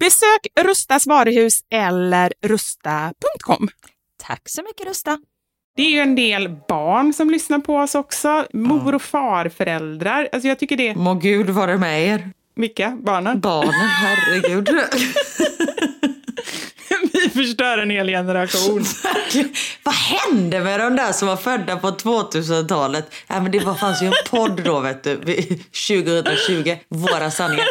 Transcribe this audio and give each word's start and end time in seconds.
Besök 0.00 0.46
Rustas 0.60 1.06
varuhus 1.06 1.60
eller 1.70 2.32
rusta.com. 2.42 3.68
Tack 4.22 4.48
så 4.48 4.62
mycket 4.62 4.86
Rusta. 4.86 5.18
Det 5.76 5.82
är 5.82 5.90
ju 5.90 6.00
en 6.00 6.14
del 6.14 6.48
barn 6.68 7.12
som 7.12 7.30
lyssnar 7.30 7.58
på 7.58 7.76
oss 7.76 7.94
också. 7.94 8.46
Mor 8.52 8.94
och 8.94 9.02
farföräldrar. 9.02 10.28
Alltså 10.32 10.48
jag 10.48 10.58
tycker 10.58 10.76
det. 10.76 10.94
Må 10.94 11.14
Gud 11.14 11.50
vara 11.50 11.76
med 11.76 12.06
er. 12.06 12.30
Vilka? 12.56 12.98
Barnen? 13.02 13.40
Barnen, 13.40 13.72
herregud. 13.72 14.68
Vi 17.12 17.28
förstör 17.30 17.78
en 17.78 17.90
hel 17.90 18.08
generation. 18.08 18.84
Vad 19.82 19.94
hände 19.94 20.60
med 20.60 20.80
de 20.80 20.96
där 20.96 21.12
som 21.12 21.28
var 21.28 21.36
födda 21.36 21.76
på 21.76 21.90
2000-talet? 21.90 23.14
Nej, 23.26 23.40
men 23.40 23.52
det 23.52 23.60
var, 23.60 23.74
fanns 23.74 24.02
ju 24.02 24.06
en 24.06 24.12
podd 24.30 24.64
då, 24.64 24.80
vet 24.80 25.04
du, 25.04 25.16
vid 25.16 25.64
2020. 25.88 26.76
Våra 26.88 27.30
sanningar. 27.30 27.66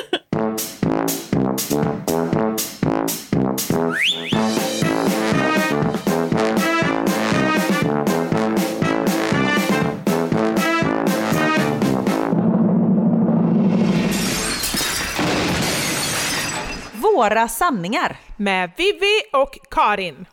Våra 17.18 17.48
sanningar. 17.48 18.18
Med 18.38 18.72
Vivi 18.78 19.22
och 19.34 19.58
Karin. 19.72 20.26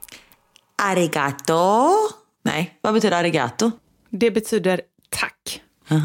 Arigato. 0.83 1.91
Nej, 2.43 2.79
vad 2.81 2.95
betyder 2.95 3.17
arigato? 3.17 3.71
Det 4.11 4.31
betyder 4.31 4.81
tack. 5.11 5.63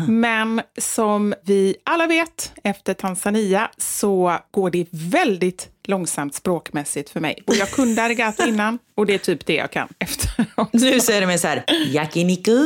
Men 0.07 0.61
som 0.77 1.33
vi 1.43 1.75
alla 1.85 2.07
vet, 2.07 2.53
efter 2.63 2.93
Tanzania 2.93 3.69
så 3.77 4.37
går 4.51 4.69
det 4.69 4.87
väldigt 4.91 5.69
långsamt 5.83 6.35
språkmässigt 6.35 7.09
för 7.09 7.19
mig. 7.19 7.43
Och 7.47 7.55
jag 7.55 7.71
kunde 7.71 8.03
arigato 8.03 8.47
innan 8.47 8.79
och 8.95 9.05
det 9.05 9.13
är 9.13 9.17
typ 9.17 9.45
det 9.45 9.55
jag 9.55 9.71
kan 9.71 9.87
efteråt. 9.99 10.73
Nu 10.73 10.99
säger 10.99 11.21
de 11.21 11.27
mer 11.27 11.37
så 11.37 11.47
här, 11.47 11.65
yakiniku. 11.87 12.57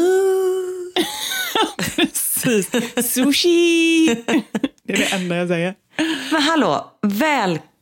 Precis. 1.95 2.71
Sushi! 3.13 4.07
Det 4.83 4.93
är 4.93 4.97
det 4.97 5.13
enda 5.13 5.35
jag 5.35 5.47
säger. 5.47 5.75
Men 6.31 6.41
hallå, 6.41 6.91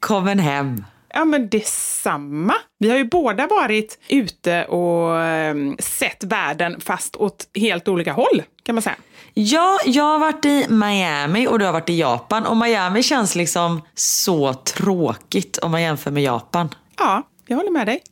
välkommen 0.01 0.39
hem. 0.39 0.85
Ja, 1.13 1.25
men 1.25 1.49
detsamma. 1.49 2.53
Vi 2.79 2.89
har 2.89 2.97
ju 2.97 3.05
båda 3.05 3.47
varit 3.47 3.99
ute 4.07 4.65
och 4.65 5.21
eh, 5.21 5.55
sett 5.79 6.23
världen 6.23 6.81
fast 6.81 7.15
åt 7.15 7.47
helt 7.55 7.87
olika 7.87 8.13
håll, 8.13 8.43
kan 8.63 8.75
man 8.75 8.81
säga. 8.81 8.95
Ja, 9.33 9.79
jag 9.85 10.03
har 10.03 10.19
varit 10.19 10.45
i 10.45 10.65
Miami 10.69 11.47
och 11.47 11.59
du 11.59 11.65
har 11.65 11.73
varit 11.73 11.89
i 11.89 11.99
Japan. 11.99 12.45
Och 12.45 12.57
Miami 12.57 13.03
känns 13.03 13.35
liksom 13.35 13.81
så 13.95 14.53
tråkigt 14.53 15.57
om 15.57 15.71
man 15.71 15.81
jämför 15.81 16.11
med 16.11 16.23
Japan. 16.23 16.69
Ja, 16.97 17.23
jag 17.51 17.57
håller 17.57 17.71
med 17.71 17.87
dig. 17.87 18.03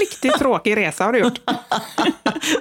Riktigt 0.00 0.38
tråkig 0.38 0.76
resa 0.76 1.04
har 1.04 1.12
du 1.12 1.18
gjort. 1.18 1.40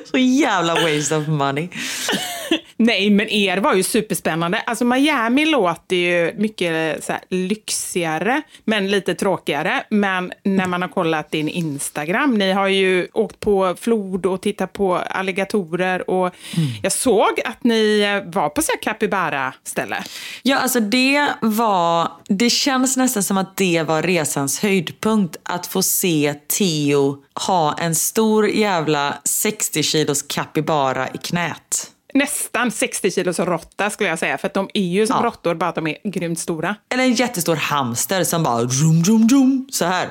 Så 0.12 0.18
jävla 0.18 0.74
waste 0.74 1.16
of 1.16 1.28
money. 1.28 1.70
Nej, 2.78 3.10
men 3.10 3.30
er 3.30 3.58
var 3.58 3.74
ju 3.74 3.84
superspännande. 3.84 4.60
Alltså 4.60 4.86
Miami 4.86 5.46
låter 5.46 5.96
ju 5.96 6.34
mycket 6.38 7.04
så 7.04 7.12
här, 7.12 7.22
lyxigare, 7.30 8.42
men 8.66 8.92
lite 8.92 9.16
tråkigare. 9.16 9.84
Men 9.90 10.32
när 10.44 10.68
man 10.68 10.82
har 10.82 10.90
kollat 10.90 11.32
din 11.32 11.50
Instagram, 11.50 12.34
ni 12.34 12.52
har 12.52 12.68
ju 12.68 13.08
åkt 13.14 13.40
på 13.40 13.76
flod 13.80 14.26
och 14.26 14.42
tittat 14.42 14.74
på 14.74 14.96
alligatorer 14.96 16.10
och 16.10 16.36
jag 16.84 16.92
såg 16.92 17.42
att 17.46 17.64
ni 17.64 18.02
var 18.26 18.50
på 18.50 18.62
så 18.62 18.72
här 18.72 18.82
capybara-ställe. 18.82 20.04
Ja, 20.44 20.58
alltså 20.58 20.80
det 20.80 21.28
var... 21.42 22.12
Det 22.28 22.50
känns 22.50 22.98
nästan 22.98 23.24
som 23.24 23.38
att 23.38 23.58
det 23.58 23.84
var 23.88 24.02
resans 24.02 24.60
höjdpunkt. 24.60 25.38
Att 25.44 25.68
få 25.68 25.82
se 25.82 26.09
Theo 26.58 27.24
ha 27.46 27.78
en 27.80 27.96
stor 27.96 28.50
jävla 28.50 29.18
60 29.24 29.84
kilos 29.84 30.22
capybara 30.22 31.08
i 31.08 31.18
knät. 31.18 31.92
Nästan 32.14 32.72
60 32.72 33.12
kilos 33.12 33.40
råtta 33.40 33.90
skulle 33.90 34.10
jag 34.10 34.20
säga, 34.20 34.38
för 34.38 34.52
de 34.54 34.70
är 34.74 34.82
ju 34.82 35.08
som 35.08 35.16
Ja. 35.20 35.26
råttor, 35.26 35.56
bara 35.56 35.70
att 35.70 35.76
de 35.76 35.88
är 35.88 35.98
grymt 36.04 36.40
stora. 36.40 36.76
Eller 36.94 37.04
en 37.04 37.14
jättestor 37.14 37.56
hamster 37.56 38.24
som 38.24 38.44
bara 38.44 38.62
rum, 38.62 39.04
rum, 39.04 39.28
rum, 39.30 39.68
så 39.72 39.86
här. 39.86 40.10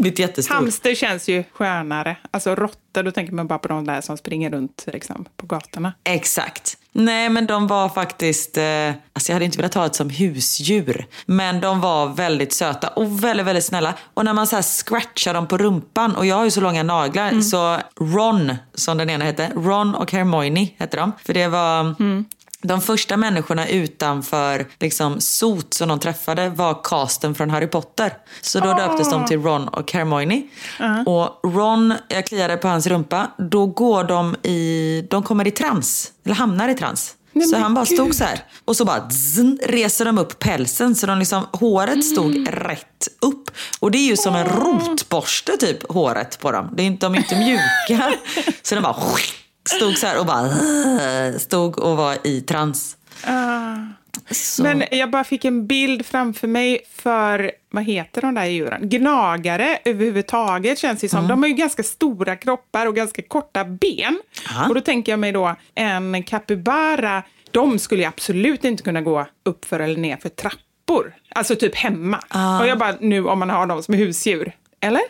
Blivit 0.00 0.18
jättestor. 0.18 0.54
Hamster 0.54 0.94
känns 0.94 1.28
ju 1.28 1.44
skönare. 1.52 2.16
Alltså 2.30 2.54
råttor, 2.54 3.02
då 3.02 3.10
tänker 3.10 3.32
man 3.32 3.46
bara 3.46 3.58
på 3.58 3.68
de 3.68 3.86
där 3.86 4.00
som 4.00 4.16
springer 4.16 4.50
runt 4.50 4.84
liksom, 4.86 5.24
på 5.36 5.46
gatorna. 5.46 5.92
Exakt. 6.04 6.77
Nej, 6.92 7.28
men 7.28 7.46
de 7.46 7.66
var 7.66 7.88
faktiskt... 7.88 8.56
Eh, 8.56 8.88
alltså 9.12 9.32
jag 9.32 9.34
hade 9.34 9.44
inte 9.44 9.58
velat 9.58 9.74
ha 9.74 9.88
det 9.88 9.94
som 9.94 10.10
husdjur. 10.10 11.06
Men 11.26 11.60
de 11.60 11.80
var 11.80 12.08
väldigt 12.08 12.52
söta 12.52 12.88
och 12.88 13.24
väldigt, 13.24 13.46
väldigt 13.46 13.64
snälla. 13.64 13.94
Och 14.14 14.24
när 14.24 14.32
man 14.32 14.46
så 14.46 14.56
här 14.56 14.62
scratchar 14.62 15.34
dem 15.34 15.46
på 15.46 15.58
rumpan, 15.58 16.14
och 16.16 16.26
jag 16.26 16.36
har 16.36 16.44
ju 16.44 16.50
så 16.50 16.60
långa 16.60 16.82
naglar, 16.82 17.40
så 17.40 17.78
Ron, 18.00 18.54
som 18.74 18.98
den 18.98 19.10
ena 19.10 19.24
hette, 19.24 19.52
Ron 19.56 19.94
och 19.94 20.12
Hermione 20.12 20.68
hette 20.78 20.96
de. 20.96 21.12
För 21.24 21.34
det 21.34 21.48
var... 21.48 21.94
De 22.62 22.80
första 22.80 23.16
människorna 23.16 23.68
utanför 23.68 24.66
liksom, 24.80 25.20
sot 25.20 25.74
som 25.74 25.88
de 25.88 26.00
träffade 26.00 26.48
var 26.48 26.80
casten 26.84 27.34
från 27.34 27.50
Harry 27.50 27.66
Potter. 27.66 28.12
Så 28.40 28.60
då 28.60 28.74
döptes 28.74 29.10
de 29.10 29.26
till 29.26 29.42
Ron 29.42 29.68
och 29.68 29.92
Hermione. 29.92 30.42
Och 31.06 31.40
Ron, 31.54 31.94
jag 32.08 32.26
kliade 32.26 32.56
på 32.56 32.68
hans 32.68 32.86
rumpa, 32.86 33.30
då 33.38 33.66
går 33.66 34.04
de 34.04 34.36
i, 34.42 35.06
de 35.10 35.22
kommer 35.22 35.46
i 35.46 35.50
trans, 35.50 36.12
eller 36.24 36.34
hamnar 36.34 36.68
i 36.68 36.74
trans. 36.74 37.14
så 37.50 37.56
han 37.58 37.74
bara 37.74 37.86
stod 37.86 38.14
så 38.14 38.24
här 38.24 38.44
och 38.64 38.76
så 38.76 38.84
bara 38.84 39.08
zzn, 39.10 39.58
reser 39.66 40.04
de 40.04 40.18
upp 40.18 40.38
pälsen 40.38 40.94
så 40.94 41.06
de 41.06 41.18
liksom, 41.18 41.46
håret 41.52 42.04
stod 42.04 42.36
Mm. 42.36 42.46
rätt 42.46 43.08
upp. 43.20 43.50
Och 43.80 43.90
det 43.90 43.98
är 43.98 44.06
ju 44.06 44.16
som 44.16 44.34
en 44.36 44.46
rotborste 44.46 45.56
typ, 45.56 45.90
håret 45.92 46.38
på 46.40 46.52
dem. 46.52 46.70
Det 46.76 46.82
är 46.82 46.86
inte, 46.86 47.06
de 47.06 47.14
är 47.14 47.18
inte 47.18 47.36
mjuka. 47.38 48.12
så 48.62 48.74
de 48.74 48.80
bara 48.80 48.92
stod 49.68 49.98
så 49.98 50.06
här 50.06 50.20
och 50.20 50.26
bara 50.26 50.48
stod 51.38 51.78
och 51.78 51.96
var 51.96 52.16
i 52.24 52.40
trans. 52.40 52.96
Så. 54.30 54.62
Men 54.62 54.84
jag 54.90 55.10
bara 55.10 55.24
fick 55.24 55.44
en 55.44 55.66
bild 55.66 56.06
framför 56.06 56.48
mig 56.48 56.80
för, 56.94 57.52
vad 57.70 57.84
heter 57.84 58.20
de 58.20 58.34
där 58.34 58.44
djuren? 58.44 58.88
Gnagare 58.88 59.78
överhuvudtaget 59.84 60.78
känns 60.78 61.00
det 61.00 61.08
som. 61.08 61.28
De 61.28 61.42
har 61.42 61.48
ju 61.48 61.54
ganska 61.54 61.82
stora 61.82 62.36
kroppar 62.36 62.86
och 62.86 62.96
ganska 62.96 63.22
korta 63.22 63.64
ben. 63.64 64.20
Ja. 64.48 64.68
Och 64.68 64.74
då 64.74 64.80
tänker 64.80 65.12
jag 65.12 65.18
mig 65.18 65.32
då 65.32 65.56
en 65.74 66.22
capybara, 66.22 67.22
de 67.50 67.78
skulle 67.78 68.02
ju 68.02 68.08
absolut 68.08 68.64
inte 68.64 68.82
kunna 68.82 69.00
gå 69.00 69.26
upp 69.44 69.64
för 69.64 69.80
eller 69.80 70.00
ner 70.00 70.16
för 70.16 70.28
trappor. 70.28 71.14
Alltså 71.34 71.56
typ 71.56 71.74
hemma. 71.74 72.18
Och 72.60 72.66
jag 72.66 72.78
bara, 72.78 72.94
nu 73.00 73.26
om 73.26 73.38
man 73.38 73.50
har 73.50 73.66
dem 73.66 73.82
som 73.82 73.94
husdjur. 73.94 74.52
Eller? 74.80 75.02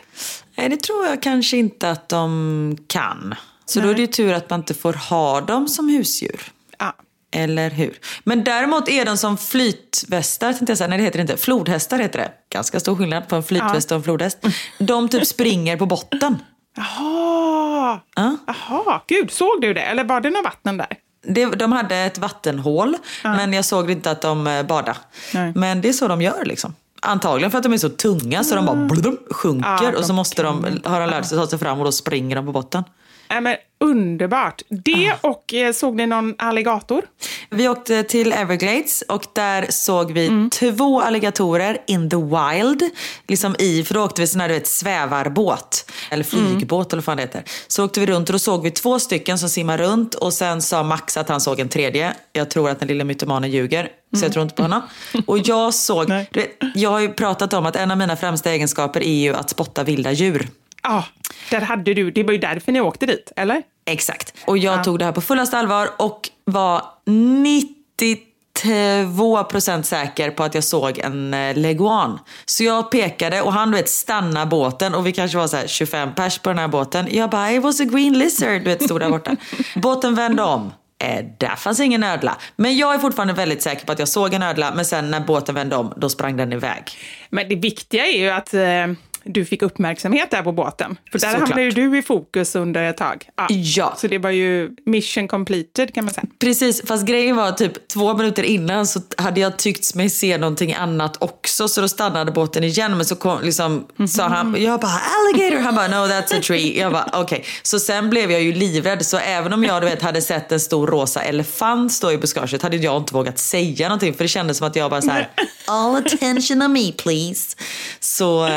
Nej, 0.55 0.69
det 0.69 0.83
tror 0.83 1.05
jag 1.05 1.21
kanske 1.21 1.57
inte 1.57 1.91
att 1.91 2.09
de 2.09 2.77
kan. 2.87 3.35
Så 3.69 3.79
då 3.79 3.87
är 3.89 3.93
det 3.93 4.01
ju 4.01 4.07
tur 4.07 4.33
att 4.33 4.49
man 4.49 4.59
inte 4.59 4.73
får 4.73 4.93
ha 4.93 5.41
dem 5.41 5.67
som 5.67 5.89
husdjur. 5.89 6.41
Ja. 6.77 6.93
Eller 7.31 7.69
hur? 7.69 7.99
Men 8.23 8.43
däremot 8.43 8.89
är 8.89 9.05
de 9.05 9.17
som 9.17 9.37
flytvästar, 9.37 10.53
tänkte 10.53 10.71
jag 10.71 10.77
säga. 10.77 10.87
Nej, 10.87 10.97
det 10.97 11.03
heter 11.03 11.17
det 11.17 11.21
inte. 11.21 11.37
Flodhästar 11.37 11.99
heter 11.99 12.19
det. 12.19 12.31
Ganska 12.49 12.79
stor 12.79 12.95
skillnad 12.95 13.27
på 13.27 13.35
en 13.35 13.43
flytväst 13.43 13.91
och 13.91 13.97
en 13.97 14.03
flodhäst. 14.03 14.37
De 14.77 15.09
typ 15.09 15.27
springer 15.27 15.77
på 15.77 15.85
botten. 15.85 16.37
Jaha! 16.77 17.99
Ja. 18.15 18.37
Jaha, 18.47 19.01
gud, 19.07 19.31
såg 19.31 19.61
du 19.61 19.73
det? 19.73 19.81
Eller 19.81 20.03
var 20.03 20.21
det 20.21 20.29
någon 20.29 20.43
vatten 20.43 20.77
där? 20.77 20.87
Det, 21.27 21.45
de 21.45 21.71
hade 21.71 21.95
ett 21.95 22.17
vattenhål, 22.17 22.97
men 23.23 23.53
jag 23.53 23.65
såg 23.65 23.91
inte 23.91 24.11
att 24.11 24.21
de 24.21 24.47
eh, 24.47 24.63
badade. 24.63 24.97
Nej. 25.33 25.51
Men 25.55 25.81
det 25.81 25.89
är 25.89 25.93
så 25.93 26.07
de 26.07 26.21
gör 26.21 26.45
liksom. 26.45 26.75
Antagligen 27.01 27.51
för 27.51 27.57
att 27.57 27.63
de 27.63 27.73
är 27.73 27.77
så 27.77 27.89
tunga 27.89 28.43
så 28.43 28.55
de 28.55 28.65
bara 28.65 28.75
blum, 28.75 29.17
sjunker 29.31 29.69
Ja, 29.83 29.97
och 29.97 30.05
så 30.05 30.13
måste 30.13 30.43
de, 30.43 30.79
har 30.83 30.99
de 30.99 31.09
lärt 31.09 31.25
sig 31.25 31.37
ta 31.37 31.47
sig 31.47 31.59
fram 31.59 31.79
och 31.79 31.85
då 31.85 31.91
springer 31.91 32.35
de 32.35 32.45
på 32.45 32.51
botten. 32.51 32.83
Nej, 33.29 33.41
men 33.41 33.57
underbart. 33.79 34.61
Det 34.69 35.13
och 35.21 35.53
eh, 35.53 35.73
såg 35.73 35.95
ni 35.95 36.07
någon 36.07 36.35
alligator? 36.37 37.01
Vi 37.49 37.67
åkte 37.69 38.03
till 38.03 38.33
Everglades 38.33 39.01
och 39.01 39.25
där 39.33 39.65
såg 39.69 40.11
vi 40.11 40.49
två 40.51 41.01
alligatorer 41.01 41.77
in 41.87 42.09
the 42.09 42.15
wild. 42.15 42.83
Liksom 43.27 43.55
i, 43.59 43.83
för 43.83 43.93
då 43.93 44.03
åkte 44.03 44.21
vi 44.21 44.27
sån 44.27 44.41
här 44.41 44.47
du 44.47 44.53
vet, 44.53 44.67
svävarbåt, 44.67 45.91
eller 46.09 46.23
flygbåt 46.23 46.93
eller 46.93 47.01
vad 47.01 47.05
fan 47.05 47.17
det 47.17 47.23
heter. 47.23 47.43
Så 47.67 47.85
åkte 47.85 47.99
vi 47.99 48.05
runt 48.05 48.29
och 48.29 48.33
då 48.33 48.39
såg 48.39 48.63
vi 48.63 48.71
två 48.71 48.99
stycken 48.99 49.39
som 49.39 49.49
simmar 49.49 49.77
runt 49.77 50.15
och 50.15 50.33
sen 50.33 50.61
sa 50.61 50.83
Max 50.83 51.17
att 51.17 51.29
han 51.29 51.41
såg 51.41 51.59
en 51.59 51.69
tredje. 51.69 52.13
Jag 52.33 52.49
tror 52.49 52.69
att 52.69 52.79
den 52.79 52.87
lilla 52.87 53.03
mytomanen 53.03 53.51
ljuger, 53.51 53.89
så 54.17 54.25
jag 54.25 54.33
tror 54.33 54.43
inte 54.43 54.55
på 54.55 54.61
honom. 54.61 54.81
Och 55.27 55.37
jag 55.37 55.73
såg, 55.73 56.11
jag 56.75 56.89
har 56.89 56.99
ju 56.99 57.13
pratat 57.13 57.53
om 57.53 57.65
att 57.65 57.75
en 57.75 57.91
av 57.91 57.97
mina 57.97 58.15
främsta 58.15 58.51
egenskaper 58.51 59.03
är 59.03 59.19
ju 59.19 59.35
att 59.35 59.49
spotta 59.49 59.83
vilda 59.83 60.11
djur. 60.11 60.47
Ja, 60.83 61.05
där 61.49 61.61
hade 61.61 61.93
du. 61.93 62.11
Det 62.11 62.23
var 62.23 62.31
ju 62.31 62.37
därför 62.37 62.71
ni 62.71 62.81
åkte 62.81 63.05
dit, 63.05 63.31
eller? 63.35 63.61
Exakt. 63.85 64.33
Och 64.45 64.57
jag 64.57 64.83
tog 64.83 64.99
det 64.99 65.05
här 65.05 65.11
på 65.11 65.21
fullaste 65.21 65.57
allvar 65.57 65.89
och 65.97 66.29
var 66.45 66.81
92% 67.05 69.81
säker 69.81 70.31
på 70.31 70.43
att 70.43 70.55
jag 70.55 70.63
såg 70.63 70.99
en 70.99 71.33
eh, 71.33 71.57
leguan. 71.57 72.19
Så 72.45 72.63
jag 72.63 72.91
pekade 72.91 73.41
och 73.41 73.53
han 73.53 73.71
du 73.71 73.77
vet 73.77 73.89
stanna 73.89 74.45
båten 74.45 74.95
och 74.95 75.07
vi 75.07 75.11
kanske 75.11 75.37
var 75.37 75.47
så 75.47 75.57
här 75.57 75.67
25 75.67 76.15
pers 76.15 76.39
på 76.39 76.49
den 76.49 76.59
här 76.59 76.67
båten. 76.67 77.07
Jag 77.11 77.29
bara, 77.29 77.51
it 77.51 77.63
was 77.63 77.81
a 77.81 77.83
green 77.83 78.17
lizard, 78.17 78.51
du 78.51 78.59
vet 78.59 78.83
stod 78.83 78.99
där 78.99 79.09
borta. 79.09 79.35
båten 79.75 80.15
vände 80.15 80.43
om. 80.43 80.71
Eh, 81.03 81.25
där 81.37 81.55
fanns 81.55 81.79
ingen 81.79 82.03
ödla. 82.03 82.37
Men 82.55 82.77
jag 82.77 82.93
är 82.93 82.99
fortfarande 82.99 83.33
väldigt 83.33 83.61
säker 83.61 83.85
på 83.85 83.91
att 83.91 83.99
jag 83.99 84.07
såg 84.07 84.33
en 84.33 84.43
ödla 84.43 84.73
men 84.75 84.85
sen 84.85 85.11
när 85.11 85.19
båten 85.19 85.55
vände 85.55 85.75
om 85.75 85.93
då 85.97 86.09
sprang 86.09 86.37
den 86.37 86.53
iväg. 86.53 86.83
Men 87.29 87.49
det 87.49 87.55
viktiga 87.55 88.05
är 88.05 88.17
ju 88.17 88.29
att 88.29 88.53
eh, 88.53 88.87
du 89.33 89.45
fick 89.45 89.61
uppmärksamhet 89.61 90.31
där 90.31 90.41
på 90.41 90.51
båten. 90.51 90.97
För 91.11 91.19
där 91.19 91.27
Såklart. 91.27 91.49
hamnade 91.49 91.63
ju 91.63 91.71
du 91.71 91.97
i 91.97 92.01
fokus 92.01 92.55
under 92.55 92.83
ett 92.83 92.97
tag. 92.97 93.29
Ja. 93.49 93.95
Så 93.97 94.07
det 94.07 94.17
var 94.17 94.29
ju 94.29 94.69
mission 94.85 95.27
completed 95.27 95.93
kan 95.93 96.05
man 96.05 96.13
säga. 96.13 96.27
Precis, 96.39 96.81
fast 96.87 97.05
grejen 97.05 97.35
var 97.35 97.51
typ 97.51 97.87
två 97.87 98.13
minuter 98.13 98.43
innan 98.43 98.87
så 98.87 99.01
hade 99.17 99.39
jag 99.39 99.57
tyckt 99.57 99.95
mig 99.95 100.09
se 100.09 100.37
någonting 100.37 100.73
annat 100.73 101.17
också 101.19 101.67
så 101.67 101.81
då 101.81 101.87
stannade 101.87 102.31
båten 102.31 102.63
igen 102.63 102.97
men 102.97 103.05
så 103.05 103.15
kom, 103.15 103.41
liksom, 103.41 103.87
sa 104.09 104.27
han, 104.27 104.55
jag 104.59 104.79
bara 104.79 104.91
alligator, 104.91 105.57
han 105.57 105.75
bara 105.75 105.87
no 105.87 105.95
that's 105.95 106.37
a 106.37 106.41
tree. 106.43 106.79
Jag 106.79 106.91
bara 106.91 107.09
okej. 107.13 107.45
Så 107.63 107.79
sen 107.79 108.09
blev 108.09 108.31
jag 108.31 108.41
ju 108.41 108.53
livrädd 108.53 109.05
så 109.05 109.17
även 109.17 109.53
om 109.53 109.63
jag 109.63 109.81
du 109.81 109.85
vet 109.87 110.01
hade 110.01 110.21
sett 110.21 110.51
en 110.51 110.59
stor 110.59 110.87
rosa 110.87 111.21
elefant 111.21 111.93
stå 111.93 112.11
i 112.11 112.17
buskaget 112.17 112.61
hade 112.61 112.77
jag 112.77 112.97
inte 112.97 113.13
vågat 113.13 113.39
säga 113.39 113.87
någonting 113.87 114.13
för 114.13 114.23
det 114.23 114.27
kändes 114.27 114.57
som 114.57 114.67
att 114.67 114.75
jag 114.75 114.89
bara 114.89 115.01
så 115.01 115.09
här 115.11 115.29
all 115.65 115.95
attention 115.95 116.61
on 116.61 116.73
me 116.73 116.91
please. 116.91 117.55
Så 117.99 118.49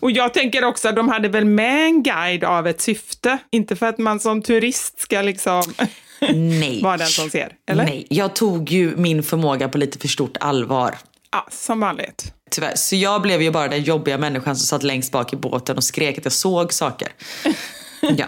Och 0.00 0.10
jag 0.18 0.34
tänker 0.34 0.64
också 0.64 0.88
att 0.88 0.96
de 0.96 1.08
hade 1.08 1.28
väl 1.28 1.44
med 1.44 1.84
en 1.84 2.02
guide 2.02 2.44
av 2.44 2.66
ett 2.66 2.80
syfte. 2.80 3.38
Inte 3.50 3.76
för 3.76 3.86
att 3.86 3.98
man 3.98 4.20
som 4.20 4.42
turist 4.42 5.00
ska 5.00 5.22
liksom 5.22 5.62
nej. 6.60 6.82
vara 6.82 6.96
den 6.96 7.06
som 7.06 7.30
ser. 7.30 7.52
Eller? 7.70 7.84
Nej, 7.84 8.06
jag 8.10 8.34
tog 8.34 8.70
ju 8.70 8.96
min 8.96 9.22
förmåga 9.22 9.68
på 9.68 9.78
lite 9.78 9.98
för 9.98 10.08
stort 10.08 10.36
allvar. 10.40 10.94
Ja, 11.32 11.46
som 11.50 11.80
vanligt. 11.80 12.32
Tyvärr. 12.50 12.72
Så 12.76 12.96
jag 12.96 13.22
blev 13.22 13.42
ju 13.42 13.50
bara 13.50 13.68
den 13.68 13.82
jobbiga 13.82 14.18
människan 14.18 14.56
som 14.56 14.66
satt 14.66 14.82
längst 14.82 15.12
bak 15.12 15.32
i 15.32 15.36
båten 15.36 15.76
och 15.76 15.84
skrek 15.84 16.18
att 16.18 16.24
jag 16.24 16.32
såg 16.32 16.72
saker. 16.72 17.08
Ja. 18.00 18.26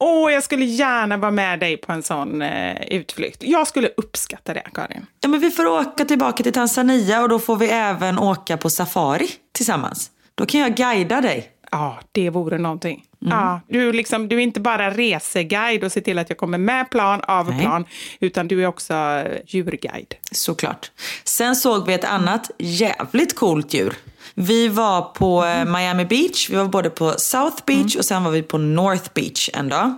Åh, 0.00 0.32
jag 0.32 0.42
skulle 0.42 0.64
gärna 0.64 1.16
vara 1.16 1.30
med 1.30 1.60
dig 1.60 1.76
på 1.76 1.92
en 1.92 2.02
sån 2.02 2.42
eh, 2.42 2.82
utflykt. 2.86 3.42
Jag 3.42 3.66
skulle 3.68 3.88
uppskatta 3.96 4.54
det, 4.54 4.66
Karin. 4.74 5.06
ja, 5.20 5.28
men 5.28 5.40
vi 5.40 5.50
får 5.50 5.66
åka 5.66 6.04
tillbaka 6.04 6.42
till 6.42 6.52
Tanzania 6.52 7.22
och 7.22 7.28
då 7.28 7.38
får 7.38 7.56
vi 7.56 7.68
även 7.68 8.18
åka 8.18 8.56
på 8.56 8.70
safari 8.70 9.28
tillsammans. 9.52 10.10
Då 10.34 10.46
kan 10.46 10.60
jag 10.60 10.74
guida 10.74 11.20
dig. 11.20 11.50
Ja, 11.70 11.98
det 12.12 12.30
vore 12.30 12.58
någonting. 12.58 13.04
Ja, 13.18 13.60
du, 13.68 13.92
liksom, 13.92 14.28
du 14.28 14.36
är 14.36 14.40
inte 14.40 14.60
bara 14.60 14.90
reseguide 14.90 15.84
och 15.84 15.92
ser 15.92 16.00
till 16.00 16.18
att 16.18 16.28
jag 16.28 16.38
kommer 16.38 16.58
med 16.58 16.90
plan, 16.90 17.20
av 17.20 17.50
Nej. 17.50 17.60
plan, 17.60 17.84
utan 18.20 18.48
du 18.48 18.62
är 18.62 18.66
också 18.66 18.94
eh, 18.94 19.40
djurguide. 19.46 20.14
Såklart. 20.30 20.90
Sen 21.24 21.56
såg 21.56 21.86
vi 21.86 21.94
ett 21.94 22.04
annat 22.04 22.50
jävligt 22.58 23.34
coolt 23.34 23.74
djur. 23.74 23.94
Vi 24.36 24.68
var 24.68 25.02
på 25.02 25.44
eh, 25.44 25.64
Miami 25.64 26.04
Beach, 26.04 26.50
vi 26.50 26.56
var 26.56 26.64
både 26.64 26.90
på 26.90 27.14
South 27.18 27.56
Beach 27.66 27.96
och 27.96 28.04
sen 28.04 28.24
var 28.24 28.30
vi 28.30 28.42
på 28.42 28.58
North 28.58 29.10
Beach 29.14 29.50
en 29.52 29.68
dag. 29.68 29.94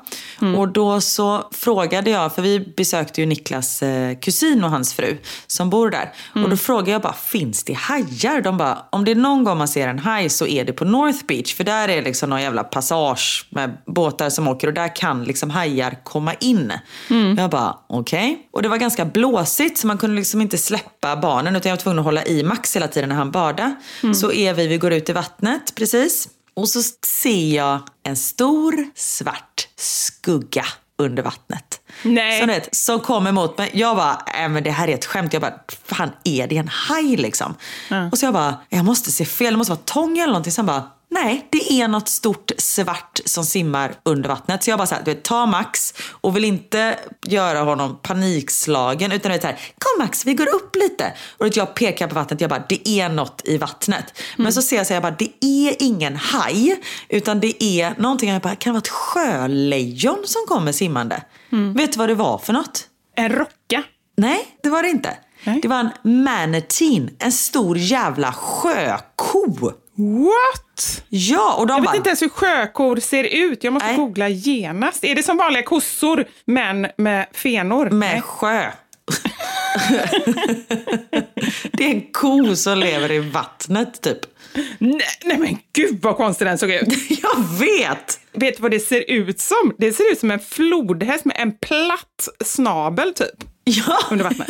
Och 0.57 0.69
då 0.69 1.01
så 1.01 1.49
frågade 1.53 2.11
jag, 2.11 2.35
för 2.35 2.43
vi 2.43 2.61
besökte 2.77 3.21
ju 3.21 3.27
Niklas 3.27 3.83
eh, 3.83 4.19
kusin 4.19 4.65
och 4.65 4.71
hans 4.71 4.95
fru 4.95 5.17
som 5.47 5.71
bor 5.71 5.91
där. 5.91 6.13
Och 6.45 6.51
då 6.51 6.57
frågade 6.57 6.91
jag 6.91 7.03
bara, 7.03 7.13
finns 7.13 7.65
det 7.65 7.73
hajar? 7.73 8.41
De 8.41 8.57
bara, 8.57 8.79
om 8.91 9.05
det 9.05 9.11
är 9.11 9.15
någon 9.15 9.45
gång 9.45 9.59
man 9.59 9.69
ser 9.69 9.89
en 9.89 9.99
haj 9.99 10.29
så 10.29 10.47
är 10.47 10.65
det 10.65 10.73
på 10.73 10.85
North 10.85 11.25
Beach. 11.27 11.55
För 11.55 11.65
där 11.65 11.89
är 11.89 12.03
liksom 12.03 12.31
någon 12.31 12.43
jävla 12.43 12.65
passage 12.65 13.47
med 13.51 13.77
båtar 13.87 14.31
som 14.31 14.49
åker 14.49 14.69
och 14.69 14.75
där 14.75 14.97
kan 14.97 15.25
liksom 15.25 15.51
hajar 15.51 16.05
komma 16.05 16.35
in. 16.35 16.73
Jag 17.37 17.51
bara, 17.51 17.77
okej. 17.87 18.39
Och 18.53 18.63
det 18.63 18.69
var 18.69 18.77
ganska 18.77 19.05
blåsigt 19.05 19.79
så 19.79 19.87
man 19.87 19.99
kunde 19.99 20.17
liksom 20.17 20.41
inte 20.41 20.59
släppa 20.59 21.17
barnen 21.17 21.57
utan 21.57 21.71
jag 21.71 21.77
var 21.77 21.83
tvungen 21.83 21.99
att 21.99 22.05
hålla 22.05 22.25
i 22.25 22.43
Max 22.43 22.77
hela 22.77 22.89
tiden 22.89 23.09
när 23.09 23.17
han 23.17 23.31
badade. 23.31 23.75
Så 24.15 24.26
är 24.33 24.55
vi, 24.55 24.67
vi 24.67 24.79
går 24.79 24.93
ut 24.93 25.09
i 25.09 25.13
vattnet 25.13 25.75
precis. 25.75 26.29
Och 26.55 26.69
så 26.69 26.83
ser 27.07 27.55
jag 27.57 27.81
en 28.03 28.17
stor 28.17 28.91
svart 28.95 29.69
skugga 29.77 30.65
under 30.99 31.23
vattnet. 31.23 31.81
Nej. 32.03 32.41
Som, 32.41 32.49
vet, 32.49 32.75
som 32.75 33.01
kom 33.01 33.27
emot 33.27 33.59
mig. 33.59 33.71
Jag 33.75 33.97
bara, 33.97 34.23
äh, 34.43 34.49
men 34.49 34.63
det 34.63 34.71
här 34.71 34.89
är 34.89 34.95
ett 34.95 35.05
skämt. 35.05 35.33
Jag 35.33 35.43
bara, 35.43 35.55
fan 35.85 36.11
är 36.25 36.47
det 36.47 36.57
en 36.57 36.69
haj 36.69 37.17
liksom? 37.17 37.55
Och 38.13 38.19
så 38.19 38.27
jag 38.27 38.35
bara, 38.35 38.61
jag 38.69 38.85
måste 38.85 39.11
se 39.11 39.25
fel. 39.25 39.53
Det 39.53 39.59
måste 39.59 39.73
vara 39.73 39.83
tång 39.85 40.19
eller 40.19 40.27
någonting. 40.27 40.53
Sen 40.53 40.67
bara, 40.67 40.91
nej 41.23 41.49
det 41.51 41.73
är 41.73 41.89
något 41.89 42.09
stort 42.09 42.53
svart 42.59 43.21
som 43.25 43.45
simmar 43.45 43.95
under 44.03 44.29
vattnet. 44.29 44.65
Så 44.65 44.71
jag 44.71 44.79
bara 44.79 44.87
så 44.87 44.95
här, 44.95 45.03
du 45.05 45.15
vet, 45.15 45.23
ta 45.23 45.47
Max 45.47 45.95
och 46.11 46.37
vill 46.37 46.45
inte 46.45 46.99
göra 47.27 47.61
honom 47.61 47.99
panikslagen. 48.03 49.13
Utan 49.13 49.31
du 49.31 49.35
vet 49.35 49.43
så 49.43 49.49
här, 49.49 49.57
kom 49.79 50.05
Max 50.05 50.27
vi 50.27 50.35
går 50.35 50.55
upp 50.55 50.77
lite. 50.77 51.13
Och 51.39 51.49
jag 51.57 51.75
pekar 51.75 52.09
på 52.09 52.15
vattnet. 52.15 52.41
Jag 52.41 52.51
bara, 52.51 52.65
det 52.69 52.89
är 52.89 53.09
något 53.09 53.41
i 53.45 53.59
vattnet. 53.59 54.19
Men 54.37 54.53
så 54.53 54.63
ser 54.63 54.77
jag 54.77 54.87
så 54.87 54.95
här, 54.95 54.97
jag 54.97 55.03
bara, 55.03 55.17
det 55.19 55.33
är 55.41 55.77
ingen 55.79 56.17
haj. 56.17 56.81
Utan 57.09 57.41
det 57.41 57.65
är 57.65 57.95
någonting, 57.99 58.31
jag 58.31 58.43
bara, 58.43 58.57
kan 58.57 58.71
det 58.71 58.75
vara 58.75 58.83
ett 58.83 58.89
sjölejon 58.89 60.23
som 60.25 60.43
kommer 60.49 60.73
simmande? 60.73 61.23
Vet 61.75 61.93
du 61.93 61.99
vad 61.99 62.09
det 62.09 62.15
var 62.15 62.39
för 62.39 62.53
något? 62.53 62.85
En 63.17 63.33
rocka. 63.33 63.83
Nej, 64.17 64.47
det 64.63 64.69
var 64.69 64.83
det 64.83 64.89
inte. 64.89 65.17
Nej. 65.47 65.59
Det 65.63 65.69
var 65.69 65.79
en 65.81 66.23
manatee, 66.25 67.09
en 67.19 67.33
stor 67.33 67.79
jävla 67.79 68.33
sjöko. 68.33 69.73
What? 69.99 71.03
Ja, 71.09 71.55
och 71.55 71.67
de 71.67 71.73
Jag 71.75 71.81
vet 71.81 71.87
bara... 71.87 71.97
inte 71.97 72.09
ens 72.09 72.23
hur 72.23 72.29
sjökor 72.29 72.97
ser 72.97 73.25
ut. 73.25 73.65
Jag 73.65 73.73
måste 73.73 73.87
Nej. 73.87 73.97
googla 73.97 74.29
genast. 74.29 75.05
Är 75.05 75.15
det 75.15 75.23
som 75.23 75.37
vanliga 75.37 75.63
kossor, 75.63 76.25
men 76.45 76.87
med 76.97 77.27
fenor? 77.33 77.91
Med 77.91 78.13
Nej. 78.13 78.21
sjö. 78.21 78.71
det 81.73 81.85
är 81.85 81.91
en 81.91 82.13
ko 82.13 82.57
som 82.57 82.79
lever 82.79 83.13
i 83.13 83.19
vattnet 83.19 84.03
typ. 84.03 84.19
Nej, 84.79 85.01
nej 85.25 85.39
men 85.39 85.59
gud 85.73 85.99
vad 86.03 86.17
konstig 86.17 86.47
den 86.47 86.59
såg 86.59 86.71
ut. 86.71 86.89
Jag 87.23 87.59
vet! 87.59 88.21
Vet 88.33 88.57
du 88.57 88.63
vad 88.63 88.71
det 88.71 88.81
ser 88.81 89.11
ut 89.11 89.41
som? 89.41 89.75
Det 89.79 89.93
ser 89.93 90.13
ut 90.13 90.19
som 90.19 90.31
en 90.31 90.41
flodhäst 90.41 91.25
med 91.25 91.37
en 91.39 91.53
platt 91.53 92.29
snabel 92.45 93.15
typ. 93.15 93.45
Ja, 93.71 93.99
under 94.11 94.25
vattnet. 94.25 94.49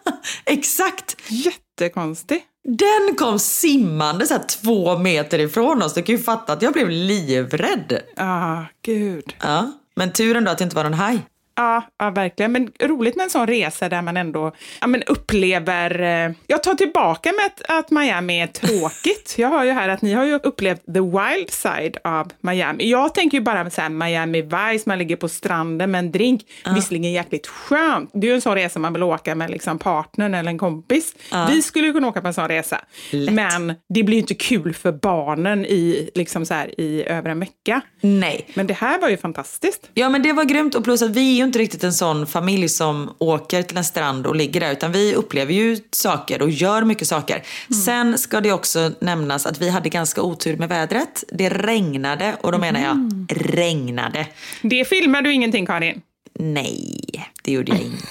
exakt. 0.44 1.16
Jättekonstig. 1.28 2.42
Den 2.64 3.16
kom 3.16 3.38
simmande 3.38 4.26
så 4.26 4.38
två 4.38 4.98
meter 4.98 5.38
ifrån 5.38 5.82
oss. 5.82 5.94
Du 5.94 6.02
kan 6.02 6.14
ju 6.14 6.22
fatta 6.22 6.52
att 6.52 6.62
jag 6.62 6.72
blev 6.72 6.90
livrädd. 6.90 8.02
Ah, 8.16 8.62
gud. 8.82 9.34
Ja, 9.40 9.72
men 9.96 10.12
turen 10.12 10.44
då 10.44 10.50
att 10.50 10.58
det 10.58 10.64
inte 10.64 10.76
var 10.76 10.84
någon 10.84 10.94
haj. 10.94 11.18
Ja, 11.58 11.82
ja, 11.98 12.10
verkligen. 12.10 12.52
Men 12.52 12.72
roligt 12.80 13.16
med 13.16 13.24
en 13.24 13.30
sån 13.30 13.46
resa 13.46 13.88
där 13.88 14.02
man 14.02 14.16
ändå 14.16 14.52
ja, 14.80 14.86
men 14.86 15.02
upplever... 15.02 16.00
Eh, 16.00 16.32
jag 16.46 16.62
tar 16.62 16.74
tillbaka 16.74 17.32
med 17.32 17.46
att, 17.46 17.78
att 17.78 17.90
Miami 17.90 18.40
är 18.40 18.46
tråkigt. 18.46 19.34
Jag 19.38 19.48
hör 19.48 19.64
ju 19.64 19.70
här 19.70 19.88
att 19.88 20.02
ni 20.02 20.12
har 20.12 20.24
ju 20.24 20.34
upplevt 20.34 20.86
the 20.86 21.00
wild 21.00 21.50
side 21.50 21.96
av 22.04 22.32
Miami. 22.40 22.90
Jag 22.90 23.14
tänker 23.14 23.38
ju 23.38 23.44
bara 23.44 23.70
så 23.70 23.80
här 23.80 23.88
Miami 23.88 24.42
Vice, 24.42 24.82
man 24.86 24.98
ligger 24.98 25.16
på 25.16 25.28
stranden 25.28 25.90
med 25.90 25.98
en 25.98 26.12
drink. 26.12 26.42
Uh. 26.66 26.74
Visserligen 26.74 27.12
jäkligt 27.12 27.46
skönt. 27.46 28.10
Det 28.12 28.26
är 28.26 28.28
ju 28.28 28.34
en 28.34 28.40
sån 28.40 28.54
resa 28.54 28.78
man 28.78 28.92
vill 28.92 29.02
åka 29.02 29.34
med 29.34 29.50
liksom 29.50 29.78
partnern 29.78 30.34
eller 30.34 30.50
en 30.50 30.58
kompis. 30.58 31.14
Uh. 31.32 31.50
Vi 31.50 31.62
skulle 31.62 31.86
ju 31.86 31.92
kunna 31.92 32.08
åka 32.08 32.20
på 32.20 32.26
en 32.26 32.34
sån 32.34 32.48
resa. 32.48 32.80
Lätt. 33.10 33.34
Men 33.34 33.74
det 33.88 34.02
blir 34.02 34.16
ju 34.16 34.20
inte 34.20 34.34
kul 34.34 34.74
för 34.74 34.92
barnen 34.92 35.66
i, 35.66 36.10
liksom 36.14 36.46
så 36.46 36.54
här, 36.54 36.80
i 36.80 37.04
över 37.08 37.30
en 37.30 37.40
vecka. 37.40 37.80
Nej. 38.00 38.46
Men 38.54 38.66
det 38.66 38.74
här 38.74 39.00
var 39.00 39.08
ju 39.08 39.16
fantastiskt. 39.16 39.90
Ja, 39.94 40.08
men 40.08 40.22
det 40.22 40.32
var 40.32 40.44
grymt. 40.44 40.74
Och 40.74 40.84
plus 40.84 41.02
att 41.02 41.10
vi 41.10 41.32
är 41.32 41.36
ju 41.36 41.47
inte 41.48 41.58
riktigt 41.58 41.84
en 41.84 41.92
sån 41.92 42.26
familj 42.26 42.68
som 42.68 43.14
åker 43.18 43.62
till 43.62 43.76
en 43.76 43.84
strand 43.84 44.26
och 44.26 44.36
ligger 44.36 44.60
där. 44.60 44.72
Utan 44.72 44.92
vi 44.92 45.14
upplever 45.14 45.52
ju 45.52 45.78
saker 45.92 46.42
och 46.42 46.50
gör 46.50 46.82
mycket 46.84 47.08
saker. 47.08 47.34
Mm. 47.70 47.82
Sen 47.82 48.18
ska 48.18 48.40
det 48.40 48.52
också 48.52 48.90
nämnas 49.00 49.46
att 49.46 49.60
vi 49.60 49.68
hade 49.68 49.88
ganska 49.88 50.22
otur 50.22 50.56
med 50.56 50.68
vädret. 50.68 51.24
Det 51.32 51.48
regnade 51.48 52.36
och 52.40 52.52
då 52.52 52.58
menar 52.58 52.80
jag 52.80 52.90
Mm. 52.90 53.26
regnade. 53.30 54.26
Det 54.62 54.84
filmar 54.88 55.22
du 55.22 55.32
ingenting, 55.32 55.66
Karin. 55.66 56.00
Nej, 56.40 57.00
det 57.44 57.52
gjorde 57.52 57.72
jag 57.72 57.80
inte. 57.80 58.04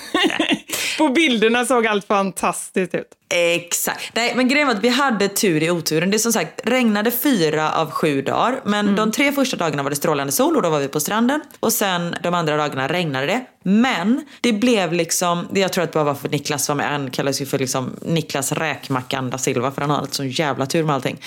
På 0.98 1.10
bilderna 1.10 1.66
såg 1.66 1.88
allt 1.88 2.06
fantastiskt 2.08 2.96
ut. 2.96 3.08
Exakt. 3.30 4.16
Nej, 4.16 4.34
men 4.36 4.48
grejen 4.48 4.68
var 4.68 4.76
att 4.76 4.84
vi 4.84 4.90
hade 4.90 5.28
tur 5.28 5.64
i 5.64 5.72
oturen. 5.72 6.12
Det 6.12 6.18
är 6.18 6.20
som 6.20 6.34
sagt 6.34 6.62
regnade 6.64 7.12
fyra 7.12 7.72
av 7.72 7.92
sju 7.92 8.22
dagar. 8.22 8.62
Men 8.66 8.96
de 8.96 9.12
tre 9.12 9.32
första 9.32 9.58
dagarna 9.58 9.84
var 9.84 9.90
det 9.90 9.96
strålande 9.96 10.34
sol 10.34 10.56
och 10.56 10.62
då 10.62 10.70
var 10.70 10.80
vi 10.80 10.88
på 10.88 11.00
stranden. 11.00 11.42
Och 11.60 11.74
sen 11.74 12.16
de 12.24 12.34
andra 12.34 12.58
dagarna 12.58 12.88
regnade 12.88 13.26
det. 13.28 13.46
Men 13.64 14.26
det 14.42 14.54
blev 14.54 14.94
liksom, 14.94 15.48
jag 15.54 15.74
tror 15.74 15.84
att 15.84 15.92
det 15.92 15.94
bara 15.94 16.04
var 16.04 16.14
för 16.14 16.30
Niklas 16.30 16.70
var 16.70 16.76
med. 16.76 16.90
Han 16.90 17.12
kallas 17.12 17.42
ju 17.42 17.46
för 17.46 17.60
liksom 17.60 17.96
Niklas 18.02 18.52
Räkmackan 18.52 19.30
da 19.30 19.38
Silva 19.38 19.72
för 19.72 19.82
han 19.82 19.90
har 19.90 20.08
sån 20.12 20.30
jävla 20.30 20.66
tur 20.66 20.84
med 20.84 20.96
allting. 20.96 21.22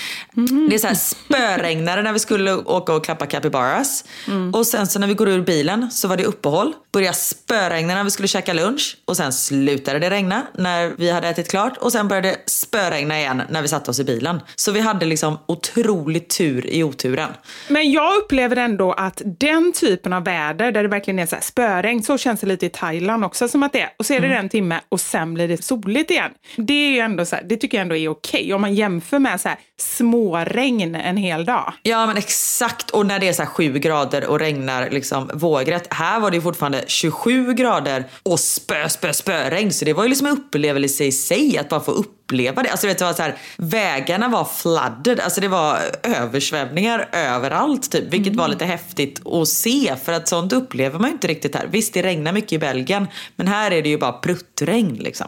Det 0.69 0.75
är 0.75 0.79
så 0.79 0.87
här 0.87 0.95
spöregnade 0.95 2.03
när 2.03 2.13
vi 2.13 2.19
skulle 2.19 2.55
åka 2.55 2.93
och 2.93 3.05
klappa 3.05 3.27
capybaras. 3.27 4.05
Och 4.53 4.67
sen 4.67 4.87
så 4.87 4.99
när 4.99 5.07
vi 5.07 5.15
går 5.15 5.29
ur 5.29 5.43
bilen 5.43 5.91
så 5.91 6.09
var 6.09 6.17
det 6.17 6.25
uppehåll. 6.25 6.73
Började 6.93 7.17
spöregna 7.17 7.95
när 7.95 8.05
vi 8.05 8.11
skulle 8.11 8.29
käka 8.29 8.53
lunch. 8.53 8.97
Och 9.05 9.17
sen 9.17 9.33
slutade 9.33 9.99
det 9.99 10.11
regna 10.11 10.43
när 10.59 10.93
vi 10.97 11.11
hade 11.11 11.29
ätit 11.29 11.51
klart. 11.51 11.77
Och 11.91 11.95
sen 11.95 12.09
började 12.09 12.29
det 12.29 12.39
spöregna 12.47 13.19
igen 13.19 13.43
när 13.49 13.63
vi 13.63 13.69
satte 13.69 13.91
oss 13.91 14.01
i 14.01 14.05
bilen. 14.05 14.41
Så 14.57 14.73
vi 14.73 14.81
hade 14.81 15.07
liksom 15.07 15.39
otroligt 15.47 16.37
tur 16.39 16.67
i 16.67 16.85
oturen. 16.85 17.29
Men 17.69 17.93
jag 17.93 18.17
upplever 18.17 18.57
ändå 18.57 18.93
att 18.93 19.23
den 19.25 19.73
typen 19.73 20.13
av 20.13 20.25
väder, 20.25 20.73
där 20.73 20.83
det 20.83 20.89
verkligen 20.89 21.19
är 21.19 21.27
så 21.27 21.35
här 21.35 21.43
spöregn, 21.43 22.03
så 22.03 22.19
känns 22.19 22.41
det 22.41 22.47
lite 22.47 22.67
i 22.67 22.69
Thailand 22.69 23.25
också 23.25 23.49
som 23.49 23.63
att 23.63 23.73
det 23.73 23.81
är. 23.81 23.91
Och 23.99 24.07
så 24.07 24.15
är 24.15 24.21
det 24.21 24.27
en 24.27 24.49
timme 24.49 24.81
och 24.89 25.01
sen 25.01 25.35
blir 25.35 25.49
det 25.49 25.65
soligt 25.65 26.11
igen. 26.11 26.31
Det 26.57 26.73
är 26.73 26.91
ju 26.91 26.99
ändå 26.99 27.25
så 27.25 27.37
här, 27.37 27.43
det 27.43 27.57
tycker 27.57 27.79
jag 27.79 27.83
ändå 27.83 27.97
är 27.97 28.09
okej. 28.09 28.55
Om 28.55 28.61
man 28.61 28.75
jämför 28.75 29.19
med 29.19 29.41
så 29.41 29.49
här 29.49 29.59
småregn 29.79 30.95
en 30.95 31.17
hel 31.17 31.45
dag. 31.45 31.73
Ja 31.83 32.07
men 32.07 32.17
exakt. 32.17 32.91
Och 32.91 33.07
när 33.07 33.19
det 33.19 33.29
är 33.29 33.33
så 33.33 33.43
här 33.43 33.51
7 33.51 33.79
grader 33.79 34.27
och 34.27 34.39
regnar 34.39 34.91
liksom 34.91 35.31
vågrätt. 35.35 35.95
Här 35.95 36.21
var 36.21 36.31
det 36.31 36.37
ju 36.37 36.43
fortfarande 36.43 36.85
27 36.87 37.53
grader 37.55 38.05
och 38.23 38.41
spö, 38.41 38.89
spö, 38.89 39.13
spöregn. 39.13 39.73
Så 39.73 39.85
det 39.85 39.93
var 39.93 40.03
ju 40.03 40.09
liksom 40.09 40.27
en 40.27 40.33
upplevelse 40.33 41.05
i 41.05 41.13
sig 41.13 41.59
att 41.59 41.69
bara 41.69 41.80
få 41.81 41.91
uppleva 41.91 42.63
det. 42.63 42.71
Alltså 42.71 42.87
vet 42.87 42.99
du 42.99 43.05
vad, 43.05 43.17
så 43.17 43.23
här, 43.23 43.37
vägarna 43.57 44.29
var 44.29 44.45
flooded. 44.45 45.21
Alltså 45.21 45.41
det 45.41 45.49
var 45.49 45.79
översvämningar 46.03 47.09
överallt 47.13 47.91
typ. 47.91 48.05
Vilket 48.13 48.37
var 48.37 48.49
lite 48.49 48.65
häftigt 48.65 49.27
att 49.27 49.49
se. 49.49 49.97
För 50.05 50.13
att 50.13 50.29
sånt 50.29 50.53
upplever 50.53 50.99
man 50.99 51.09
ju 51.09 51.13
inte 51.13 51.29
riktigt 51.29 51.55
här. 51.55 51.67
Visst 51.71 51.95
det 51.95 52.03
regnar 52.03 52.33
mycket 52.33 52.53
i 52.53 52.59
Belgien. 52.59 53.07
Men 53.37 53.49
här 53.49 53.71
är 53.71 53.83
det 53.83 53.89
ju 53.89 53.99
bara 53.99 54.13
pruttregn 54.13 54.95
liksom. 54.95 55.27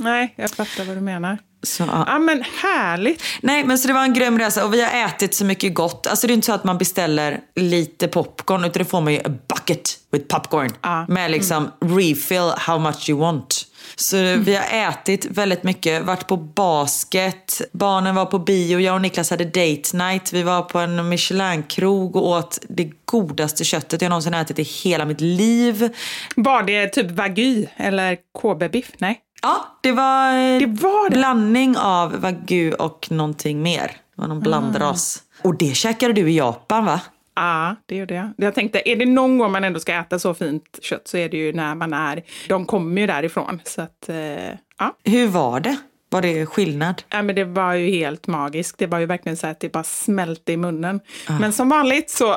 Nej, 0.00 0.34
jag 0.36 0.50
fattar 0.50 0.84
vad 0.84 0.96
du 0.96 1.00
menar. 1.00 1.38
Så, 1.62 1.82
ja. 1.82 2.04
Ja, 2.06 2.18
men 2.18 2.44
härligt. 2.62 3.22
Nej 3.40 3.64
men 3.64 3.78
så 3.78 3.88
det 3.88 3.94
var 3.94 4.02
en 4.02 4.14
grym 4.14 4.38
resa 4.38 4.64
och 4.64 4.74
vi 4.74 4.82
har 4.82 5.06
ätit 5.06 5.34
så 5.34 5.44
mycket 5.44 5.74
gott. 5.74 6.06
Alltså 6.06 6.26
det 6.26 6.32
är 6.32 6.34
inte 6.34 6.46
så 6.46 6.52
att 6.52 6.64
man 6.64 6.78
beställer 6.78 7.40
lite 7.56 8.08
popcorn 8.08 8.64
utan 8.64 8.82
det 8.82 8.84
får 8.84 9.00
man 9.00 9.12
ju 9.12 9.18
a 9.18 9.30
bucket 9.48 9.98
with 10.12 10.26
popcorn. 10.26 10.70
Ja. 10.82 11.06
Med 11.08 11.30
liksom 11.30 11.70
refill 11.80 12.52
how 12.56 12.78
much 12.78 13.10
you 13.10 13.20
want. 13.20 13.66
Så 14.02 14.16
vi 14.16 14.56
har 14.56 14.88
ätit 14.88 15.26
väldigt 15.26 15.62
mycket, 15.62 16.02
varit 16.04 16.26
på 16.26 16.36
basket, 16.36 17.60
barnen 17.72 18.14
var 18.14 18.26
på 18.26 18.38
bio, 18.38 18.80
jag 18.80 18.94
och 18.94 19.00
Niklas 19.00 19.30
hade 19.30 19.44
date 19.44 19.96
night. 19.96 20.32
Vi 20.32 20.42
var 20.42 20.62
på 20.62 20.78
en 20.78 21.08
Michelin-krog 21.08 22.16
och 22.16 22.28
åt 22.28 22.58
det 22.68 22.90
godaste 23.04 23.64
köttet 23.64 24.02
jag 24.02 24.08
någonsin 24.08 24.34
ätit 24.34 24.58
i 24.58 24.62
hela 24.62 25.04
mitt 25.04 25.20
liv. 25.20 25.88
Var 26.36 26.62
det 26.62 26.88
typ 26.88 27.10
wagyu 27.10 27.66
eller 27.76 28.16
KB-biff? 28.40 28.90
Nej. 28.98 29.20
Ja, 29.42 29.78
det 29.82 29.92
var, 29.92 30.60
Det 30.60 30.66
var 30.66 31.10
det. 31.10 31.16
blandning 31.16 31.76
av 31.76 32.20
wagyu 32.20 32.72
och 32.72 33.08
någonting 33.10 33.62
mer. 33.62 33.86
Det 33.86 34.22
var 34.22 34.28
någon 34.28 34.40
blandras. 34.40 35.22
Och 35.42 35.58
det 35.58 35.76
käkade 35.76 36.12
du 36.12 36.30
i 36.30 36.36
Japan 36.36 36.84
va? 36.84 37.00
Ja, 37.34 37.76
det 37.86 37.96
gjorde 37.96 38.14
jag. 38.14 38.30
Jag 38.36 38.54
tänkte, 38.54 38.90
är 38.90 38.96
det 38.96 39.06
någon 39.06 39.38
gång 39.38 39.52
man 39.52 39.64
ändå 39.64 39.80
ska 39.80 39.92
äta 39.94 40.18
så 40.18 40.34
fint 40.34 40.78
kött 40.82 41.08
så 41.08 41.16
är 41.16 41.28
det 41.28 41.36
ju 41.36 41.52
när 41.52 41.74
man 41.74 41.92
är... 41.92 42.22
De 42.48 42.66
kommer 42.66 43.00
ju 43.00 43.06
därifrån. 43.06 43.60
Så 43.64 43.82
att, 43.82 44.08
eh, 44.08 44.48
ja. 44.78 44.96
Hur 45.04 45.26
var 45.26 45.60
det? 45.60 45.76
Var 46.10 46.22
det 46.22 46.46
skillnad? 46.46 47.02
ja. 47.08 47.22
Men 47.22 47.34
det 47.34 47.44
var 47.44 47.74
ju 47.74 47.90
helt 47.90 48.26
magiskt. 48.26 48.78
Det 48.78 48.86
var 48.86 48.98
ju 48.98 49.06
verkligen 49.06 49.36
så 49.36 49.46
att 49.46 49.60
det 49.60 49.72
bara 49.72 49.84
smälte 49.84 50.52
i 50.52 50.56
munnen. 50.56 51.00
Men 51.40 51.52
som 51.52 51.68
vanligt 51.68 52.10
så... 52.10 52.36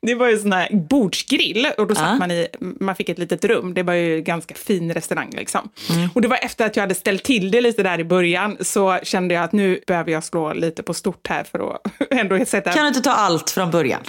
Det 0.00 0.14
var 0.14 0.28
ju 0.28 0.38
sån 0.38 0.52
här 0.52 0.68
bordsgrill 0.72 1.66
och 1.78 1.86
då 1.86 1.94
satt 1.94 2.04
Ja. 2.10 2.14
man 2.14 2.30
i, 2.30 2.48
man 2.60 2.96
fick 2.96 3.08
ett 3.08 3.18
litet 3.18 3.44
rum. 3.44 3.74
Det 3.74 3.82
var 3.82 3.92
ju 3.94 4.20
ganska 4.20 4.54
fin 4.54 4.94
restaurang 4.94 5.30
liksom. 5.32 5.68
Och 6.14 6.22
det 6.22 6.28
var 6.28 6.38
efter 6.42 6.66
att 6.66 6.76
jag 6.76 6.82
hade 6.82 6.94
ställt 6.94 7.24
till 7.24 7.50
det 7.50 7.60
lite 7.60 7.82
där 7.82 8.00
i 8.00 8.04
början 8.04 8.56
så 8.60 8.98
kände 9.02 9.34
jag 9.34 9.44
att 9.44 9.52
nu 9.52 9.80
behöver 9.86 10.12
jag 10.12 10.24
slå 10.24 10.52
lite 10.52 10.82
på 10.82 10.94
stort 10.94 11.26
här 11.28 11.44
för 11.44 11.74
att 11.74 11.80
ändå 12.10 12.44
sätta... 12.44 12.72
Kan 12.72 12.82
du 12.82 12.88
inte 12.88 13.00
ta 13.00 13.10
allt 13.12 13.50
från 13.50 13.70
början? 13.70 14.00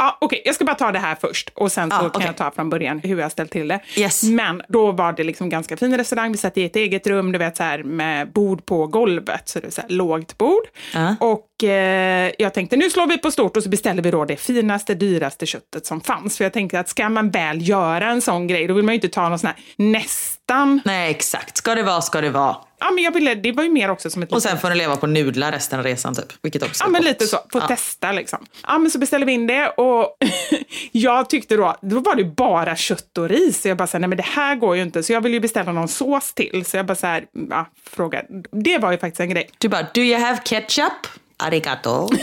Ja, 0.00 0.18
Okej, 0.20 0.42
jag 0.44 0.54
ska 0.54 0.64
bara 0.64 0.76
ta 0.76 0.92
det 0.92 0.98
här 0.98 1.16
först 1.20 1.50
och 1.54 1.72
sen 1.72 1.90
så 1.90 1.96
Ja, 2.02 2.08
kan 2.08 2.22
jag 2.26 2.36
ta 2.36 2.50
från 2.50 2.70
början 2.70 2.98
hur 2.98 3.18
jag 3.18 3.32
ställt 3.32 3.50
till 3.50 3.68
det. 3.68 3.80
Yes. 3.96 4.22
Men 4.22 4.62
då 4.68 4.92
var 4.92 5.12
det 5.12 5.24
liksom 5.24 5.48
ganska 5.48 5.76
fin 5.76 5.96
restaurang. 5.96 6.32
Vi 6.32 6.38
satt 6.38 6.56
i 6.58 6.64
ett 6.64 6.76
eget 6.76 7.06
rum, 7.06 7.32
du 7.32 7.38
vet 7.38 7.56
så 7.56 7.62
här 7.62 7.82
med 7.82 8.32
bord 8.32 8.66
på 8.66 8.86
golvet, 8.86 9.48
så 9.48 9.60
det 9.60 9.66
är 9.66 9.70
så 9.70 9.80
här 9.80 9.88
lågt 9.88 10.38
bord. 10.38 10.62
Ja. 10.94 11.16
Och 11.20 11.44
eh, 11.64 12.32
jag 12.38 12.54
tänkte 12.54 12.76
nu 12.76 12.90
slår 12.90 13.06
vi 13.06 13.18
på 13.18 13.30
stort 13.30 13.56
och 13.56 13.62
så 13.62 13.68
beställer 13.68 14.02
vi 14.02 14.10
då 14.10 14.24
det 14.24 14.36
finaste, 14.36 14.94
dyraste 14.94 15.46
köttet 15.46 15.86
som 15.86 16.00
fanns. 16.00 16.36
För 16.36 16.44
jag 16.44 16.52
tänkte 16.52 16.80
att 16.80 16.88
ska 16.88 17.08
man 17.08 17.30
väl 17.30 17.68
göra 17.68 18.10
en 18.10 18.20
sån 18.22 18.46
grej, 18.46 18.66
då 18.66 18.74
vill 18.74 18.84
man 18.84 18.92
ju 18.92 18.96
inte 18.96 19.08
ta 19.08 19.28
någon 19.28 19.38
sån 19.38 19.46
här 19.46 19.56
nästan. 19.76 20.80
Nej 20.84 21.10
exakt, 21.10 21.56
ska 21.56 21.74
det 21.74 21.82
vara 21.82 22.00
ska 22.00 22.20
det 22.20 22.30
vara. 22.30 22.56
Ja, 22.80 22.90
men 22.90 23.04
jag 23.04 23.12
ville, 23.12 23.34
det 23.34 23.52
var 23.52 23.62
ju 23.62 23.70
mer 23.70 23.90
också 23.90 24.10
som 24.10 24.22
ett 24.22 24.32
Och 24.32 24.42
sen 24.42 24.58
får 24.58 24.68
du 24.70 24.74
leva 24.76 24.96
på 24.96 25.06
nudlar 25.06 25.52
resten 25.52 25.78
av 25.78 25.84
resan 25.84 26.14
typ. 26.14 26.26
Vilket 26.42 26.62
också 26.62 26.84
Ja, 26.84 26.88
men 26.90 27.00
gott. 27.02 27.08
lite 27.08 27.26
så. 27.26 27.36
Få 27.52 27.58
Ja. 27.58 27.66
testa 27.68 28.12
liksom. 28.12 28.46
Ja, 28.66 28.78
men 28.78 28.90
så 28.90 28.98
beställde 28.98 29.26
vi 29.26 29.32
in 29.32 29.46
det 29.46 29.68
och 29.68 30.16
jag 30.92 31.30
tyckte 31.30 31.56
då, 31.56 31.76
då 31.82 32.00
var 32.00 32.14
det 32.14 32.24
bara 32.24 32.76
kött 32.76 33.18
och 33.18 33.28
ris. 33.28 33.62
Så 33.62 33.68
jag 33.68 33.76
bara 33.76 33.86
så 33.86 33.92
här, 33.96 34.00
nej 34.00 34.08
men 34.08 34.16
det 34.16 34.26
här 34.26 34.54
går 34.56 34.76
ju 34.76 34.82
inte. 34.82 35.02
Så 35.02 35.12
jag 35.12 35.20
ville 35.20 35.34
ju 35.36 35.40
beställa 35.40 35.72
någon 35.72 35.88
sås 35.88 36.34
till. 36.34 36.64
Så 36.66 36.76
jag 36.76 36.86
bara 36.86 36.94
så 36.94 37.06
här, 37.06 37.24
ja, 37.50 37.66
fråga. 37.90 38.22
Det 38.52 38.78
var 38.78 38.92
ju 38.92 38.98
faktiskt 38.98 39.20
en 39.20 39.30
grej. 39.30 39.50
Du 39.58 39.68
bara, 39.68 39.82
do 39.94 40.00
you 40.00 40.20
have 40.20 40.38
ketchup? 40.44 40.92
Arigato. 41.38 42.08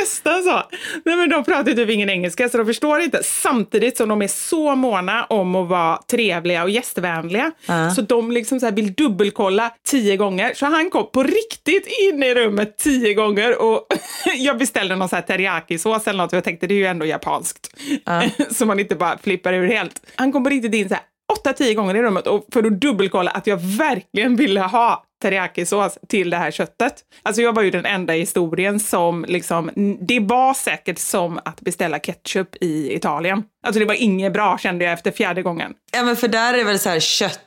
Nästan 0.00 0.42
så. 0.42 0.62
Nej, 1.04 1.16
men 1.16 1.30
de 1.30 1.44
pratar 1.44 1.72
typ 1.72 1.90
ingen 1.90 2.10
engelska 2.10 2.48
så 2.48 2.58
de 2.58 2.66
förstår 2.66 3.00
inte. 3.00 3.22
Samtidigt 3.22 3.96
som 3.96 4.08
de 4.08 4.22
är 4.22 4.28
så 4.28 4.74
måna 4.74 5.24
om 5.24 5.54
att 5.54 5.68
vara 5.68 5.96
trevliga 6.10 6.62
och 6.62 6.70
gästvänliga. 6.70 7.52
Så 7.96 8.02
de 8.02 8.32
liksom 8.32 8.60
så 8.60 8.70
vill 8.70 8.94
dubbelkolla 8.94 9.70
tio 9.86 10.16
gånger. 10.16 10.54
Så 10.54 10.66
han 10.66 10.90
kom 10.90 11.10
på 11.12 11.22
riktigt 11.22 11.86
in 12.02 12.22
i 12.22 12.34
rummet 12.34 12.78
tio 12.78 13.14
gånger 13.14 13.62
och 13.62 13.86
jag 14.36 14.58
beställde 14.58 14.96
någon 14.96 15.08
så 15.08 15.16
här 15.16 15.22
teriyaki-sås 15.22 16.08
eller 16.08 16.18
något. 16.18 16.32
Och 16.32 16.36
jag 16.36 16.44
tänkte 16.44 16.66
det 16.66 16.74
är 16.74 16.78
ju 16.78 16.86
ändå 16.86 17.06
japanskt. 17.06 17.70
så 18.50 18.66
man 18.66 18.80
inte 18.80 18.94
bara 18.94 19.18
flippar 19.18 19.52
ur 19.52 19.68
helt. 19.68 20.00
Han 20.14 20.32
kom 20.32 20.44
på 20.44 20.50
riktigt 20.50 20.74
in 20.74 20.88
så 20.88 20.94
här 20.94 21.04
åtta, 21.32 21.52
tio 21.52 21.74
gånger 21.74 21.94
i 21.94 22.02
rummet 22.02 22.26
och 22.26 22.46
för 22.52 22.66
att 22.66 22.80
dubbelkolla 22.80 23.30
att 23.30 23.46
jag 23.46 23.56
verkligen 23.56 24.36
ville 24.36 24.60
ha 24.60 25.04
teriyakisås 25.24 25.98
till 26.08 26.30
det 26.30 26.36
här 26.36 26.50
köttet. 26.50 26.94
Alltså 27.22 27.42
jag 27.42 27.52
var 27.52 27.62
ju 27.62 27.70
den 27.70 27.86
enda 27.86 28.16
i 28.16 28.18
historien 28.18 28.80
som 28.80 29.24
liksom, 29.28 29.70
det 30.00 30.20
var 30.20 30.54
säkert 30.54 30.98
som 30.98 31.40
att 31.44 31.60
beställa 31.60 31.98
ketchup 31.98 32.56
i 32.60 32.94
Italien. 32.94 33.42
Alltså 33.66 33.78
det 33.78 33.84
var 33.84 33.94
inget 33.94 34.32
bra 34.32 34.58
kände 34.58 34.84
jag 34.84 34.92
efter 34.92 35.10
fjärde 35.10 35.42
gången. 35.42 35.72
Ja 35.92 36.02
men 36.02 36.16
för 36.16 36.28
där 36.28 36.54
är 36.54 36.58
det 36.58 36.64
väl 36.64 36.78
så 36.78 36.88
här 36.88 37.00
kött 37.00 37.40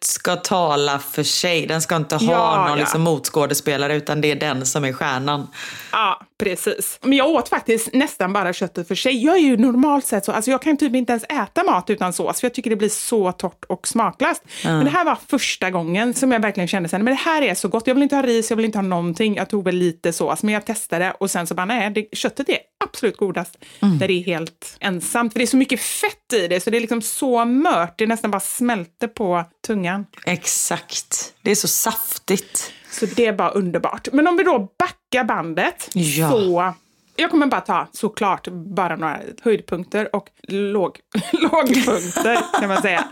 ska 0.00 0.36
tala 0.36 0.98
för 0.98 1.22
sig. 1.22 1.66
Den 1.66 1.82
ska 1.82 1.96
inte 1.96 2.16
ha 2.16 2.32
Ja, 2.32 2.56
någon 2.56 2.68
ja. 2.68 2.74
liksom 2.74 3.02
motskådespelare 3.02 3.96
utan 3.96 4.20
det 4.20 4.30
är 4.30 4.34
den 4.34 4.66
som 4.66 4.84
är 4.84 4.92
stjärnan. 4.92 5.48
Ja, 5.92 6.20
precis. 6.38 6.98
Men 7.02 7.12
jag 7.12 7.28
åt 7.28 7.48
faktiskt 7.48 7.94
nästan 7.94 8.32
bara 8.32 8.52
köttet 8.52 8.88
för 8.88 8.94
sig. 8.94 9.24
Jag 9.24 9.36
är 9.36 9.40
ju 9.40 9.56
normalt 9.56 10.06
sett 10.06 10.24
så, 10.24 10.32
alltså 10.32 10.50
jag 10.50 10.62
kan 10.62 10.76
typ 10.76 10.94
inte 10.94 11.12
ens 11.12 11.24
äta 11.24 11.64
mat 11.64 11.90
utan 11.90 12.12
sås 12.12 12.40
för 12.40 12.46
jag 12.46 12.54
tycker 12.54 12.70
det 12.70 12.76
blir 12.76 12.88
så 12.88 13.32
torrt 13.32 13.64
och 13.68 13.88
smaklöst. 13.88 14.42
Men 14.64 14.84
det 14.84 14.90
här 14.90 15.04
var 15.04 15.18
första 15.28 15.70
gången 15.70 16.14
som 16.14 16.32
jag 16.32 16.40
verkligen 16.40 16.68
kände 16.68 16.88
sen, 16.88 17.04
men 17.04 17.14
det 17.14 17.20
här 17.20 17.42
är 17.42 17.54
så 17.54 17.68
gott. 17.68 17.86
Jag 17.86 17.94
vill 17.94 18.02
inte 18.02 18.16
ha 18.16 18.22
ris, 18.22 18.50
jag 18.50 18.56
vill 18.56 18.66
inte 18.66 18.78
ha 18.78 18.82
någonting. 18.82 19.36
Jag 19.36 19.48
tog 19.48 19.64
väl 19.64 19.76
lite 19.76 20.12
sås, 20.12 20.42
men 20.42 20.54
jag 20.54 20.66
testade 20.66 21.10
och 21.20 21.30
sen 21.30 21.46
så 21.46 21.54
bara 21.54 21.66
nej, 21.66 21.90
det, 21.90 22.06
köttet 22.12 22.48
är 22.48 22.58
absolut 22.84 23.16
godast 23.16 23.58
där 23.80 24.08
det 24.08 24.14
är 24.14 24.24
helt 24.24 24.76
ensamt. 24.80 25.32
För 25.32 25.38
det 25.38 25.44
är 25.44 25.46
så 25.46 25.56
mycket 25.56 25.80
fett 25.80 26.32
i 26.32 26.48
det 26.48 26.60
så 26.60 26.70
det 26.70 26.78
är 26.78 26.80
liksom 26.80 27.02
så 27.02 27.44
mört, 27.44 27.94
det 27.98 28.06
nästan 28.06 28.30
bara 28.30 28.40
smälter 28.40 29.08
på 29.08 29.44
tungan. 29.66 30.06
Exakt. 30.26 31.34
Det 31.42 31.50
är 31.50 31.54
så 31.54 31.68
saftigt. 31.68 32.72
Så 32.90 33.06
det 33.06 33.26
är 33.26 33.32
bara 33.32 33.50
underbart. 33.50 34.08
Men 34.12 34.26
om 34.28 34.36
vi 34.36 34.44
då 34.44 34.68
backar 34.78 35.24
bandet 35.24 35.88
Ja. 35.94 36.30
så... 36.30 36.74
Jag 37.16 37.30
kommer 37.30 37.46
bara 37.46 37.60
ta 37.60 37.86
såklart 37.92 38.48
bara 38.48 38.96
några 38.96 39.18
höjdpunkter 39.42 40.16
och 40.16 40.28
låg, 40.48 40.98
lågpunkter 41.32 42.60
kan 42.60 42.68
man 42.68 42.82
säga. 42.82 43.04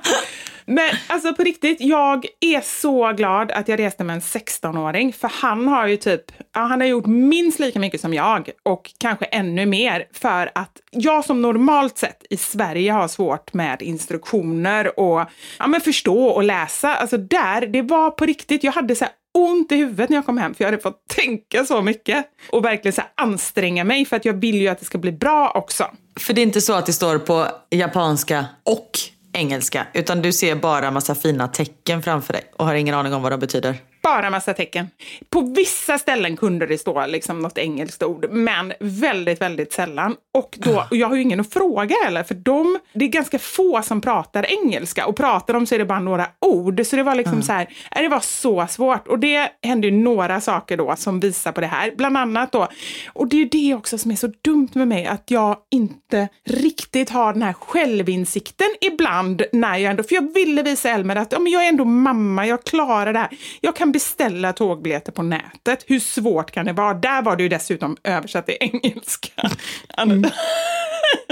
Men 0.70 0.90
alltså 1.06 1.34
på 1.34 1.42
riktigt, 1.42 1.80
jag 1.80 2.26
är 2.40 2.60
så 2.60 3.12
glad 3.12 3.50
att 3.50 3.68
jag 3.68 3.78
reste 3.78 4.04
med 4.04 4.14
en 4.14 4.20
16-åring 4.20 5.12
för 5.12 5.28
han 5.28 5.68
har 5.68 5.86
ju 5.86 5.96
typ, 5.96 6.22
ja, 6.54 6.60
han 6.60 6.80
har 6.80 6.88
gjort 6.88 7.06
minst 7.06 7.58
lika 7.58 7.78
mycket 7.78 8.00
som 8.00 8.14
jag 8.14 8.50
och 8.62 8.90
kanske 8.98 9.24
ännu 9.24 9.66
mer 9.66 10.06
för 10.12 10.50
att 10.54 10.80
jag 10.90 11.24
som 11.24 11.42
normalt 11.42 11.98
sett 11.98 12.26
i 12.30 12.36
Sverige 12.36 12.92
har 12.92 13.08
svårt 13.08 13.54
med 13.54 13.82
instruktioner 13.82 15.00
och 15.00 15.26
ja, 15.58 15.66
men 15.66 15.80
förstå 15.80 16.24
och 16.24 16.42
läsa, 16.42 16.94
alltså 16.94 17.16
där, 17.16 17.66
det 17.66 17.82
var 17.82 18.10
på 18.10 18.26
riktigt, 18.26 18.64
jag 18.64 18.72
hade 18.72 18.94
så 18.94 19.04
här 19.04 19.12
ont 19.38 19.72
i 19.72 19.76
huvudet 19.76 20.10
när 20.10 20.16
jag 20.16 20.26
kom 20.26 20.38
hem 20.38 20.54
för 20.54 20.64
jag 20.64 20.70
hade 20.70 20.82
fått 20.82 21.08
tänka 21.08 21.64
så 21.64 21.82
mycket 21.82 22.26
och 22.50 22.64
verkligen 22.64 22.92
så 22.92 23.00
här 23.00 23.10
anstränga 23.14 23.84
mig 23.84 24.04
för 24.04 24.16
att 24.16 24.24
jag 24.24 24.34
vill 24.34 24.60
ju 24.60 24.68
att 24.68 24.78
det 24.78 24.84
ska 24.84 24.98
bli 24.98 25.12
bra 25.12 25.52
också. 25.54 25.90
För 26.20 26.34
det 26.34 26.40
är 26.40 26.42
inte 26.42 26.60
så 26.60 26.72
att 26.72 26.86
det 26.86 26.92
står 26.92 27.18
på 27.18 27.46
japanska 27.70 28.46
och 28.64 28.90
engelska. 29.32 29.86
Utan 29.94 30.22
du 30.22 30.32
ser 30.32 30.54
bara 30.54 30.90
massa 30.90 31.14
fina 31.14 31.48
tecken 31.48 32.02
framför 32.02 32.32
dig 32.32 32.42
och 32.56 32.66
har 32.66 32.74
ingen 32.74 32.94
aning 32.94 33.14
om 33.14 33.22
vad 33.22 33.32
de 33.32 33.40
betyder. 33.40 33.76
Bara 34.02 34.30
massa 34.30 34.54
tecken. 34.54 34.90
På 35.30 35.40
vissa 35.40 35.98
ställen 35.98 36.36
kunde 36.36 36.66
det 36.66 36.78
stå 36.78 37.06
liksom 37.06 37.38
något 37.40 37.58
engelskt 37.58 38.02
ord, 38.02 38.26
men 38.30 38.72
väldigt, 38.80 39.40
väldigt 39.40 39.72
sällan. 39.72 40.16
Och, 40.34 40.58
då, 40.58 40.84
och 40.90 40.96
jag 40.96 41.08
har 41.08 41.16
ju 41.16 41.22
ingen 41.22 41.40
att 41.40 41.52
fråga 41.52 41.96
heller, 42.04 42.22
för 42.22 42.34
de, 42.34 42.78
det 42.92 43.04
är 43.04 43.08
ganska 43.08 43.38
få 43.38 43.82
som 43.82 44.00
pratar 44.00 44.46
engelska 44.46 45.06
och 45.06 45.16
pratar 45.16 45.54
de 45.54 45.66
så 45.66 45.74
är 45.74 45.78
det 45.78 45.84
bara 45.84 46.00
några 46.00 46.26
ord. 46.40 46.86
Så 46.86 46.96
det 46.96 47.02
var 47.02 47.14
liksom 47.14 47.42
så 47.42 47.52
här, 47.52 47.68
nej, 47.94 48.04
det 48.04 48.08
var 48.08 48.20
så 48.20 48.66
svårt. 48.66 49.08
Och 49.08 49.18
det 49.18 49.50
hände 49.62 49.86
ju 49.86 49.92
några 49.92 50.40
saker 50.40 50.76
då 50.76 50.94
som 50.96 51.20
visar 51.20 51.52
på 51.52 51.60
det 51.60 51.66
här. 51.66 51.92
Bland 51.96 52.16
annat 52.16 52.52
då, 52.52 52.68
och 53.12 53.28
det 53.28 53.36
är 53.36 53.38
ju 53.38 53.48
det 53.48 53.74
också 53.74 53.98
som 53.98 54.10
är 54.10 54.16
så 54.16 54.32
dumt 54.44 54.68
med 54.72 54.88
mig, 54.88 55.06
att 55.06 55.30
jag 55.30 55.56
inte 55.70 56.28
riktigt 56.44 57.10
har 57.10 57.32
den 57.32 57.42
här 57.42 57.52
självinsikten 57.52 58.68
ibland 58.80 59.42
när 59.52 59.76
jag 59.76 59.90
ändå, 59.90 60.02
för 60.02 60.14
jag 60.14 60.34
ville 60.34 60.62
visa 60.62 60.90
Elmer 60.90 61.16
att 61.16 61.32
ja, 61.32 61.38
men 61.38 61.52
jag 61.52 61.64
är 61.64 61.68
ändå 61.68 61.84
mamma, 61.84 62.46
jag 62.46 62.64
klarar 62.64 63.12
det 63.12 63.18
här. 63.18 63.28
Jag 63.60 63.76
kan 63.76 63.92
beställa 63.98 64.52
tågbiljetter 64.52 65.12
på 65.12 65.22
nätet. 65.22 65.84
Hur 65.86 66.00
svårt 66.00 66.50
kan 66.50 66.66
det 66.66 66.72
vara? 66.72 66.94
Där 66.94 67.22
var 67.22 67.36
det 67.36 67.42
ju 67.42 67.48
dessutom 67.48 67.96
översatt 68.04 68.46
till 68.46 68.56
engelska. 68.60 69.32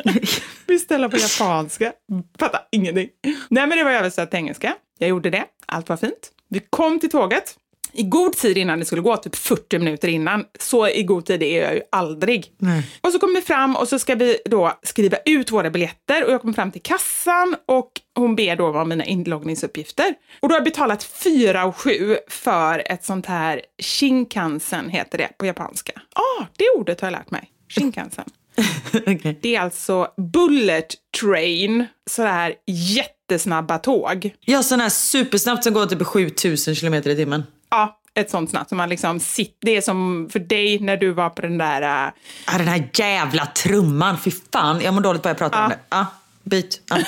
Beställa 0.67 1.09
på 1.09 1.17
japanska. 1.17 1.93
Fattar 2.39 2.61
ingenting. 2.73 3.09
Nej, 3.49 3.67
men 3.67 3.79
det 3.79 3.85
var 3.85 3.91
översatt 3.91 4.31
till 4.31 4.39
engelska. 4.39 4.75
Jag 4.99 5.09
gjorde 5.09 5.31
det. 5.31 5.45
Allt 5.67 5.89
var 5.89 5.97
fint. 5.97 6.33
Vi 6.49 6.61
kom 6.71 7.01
till 7.01 7.11
tåget 7.11 7.55
i 7.97 8.03
god 8.03 8.33
tid 8.33 8.59
innan 8.59 8.79
det 8.79 8.85
skulle 8.85 9.03
gå, 9.03 9.17
typ 9.17 9.37
40 9.37 9.79
minuter 9.79 10.09
innan. 10.09 10.45
Så 10.59 10.89
i 10.89 11.03
god 11.03 11.27
tid 11.27 11.43
är 11.43 11.63
jag 11.63 11.75
ju 11.75 11.81
aldrig. 11.93 12.53
Och 13.01 13.13
så 13.13 13.19
kommer 13.19 13.35
vi 13.35 13.43
fram 13.43 13.77
och 13.77 13.89
så 13.89 13.99
ska 13.99 14.15
vi 14.15 14.39
då 14.45 14.73
skriva 14.83 15.17
ut 15.25 15.53
våra 15.53 15.71
biljetter 15.71 16.25
och 16.25 16.33
jag 16.33 16.41
kommer 16.41 16.55
fram 16.55 16.73
till 16.73 16.83
kassan 16.83 17.57
och 17.67 17.91
hon 18.15 18.37
ber 18.37 18.57
då 18.57 18.67
om 18.81 18.89
mina 18.89 19.05
inloggningsuppgifter. 19.05 20.15
Och 20.41 20.49
då 20.49 20.53
har 20.53 20.59
jag 20.59 20.65
betalat 20.65 21.05
4 21.05 21.65
och 21.65 21.77
7 21.77 22.17
för 22.29 22.83
ett 22.87 23.05
sånt 23.05 23.27
här 23.27 23.61
Shinkansen 23.83 24.89
heter 24.89 25.19
det 25.19 25.29
på 25.39 25.47
japanska. 25.47 25.93
Ah, 26.15 26.45
det 26.57 26.65
ordet 26.77 27.01
har 27.01 27.09
jag 27.09 27.13
lärt 27.13 27.31
mig. 27.31 27.51
Shinkansen. 27.69 28.25
Okej. 29.07 29.39
Det 29.43 29.57
är 29.57 29.61
alltså 29.61 30.09
bullet 30.33 30.95
train, 31.21 31.87
sådär 32.11 32.55
jättesnabba 32.67 33.79
tåg. 33.79 34.31
Ja, 34.41 34.63
sån 34.63 34.81
här 34.81 34.89
supersnabbt 34.89 35.65
som 35.65 35.73
går 35.73 35.87
typ 35.87 36.03
7000 36.03 36.75
kilometer 36.75 37.11
i 37.11 37.17
timmen. 37.17 37.43
Ja, 37.71 37.99
ett 38.15 38.31
sånt 38.31 38.51
snabbt 38.51 38.69
som 38.69 38.79
man 38.79 38.89
liksom 38.89 39.21
sitter, 39.21 39.57
det 39.61 39.77
är 39.77 39.81
som 39.81 40.29
för 40.33 40.39
dig 40.39 40.79
när 40.81 40.97
du 40.97 41.11
var 41.11 41.31
på 41.31 41.43
den 41.43 41.59
där, 41.59 41.83
äh, 41.83 42.13
Ah, 42.47 42.59
den 42.59 42.69
här 42.69 42.89
jävla 42.95 43.47
trumman, 43.47 44.19
fy 44.19 44.31
fan. 44.53 44.81
Jag 44.81 44.95
mår 44.95 45.01
dåligt 45.01 45.23
bara 45.23 45.31
jag 45.31 45.39
pratar 45.39 45.63
om 45.63 45.69
det. 45.69 45.79
Ah, 45.89 46.07
byt. 46.43 46.81
Ah. 46.91 46.99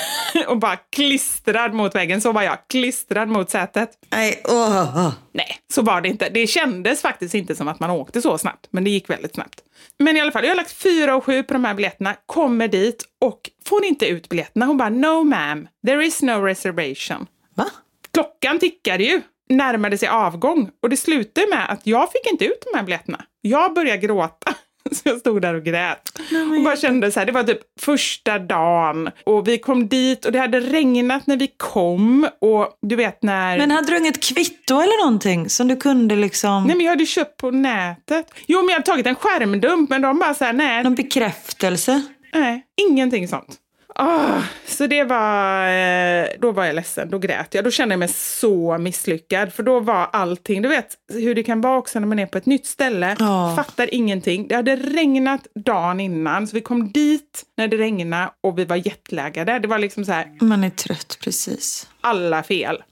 och 0.47 0.57
bara 0.57 0.75
klistrad 0.75 1.73
mot 1.73 1.95
väggen. 1.95 2.21
Så 2.21 2.31
var 2.31 2.41
jag, 2.41 2.57
klistrad 2.67 3.27
mot 3.27 3.49
sätet. 3.49 3.89
Nej, 4.09 4.41
åh, 4.45 4.97
åh. 4.97 5.11
Nej, 5.31 5.57
så 5.73 5.81
var 5.81 6.01
det 6.01 6.09
inte. 6.09 6.29
Det 6.29 6.47
kändes 6.47 7.01
faktiskt 7.01 7.33
inte 7.35 7.55
som 7.55 7.67
att 7.67 7.79
man 7.79 7.89
åkte 7.89 8.21
så 8.21 8.37
snabbt, 8.37 8.67
men 8.71 8.83
det 8.83 8.89
gick 8.89 9.09
väldigt 9.09 9.33
snabbt. 9.35 9.61
Men 9.99 10.17
i 10.17 10.21
alla 10.21 10.31
fall, 10.31 10.43
jag 10.43 10.51
har 10.51 10.55
lagt 10.55 10.71
fyra 10.71 11.15
och 11.15 11.25
sju 11.25 11.43
på 11.43 11.53
de 11.53 11.65
här 11.65 11.73
biljetterna, 11.73 12.15
kommer 12.25 12.67
dit 12.67 13.03
och 13.21 13.49
får 13.65 13.85
inte 13.85 14.07
ut 14.07 14.29
biljetterna. 14.29 14.65
Hon 14.65 14.77
bara, 14.77 14.89
no 14.89 15.33
ma'am, 15.33 15.67
there 15.85 16.05
is 16.05 16.21
no 16.21 16.31
reservation. 16.31 17.27
Va? 17.55 17.65
Klockan 18.13 18.59
tickade 18.59 19.03
ju, 19.03 19.21
närmade 19.49 19.97
sig 19.97 20.09
avgång 20.09 20.69
och 20.83 20.89
det 20.89 20.97
slutade 20.97 21.47
med 21.47 21.69
att 21.69 21.87
jag 21.87 22.11
fick 22.11 22.31
inte 22.31 22.45
ut 22.45 22.63
de 22.71 22.77
här 22.77 22.85
biljetterna. 22.85 23.21
Jag 23.41 23.73
började 23.73 23.97
gråta. 23.97 24.53
Så 24.91 25.01
jag 25.03 25.19
stod 25.19 25.41
där 25.41 25.53
och 25.53 25.63
grät. 25.63 26.19
Och 26.57 26.63
bara 26.63 26.75
kände 26.75 27.11
så 27.11 27.19
här, 27.19 27.25
det 27.27 27.31
var 27.31 27.43
typ 27.43 27.59
första 27.79 28.39
dagen 28.39 29.09
och 29.25 29.47
vi 29.47 29.57
kom 29.57 29.87
dit 29.87 30.25
och 30.25 30.31
det 30.31 30.39
hade 30.39 30.59
regnat 30.59 31.27
när 31.27 31.37
vi 31.37 31.47
kom 31.57 32.27
och 32.41 32.67
du 32.81 32.95
vet 32.95 33.23
när... 33.23 33.57
Men 33.57 33.71
hade 33.71 33.91
du 33.91 33.97
inget 33.97 34.23
kvitto 34.23 34.73
eller 34.73 35.05
någonting 35.05 35.49
som 35.49 35.67
du 35.67 35.75
kunde 35.75 36.15
liksom... 36.15 36.67
Nej 36.67 36.75
men 36.75 36.85
jag 36.85 36.91
hade 36.91 37.05
köpt 37.05 37.37
på 37.37 37.51
nätet. 37.51 38.33
Jo 38.47 38.59
men 38.59 38.67
jag 38.67 38.73
hade 38.73 38.85
tagit 38.85 39.05
en 39.05 39.15
skärmdump 39.15 39.89
men 39.89 40.01
de 40.01 40.19
bara 40.19 40.33
så 40.33 40.45
här, 40.45 40.53
nej, 40.53 40.83
Någon 40.83 40.95
bekräftelse? 40.95 42.01
nej, 42.33 42.63
ingenting 42.89 43.27
sånt. 43.27 43.57
Ah, 44.01 44.41
så 44.65 44.87
det 44.87 45.03
var, 45.03 45.67
eh, 45.67 46.27
då 46.39 46.51
var 46.51 46.65
jag 46.65 46.75
ledsen, 46.75 47.09
då 47.09 47.17
grät 47.17 47.53
jag. 47.53 47.63
Då 47.63 47.71
kände 47.71 47.93
jag 47.93 47.99
mig 47.99 48.07
så 48.07 48.77
misslyckad. 48.77 49.53
För 49.53 49.63
då 49.63 49.79
var 49.79 50.09
allting, 50.13 50.61
du 50.61 50.69
vet 50.69 50.97
hur 51.13 51.35
det 51.35 51.43
kan 51.43 51.61
vara 51.61 51.77
också 51.77 51.99
när 51.99 52.07
man 52.07 52.19
är 52.19 52.25
på 52.25 52.37
ett 52.37 52.45
nytt 52.45 52.65
ställe. 52.65 53.15
Ja. 53.19 53.53
Fattar 53.55 53.93
ingenting. 53.93 54.47
Det 54.47 54.55
hade 54.55 54.75
regnat 54.75 55.47
dagen 55.55 55.99
innan, 55.99 56.47
så 56.47 56.55
vi 56.55 56.61
kom 56.61 56.91
dit 56.91 57.43
när 57.57 57.67
det 57.67 57.77
regnade 57.77 58.31
och 58.41 58.59
vi 58.59 58.65
var 58.65 58.75
jetlaggade. 58.75 59.59
Det 59.59 59.67
var 59.67 59.79
liksom 59.79 60.05
så 60.05 60.11
här, 60.11 60.37
Man 60.41 60.63
är 60.63 60.69
trött, 60.69 61.17
precis. 61.23 61.87
alla 62.01 62.43
fel. 62.43 62.83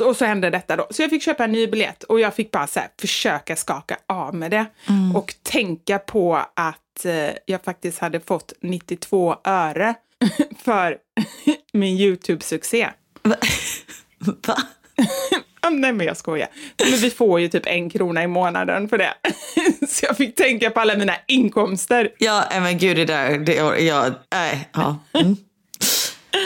Och 0.00 0.16
så 0.16 0.24
hände 0.24 0.50
detta 0.50 0.76
då. 0.76 0.86
Så 0.90 1.02
jag 1.02 1.10
fick 1.10 1.22
köpa 1.22 1.44
en 1.44 1.52
ny 1.52 1.66
biljett 1.66 2.02
och 2.02 2.20
jag 2.20 2.34
fick 2.34 2.50
bara 2.50 2.66
så 2.66 2.80
här, 2.80 2.88
försöka 3.00 3.56
skaka 3.56 3.96
av 4.08 4.34
med 4.34 4.50
det. 4.50 4.66
Och 5.14 5.34
tänka 5.42 5.98
på 5.98 6.36
att 6.54 7.04
eh, 7.04 7.30
jag 7.46 7.64
faktiskt 7.64 7.98
hade 7.98 8.20
fått 8.20 8.52
92 8.60 9.36
öre 9.44 9.94
för 10.58 10.96
min 11.72 11.96
YouTube-succé. 11.96 12.88
Va? 13.22 13.36
Ah, 15.64 15.70
Nej 15.70 15.92
men 15.92 16.06
jag 16.06 16.16
skojar. 16.16 16.48
Men 16.90 16.98
vi 16.98 17.10
får 17.10 17.40
ju 17.40 17.48
typ 17.48 17.66
en 17.66 17.90
krona 17.90 18.22
i 18.22 18.26
månaden 18.26 18.88
för 18.88 18.98
det. 18.98 19.14
Så 19.88 20.06
jag 20.06 20.16
fick 20.16 20.34
tänka 20.34 20.70
på 20.70 20.80
alla 20.80 20.96
mina 20.96 21.12
inkomster. 21.26 22.12
Ja, 22.18 22.44
men 22.50 22.78
gud 22.78 22.96
det 22.96 23.04
där, 23.04 23.38
det, 23.38 23.54
jag, 23.84 24.14
nej, 24.32 24.68
ja. 24.72 24.98
Mm. 25.12 25.36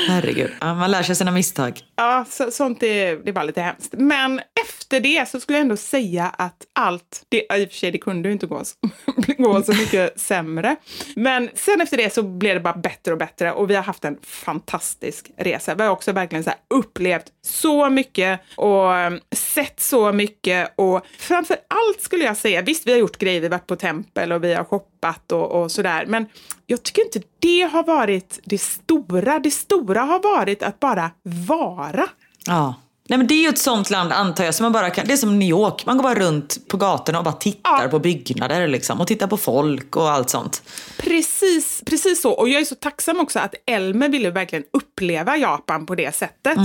Herregud, 0.08 0.50
ja, 0.60 0.74
man 0.74 0.90
lär 0.90 1.02
sig 1.02 1.16
sina 1.16 1.30
misstag. 1.30 1.80
Ja, 1.96 2.24
så, 2.30 2.50
sånt 2.50 2.82
är, 2.82 3.16
det 3.16 3.32
var 3.32 3.44
lite 3.44 3.60
hemskt. 3.60 3.94
Men 3.98 4.40
efter 4.60 5.00
det 5.00 5.28
så 5.28 5.40
skulle 5.40 5.58
jag 5.58 5.62
ändå 5.62 5.76
säga 5.76 6.24
att 6.38 6.66
allt, 6.72 7.22
det, 7.28 7.36
i 7.36 7.64
och 7.64 7.70
för 7.70 7.76
sig 7.76 7.90
det 7.90 7.98
kunde 7.98 8.28
ju 8.28 8.32
inte 8.32 8.46
gå 8.46 8.64
så, 8.64 8.74
gå 9.38 9.62
så 9.62 9.72
mycket 9.72 10.20
sämre. 10.20 10.76
Men 11.16 11.50
sen 11.54 11.80
efter 11.80 11.96
det 11.96 12.14
så 12.14 12.22
blev 12.22 12.54
det 12.54 12.60
bara 12.60 12.76
bättre 12.76 13.12
och 13.12 13.18
bättre 13.18 13.52
och 13.52 13.70
vi 13.70 13.74
har 13.74 13.82
haft 13.82 14.04
en 14.04 14.18
fantastisk 14.22 15.30
resa. 15.36 15.74
Vi 15.74 15.82
har 15.82 15.90
också 15.90 16.12
verkligen 16.12 16.44
så 16.44 16.50
här 16.50 16.58
upplevt 16.74 17.26
så 17.42 17.90
mycket 17.90 18.40
och 18.56 18.94
ehm, 18.96 19.20
sett 19.34 19.80
så 19.80 20.12
mycket 20.12 20.72
och 20.76 21.06
framför 21.18 21.56
allt 21.68 22.00
skulle 22.00 22.24
jag 22.24 22.36
säga, 22.36 22.62
visst 22.62 22.86
vi 22.86 22.92
har 22.92 22.98
gjort 22.98 23.18
grejer, 23.18 23.40
vi 23.40 23.46
har 23.46 23.50
varit 23.50 23.66
på 23.66 23.76
tempel 23.76 24.32
och 24.32 24.44
vi 24.44 24.54
har 24.54 24.64
shoppat 24.64 24.95
och, 25.32 25.62
och 25.62 25.72
sådär, 25.72 26.06
men 26.06 26.26
jag 26.66 26.82
tycker 26.82 27.02
inte 27.02 27.20
det 27.38 27.62
har 27.62 27.82
varit 27.82 28.40
det 28.44 28.58
stora. 28.58 29.38
Det 29.38 29.50
stora 29.50 30.00
har 30.00 30.36
varit 30.36 30.62
att 30.62 30.80
bara 30.80 31.10
vara. 31.22 32.08
Ja, 32.46 32.74
Nej 33.08 33.18
men 33.18 33.26
det 33.26 33.34
är 33.34 33.42
ju 33.42 33.48
ett 33.48 33.58
sånt 33.58 33.90
land 33.90 34.12
antar 34.12 34.44
jag 34.44 34.54
som 34.54 34.64
man 34.64 34.72
bara 34.72 34.90
kan, 34.90 35.06
det 35.06 35.12
är 35.12 35.16
som 35.16 35.38
New 35.38 35.48
York. 35.48 35.86
Man 35.86 35.96
går 35.96 36.02
bara 36.02 36.14
runt 36.14 36.68
på 36.68 36.76
gatorna 36.76 37.18
och 37.18 37.24
bara 37.24 37.34
tittar 37.34 37.82
Ja. 37.82 37.88
på 37.88 37.98
byggnader 37.98 38.66
liksom. 38.68 39.00
Och 39.00 39.06
tittar 39.06 39.26
på 39.26 39.36
folk 39.36 39.96
och 39.96 40.10
allt 40.10 40.30
sånt. 40.30 40.62
Precis, 40.98 41.82
precis 41.86 42.22
så. 42.22 42.30
Och 42.32 42.48
jag 42.48 42.60
är 42.60 42.64
så 42.64 42.74
tacksam 42.74 43.20
också 43.20 43.38
att 43.38 43.54
Elmer 43.66 44.08
ville 44.08 44.30
verkligen 44.30 44.64
uppleva 44.72 45.36
Japan 45.36 45.86
på 45.86 45.94
det 45.94 46.14
sättet. 46.14 46.58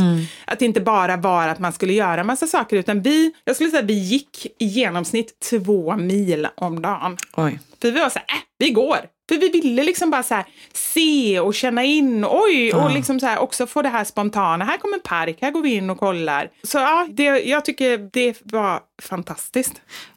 Att 0.46 0.60
det 0.60 0.66
inte 0.66 0.82
bara 0.82 1.18
var 1.18 1.48
att 1.48 1.60
man 1.60 1.74
skulle 1.74 1.94
göra 1.94 2.24
massa 2.24 2.48
saker, 2.48 2.78
utan 2.78 3.02
vi, 3.02 3.32
jag 3.46 3.56
skulle 3.56 3.70
säga 3.70 3.80
att 3.82 3.90
vi 3.90 4.00
gick 4.00 4.46
i 4.60 4.66
genomsnitt 4.66 5.40
två 5.50 5.96
mil 5.98 6.48
om 6.58 6.82
dagen. 6.82 7.18
Oj. 7.36 7.60
För 7.82 7.92
vi 7.92 8.00
var 8.00 8.10
så 8.10 8.20
här, 8.20 8.38
äh, 8.38 8.42
vi 8.60 8.70
går. 8.70 8.98
För 9.32 9.38
vi 9.38 9.50
ville 9.50 9.84
liksom 9.84 10.10
bara 10.10 10.24
så 10.24 10.34
här, 10.34 10.46
se 10.74 11.40
och 11.40 11.56
känna 11.56 11.84
in, 11.84 12.26
oj, 12.30 12.74
och 12.74 12.92
liksom 12.92 13.20
så 13.20 13.26
här, 13.26 13.40
också 13.40 13.68
få 13.68 13.82
det 13.82 13.90
här 13.90 14.04
spontana. 14.04 14.66
Här 14.66 14.78
kommer 14.78 14.96
en 14.96 15.02
park, 15.02 15.38
här 15.42 15.52
går 15.52 15.62
vi 15.62 15.74
in 15.74 15.90
och 15.90 16.00
kollar. 16.00 16.50
Så 16.64 16.78
ja, 16.78 17.08
det, 17.10 17.24
jag 17.24 17.66
tycker 17.66 18.10
det 18.14 18.38
var 18.44 18.80
fantastiskt. 19.02 19.74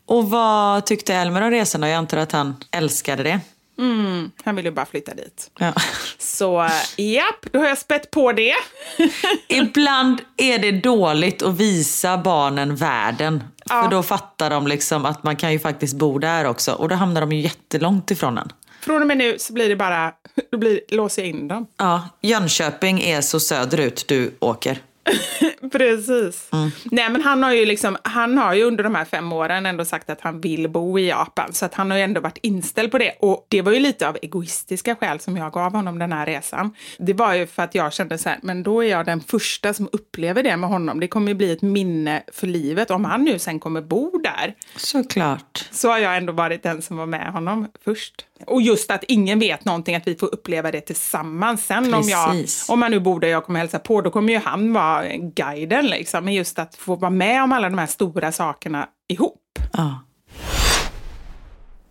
Och 0.06 0.30
vad 0.30 0.86
tyckte 0.86 1.14
Elmer 1.14 1.42
om 1.42 1.50
resan 1.50 1.80
då? 1.80 1.86
Jag 1.86 1.96
antar 1.96 2.18
att 2.18 2.32
han 2.32 2.56
älskade 2.70 3.22
det. 3.22 3.40
Mm, 3.78 4.30
han 4.44 4.56
ville 4.56 4.70
bara 4.70 4.86
flytta 4.86 5.14
dit. 5.14 5.50
Ja. 5.58 5.72
Så 6.18 6.68
japp, 6.96 7.46
då 7.52 7.58
har 7.58 7.66
jag 7.66 7.78
spett 7.78 8.10
på 8.10 8.32
det. 8.32 8.54
Ibland 9.48 10.20
är 10.36 10.58
det 10.58 10.72
dåligt 10.72 11.42
att 11.42 11.54
visa 11.54 12.18
barnen 12.18 12.76
världen. 12.76 13.44
Ja. 13.64 13.82
För 13.82 13.90
då 13.90 14.02
fattar 14.02 14.50
de 14.50 14.66
liksom 14.66 15.04
att 15.04 15.22
man 15.22 15.36
kan 15.36 15.52
ju 15.52 15.58
faktiskt 15.58 15.94
bo 15.94 16.18
där 16.18 16.44
också. 16.44 16.72
Och 16.72 16.88
då 16.88 16.94
hamnar 16.94 17.20
de 17.20 17.32
ju 17.32 17.40
jättelångt 17.40 18.10
ifrån 18.10 18.38
en. 18.38 18.52
Från 18.84 19.02
och 19.02 19.08
med 19.08 19.16
nu 19.16 19.38
så 19.38 19.52
blir 19.52 19.68
det 19.68 19.76
bara, 19.76 20.12
då 20.50 20.58
blir, 20.58 20.80
låser 20.88 21.22
jag 21.22 21.28
in 21.28 21.48
dem. 21.48 21.66
Ja, 21.76 22.08
Jönköping 22.20 23.00
är 23.00 23.20
så 23.20 23.40
söderut 23.40 24.04
du 24.08 24.34
åker. 24.38 24.78
Precis. 25.72 26.48
Nej 26.84 27.10
men 27.10 27.22
han 27.22 27.42
har 27.42 27.52
ju 27.52 27.66
liksom, 27.66 27.96
han 28.02 28.38
har 28.38 28.54
ju 28.54 28.64
under 28.64 28.84
de 28.84 28.94
här 28.94 29.04
fem 29.04 29.32
åren 29.32 29.66
ändå 29.66 29.84
sagt 29.84 30.10
att 30.10 30.20
han 30.20 30.40
vill 30.40 30.68
bo 30.68 30.98
i 30.98 31.08
Japan. 31.08 31.52
Så 31.52 31.64
att 31.64 31.74
han 31.74 31.90
har 31.90 31.98
ju 31.98 32.04
ändå 32.04 32.20
varit 32.20 32.38
inställd 32.42 32.90
på 32.90 32.98
det. 32.98 33.12
Och 33.20 33.46
det 33.48 33.62
var 33.62 33.72
ju 33.72 33.80
lite 33.80 34.08
av 34.08 34.18
egoistiska 34.22 34.96
skäl 34.96 35.20
som 35.20 35.36
jag 35.36 35.52
gav 35.52 35.72
honom 35.72 35.98
den 35.98 36.12
här 36.12 36.26
resan. 36.26 36.74
Det 36.98 37.12
var 37.12 37.34
ju 37.34 37.46
för 37.46 37.62
att 37.62 37.74
jag 37.74 37.92
kände 37.92 38.18
så 38.18 38.28
här, 38.28 38.38
men 38.42 38.62
då 38.62 38.84
är 38.84 38.90
jag 38.90 39.06
den 39.06 39.20
första 39.20 39.74
som 39.74 39.88
upplever 39.92 40.42
det 40.42 40.56
med 40.56 40.70
honom. 40.70 41.00
Det 41.00 41.08
kommer 41.08 41.28
ju 41.28 41.34
bli 41.34 41.52
ett 41.52 41.62
minne 41.62 42.22
för 42.32 42.46
livet 42.46 42.90
om 42.90 43.04
han 43.04 43.24
nu 43.24 43.38
sen 43.38 43.60
kommer 43.60 43.80
bo 43.80 44.18
där. 44.18 44.54
Såklart. 44.76 45.68
så 45.70 45.88
har 45.88 45.98
jag 45.98 46.16
ändå 46.16 46.32
varit 46.32 46.62
den 46.62 46.82
som 46.82 46.96
var 46.96 47.06
med 47.06 47.32
honom 47.32 47.68
först. 47.84 48.26
Och 48.46 48.62
just 48.62 48.90
att 48.90 49.04
ingen 49.04 49.38
vet 49.38 49.64
någonting, 49.64 49.94
att 49.94 50.06
vi 50.06 50.14
får 50.16 50.34
uppleva 50.34 50.70
det 50.70 50.80
tillsammans. 50.80 51.66
Sen 51.66 51.94
om, 51.94 52.08
jag, 52.08 52.46
om 52.68 52.80
man 52.80 52.90
nu 52.90 53.00
bor 53.00 53.20
där 53.20 53.28
jag 53.28 53.44
kommer 53.44 53.60
hälsa 53.60 53.78
på, 53.78 54.00
då 54.00 54.10
kommer 54.10 54.32
ju 54.32 54.38
han 54.38 54.72
vara 54.72 55.16
guiden 55.16 55.86
liksom. 55.86 56.24
Men 56.24 56.34
just 56.34 56.58
att 56.58 56.74
få 56.74 56.96
vara 56.96 57.10
med 57.10 57.42
om 57.42 57.52
alla 57.52 57.68
de 57.68 57.78
här 57.78 57.86
stora 57.86 58.32
sakerna 58.32 58.88
ihop. 59.08 59.58
Ja. 59.72 60.00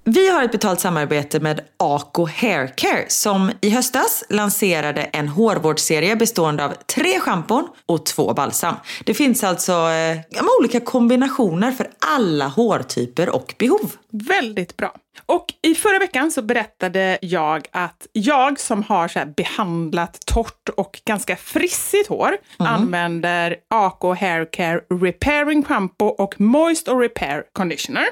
Vi 0.06 0.30
har 0.30 0.44
ett 0.44 0.52
betalt 0.52 0.80
samarbete 0.80 1.40
med 1.40 1.62
Ako 1.78 2.26
Haircare 2.26 3.06
som 3.08 3.52
i 3.62 3.70
höstas 3.70 4.24
lanserade 4.30 5.04
en 5.04 5.28
hårvårdsserie 5.28 6.16
bestående 6.16 6.66
av 6.66 6.74
tre 6.96 7.20
schampon 7.20 7.68
och 7.86 8.06
två 8.06 8.34
balsam. 8.34 8.76
Det 9.06 9.14
finns 9.14 9.44
alltså 9.44 9.72
eh, 9.72 10.18
olika 10.60 10.80
kombinationer 10.80 11.72
för 11.72 11.88
alla 12.16 12.48
hårtyper 12.48 13.30
och 13.30 13.56
behov. 13.60 13.92
Väldigt 14.12 14.78
bra. 14.78 14.96
Och 15.26 15.46
i 15.62 15.76
förra 15.76 16.00
veckan 16.00 16.32
så 16.32 16.42
berättade 16.42 17.18
jag 17.22 17.68
att 17.72 18.08
jag 18.14 18.60
som 18.60 18.84
har 18.84 19.08
så 19.08 19.20
behandlat 19.38 20.20
torrt 20.26 20.70
och 20.78 21.02
ganska 21.06 21.36
frissigt 21.36 22.10
hår 22.10 22.38
använder 22.58 23.56
AK 23.70 24.04
Hair 24.20 24.54
Care 24.54 24.82
Repairing 25.02 25.64
Shampoo 25.64 26.08
och 26.08 26.42
Moist 26.42 26.88
och 26.88 27.00
Repair 27.02 27.44
Conditioner. 27.54 28.06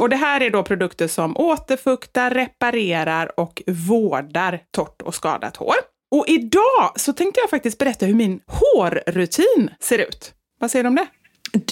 Och 0.00 0.08
det 0.08 0.16
här 0.16 0.40
är 0.40 0.50
då 0.50 0.62
produkter 0.62 1.08
som 1.08 1.36
återfuktar, 1.36 2.30
reparerar 2.30 3.40
och 3.40 3.62
vårdar 3.66 4.60
torrt 4.76 5.02
och 5.02 5.14
skadat 5.14 5.56
hår. 5.56 5.74
Och 6.14 6.24
idag 6.28 6.92
så 6.96 7.12
tänkte 7.12 7.40
jag 7.40 7.50
faktiskt 7.50 7.78
berätta 7.78 8.06
hur 8.06 8.14
min 8.14 8.40
hårrutin 8.46 9.70
ser 9.80 9.98
ut. 9.98 10.32
Vad 10.60 10.70
säger 10.70 10.82
du 10.82 10.88
om 10.88 10.94
det? 10.94 11.06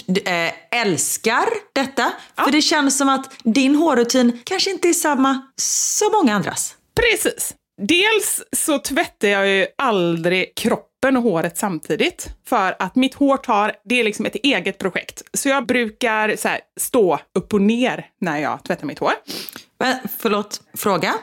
D- 0.05 0.21
eh, 0.25 0.81
älskar 0.81 1.45
detta, 1.73 2.11
för 2.43 2.51
det 2.51 2.61
känns 2.61 2.97
som 2.97 3.09
att 3.09 3.31
din 3.43 3.75
hårrutin 3.75 4.41
kanske 4.43 4.71
inte 4.71 4.89
är 4.89 4.93
samma 4.93 5.41
som 5.55 6.11
många 6.11 6.35
andras. 6.35 6.75
Precis. 6.95 7.53
Dels 7.81 8.43
så 8.51 8.79
tvättar 8.79 9.27
jag 9.27 9.47
ju 9.47 9.67
aldrig 9.77 10.55
kroppen 10.55 11.17
och 11.17 11.23
håret 11.23 11.57
samtidigt. 11.57 12.29
För 12.45 12.75
att 12.79 12.95
mitt 12.95 13.13
hår 13.13 13.37
tar, 13.37 13.71
det 13.85 13.99
är 13.99 14.03
liksom 14.03 14.25
ett 14.25 14.35
eget 14.35 14.77
projekt. 14.77 15.23
Så 15.33 15.49
jag 15.49 15.65
brukar 15.65 16.35
så 16.35 16.47
här, 16.47 16.59
stå 16.79 17.19
upp 17.35 17.53
och 17.53 17.61
ner 17.61 18.05
när 18.21 18.37
jag 18.37 18.63
tvättar 18.63 18.87
mitt 18.87 18.99
hår. 18.99 19.13
Men, 19.79 19.95
förlåt, 20.17 20.61
fråga. 20.73 21.13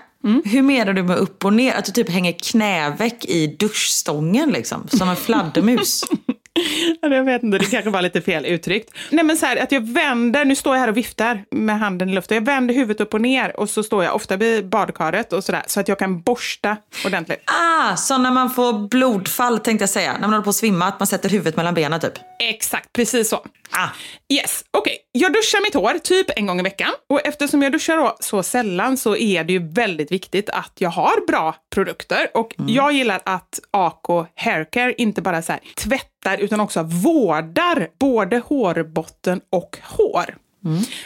Hur 0.45 0.63
menar 0.63 0.93
du 0.93 1.03
med 1.03 1.17
upp 1.17 1.45
och 1.45 1.53
ner? 1.53 1.75
Att 1.75 1.85
du 1.85 1.93
typ 1.93 2.11
hänger 2.11 2.33
knäveck 2.33 3.25
i 3.25 3.47
duschstången 3.47 4.51
liksom, 4.51 4.89
som 4.89 5.09
en 5.09 5.17
fladdermus? 5.17 6.05
Jag 7.01 7.25
vet 7.25 7.43
inte, 7.43 7.59
det 7.59 7.65
kanske 7.65 7.91
var 7.91 8.03
lite 8.03 8.21
fel 8.21 8.47
uttryckt. 8.47 8.91
Nej 9.11 9.25
men 9.25 9.37
så 9.37 9.47
här, 9.47 9.57
att 9.57 9.73
jag 9.73 9.81
vänder, 9.81 10.45
nu 10.45 10.57
står 10.57 10.75
jag 10.75 10.81
här 10.81 10.89
och 10.89 10.97
viftar 10.97 11.45
med 11.51 11.79
handen 11.79 12.09
i 12.09 12.15
luften. 12.15 12.35
Jag 12.35 12.45
vänder 12.45 12.75
huvudet 12.75 13.01
upp 13.01 13.15
och 13.15 13.21
ner 13.21 13.61
och 13.61 13.71
så 13.71 13.83
står 13.83 14.05
jag 14.05 14.15
ofta 14.15 14.37
vid 14.37 14.69
badkaret 14.69 15.33
och 15.33 15.45
sådär. 15.45 15.63
Så 15.67 15.81
att 15.81 15.89
jag 15.89 15.99
kan 15.99 16.21
borsta 16.21 16.77
ordentligt. 17.07 17.43
ah, 17.47 17.97
så 17.97 18.19
när 18.19 18.31
man 18.31 18.51
får 18.51 18.89
blodfall 18.89 19.59
tänkte 19.59 19.83
jag 19.83 19.91
säga. 19.91 20.13
När 20.13 20.21
man 20.21 20.31
håller 20.31 20.45
på 20.45 20.51
att 20.51 20.57
svimma, 20.57 20.87
att 20.87 21.01
man 21.01 21.07
sätter 21.07 21.29
huvudet 21.29 21.57
mellan 21.57 21.75
benen 21.75 22.01
typ. 22.01 22.13
Exakt, 22.39 22.93
precis 22.93 23.29
så. 23.29 23.45
Ah. 23.71 23.89
Yes, 24.29 24.65
okej. 24.71 24.99
Jag 25.13 25.33
duschar 25.33 25.63
mitt 25.63 25.75
hår 25.75 25.99
typ 25.99 26.27
en 26.37 26.47
gång 26.47 26.61
i 26.61 26.63
veckan. 26.63 26.91
Och 27.09 27.27
eftersom 27.27 27.63
jag 27.63 27.73
duschar 27.73 28.15
så 28.21 28.43
sällan 28.43 28.97
så 28.97 29.17
är 29.17 29.45
det 29.45 29.53
ju 29.53 29.69
väldigt 29.73 30.13
viktigt 30.13 30.51
att 30.51 30.73
jag 30.79 30.91
har 30.91 31.27
bra 31.27 31.55
produkter. 31.75 32.29
Och 32.35 32.55
jag 32.69 32.93
gillar 32.93 33.21
att 33.25 33.61
AK 33.71 34.07
Haircare 34.37 34.95
inte 34.99 35.23
bara 35.23 35.43
så 35.43 35.53
här 35.53 35.61
tvättar 35.77 36.39
utan 36.39 36.61
också 36.61 36.83
vårdar 36.83 37.89
både 38.01 38.39
hårbotten 38.39 39.41
och 39.51 39.79
hår. 39.83 40.37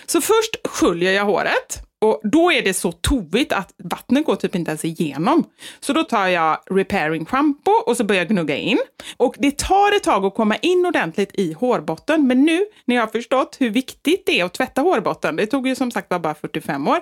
Så 0.06 0.20
först 0.20 0.56
sköljer 0.68 1.12
jag 1.12 1.24
håret. 1.24 1.82
Och 2.00 2.20
då 2.24 2.52
är 2.52 2.62
det 2.62 2.74
så 2.74 2.92
tovigt 2.92 3.52
att 3.52 3.74
vattnet 3.84 4.24
går 4.24 4.36
typ 4.36 4.54
inte 4.54 4.70
ens 4.70 4.84
igenom. 4.84 5.44
Så 5.80 5.92
då 5.92 6.04
tar 6.04 6.26
jag 6.26 6.58
repairing 6.70 7.24
shampoo 7.24 7.72
och 7.86 7.96
så 7.96 8.04
börjar 8.04 8.20
jag 8.20 8.28
gnugga 8.28 8.56
in. 8.56 8.78
Och 9.16 9.34
det 9.38 9.58
tar 9.58 9.96
ett 9.96 10.02
tag 10.02 10.24
att 10.24 10.34
komma 10.34 10.56
in 10.56 10.86
ordentligt 10.86 11.30
i 11.34 11.52
hårbotten. 11.52 12.26
Men 12.26 12.44
nu 12.44 12.66
när 12.84 12.96
jag 12.96 13.02
har 13.02 13.08
förstått 13.08 13.56
hur 13.60 13.70
viktigt 13.70 14.26
det 14.26 14.40
är 14.40 14.44
att 14.44 14.54
tvätta 14.54 14.80
hårbotten, 14.80 15.36
det 15.36 15.46
tog 15.46 15.68
ju 15.68 15.74
som 15.74 15.90
sagt 15.90 16.08
bara 16.08 16.34
45 16.34 16.88
år 16.88 17.00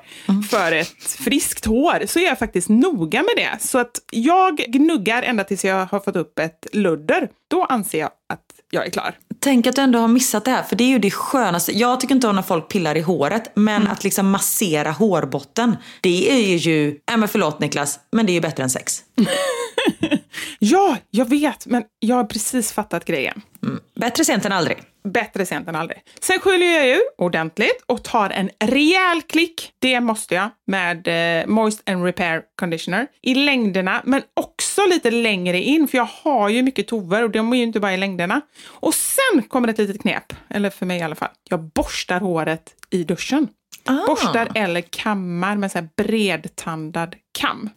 för 0.51 0.73
ett 0.73 0.89
friskt 1.03 1.65
hår, 1.65 2.07
så 2.07 2.19
är 2.19 2.25
jag 2.25 2.39
faktiskt 2.39 2.69
noga 2.69 3.23
med 3.23 3.33
det. 3.37 3.63
Så 3.63 3.79
att 3.79 4.01
jag 4.13 4.57
gnuggar 4.57 5.23
ända 5.23 5.45
tills 5.45 5.65
jag 5.65 5.87
har 5.87 6.01
fått 6.01 6.17
upp 6.17 6.39
ett 6.39 6.67
ludder. 6.73 7.29
Då 7.49 7.65
anser 7.65 7.99
jag 7.99 8.11
att 8.29 8.45
jag 8.71 8.87
är 8.87 8.91
klar. 8.91 9.15
Tänk 9.47 9.67
att 9.67 9.77
du 9.77 9.83
ändå 9.83 9.99
har 9.99 10.09
missat 10.09 10.45
det 10.45 10.51
här, 10.51 10.63
för 10.63 10.77
det 10.77 10.85
är 10.85 10.89
ju 10.89 10.99
det 10.99 11.11
skönaste. 11.11 11.79
Jag 11.79 12.01
tycker 12.01 12.15
inte 12.15 12.29
om 12.29 12.37
när 12.37 12.43
folk 12.43 12.69
pillar 12.69 12.97
i 12.97 13.01
håret, 13.01 13.53
men 13.55 13.87
att 13.87 14.05
liksom 14.05 14.31
massera 14.31 14.91
hårbotten, 14.91 15.77
det 16.01 16.31
är 16.31 16.57
ju, 16.57 16.99
nej 17.09 17.17
men 17.17 17.29
förlåt 17.29 17.61
Niklas, 17.61 18.01
men 18.11 18.27
det 18.27 18.33
är 18.33 18.35
ju 18.35 18.41
bättre 18.41 18.63
än 18.63 18.71
sex. 18.71 19.03
Ja, 20.59 20.97
jag 21.11 21.31
vet, 21.31 21.67
men 21.67 21.85
jag 21.99 22.17
har 22.17 22.25
precis 22.25 22.73
fattat 22.73 23.05
grejen. 23.05 23.43
Bättre 24.01 24.25
sent 24.25 24.45
än 24.45 24.53
aldrig. 24.53 24.83
Bättre 25.05 25.47
sent 25.47 25.69
än 25.69 25.77
aldrig. 25.77 25.99
Sen 26.21 26.39
sköljer 26.39 26.69
jag 26.69 26.89
ur 26.89 27.03
ordentligt 27.19 27.83
och 27.87 28.05
tar 28.05 28.31
en 28.31 28.51
rejäl 28.61 29.23
klick, 29.23 29.73
det 29.79 30.01
måste 30.01 30.35
jag, 30.35 30.51
med 30.67 31.09
eh, 31.41 31.47
Moist 31.47 31.91
and 31.91 32.05
Repair 32.05 32.43
Conditioner 32.57 33.07
i 33.23 33.35
längderna, 33.35 34.03
men 34.05 34.23
också 34.35 34.87
lite 34.87 35.11
längre 35.11 35.63
in, 35.63 35.89
för 35.89 35.99
jag 35.99 36.09
har 36.23 36.49
ju 36.49 36.63
mycket 36.63 36.89
tover 36.89 37.23
och 37.25 37.31
de 37.31 37.53
är 37.53 37.57
ju 37.57 37.63
inte 37.63 37.81
bara 37.81 37.95
i 37.95 37.97
längderna. 37.97 38.41
Och 38.67 38.95
sen 38.95 39.43
kommer 39.49 39.69
ett 39.69 39.79
litet 39.79 40.01
knep, 40.03 40.33
eller 40.49 40.71
för 40.71 40.87
mig 40.87 40.99
i 40.99 41.03
alla 41.03 41.15
fall. 41.15 41.31
Jag 41.49 41.61
borstar 41.61 42.21
håret 42.21 42.75
i 42.91 43.05
duschen. 43.05 43.49
Ah. 43.85 44.07
Borstar 44.07 44.49
eller 44.55 44.81
kammar 44.81 45.57
med 45.57 45.73
så 45.73 45.79
här 45.79 45.89
bredtandad 45.97 47.17
kam. 47.39 47.71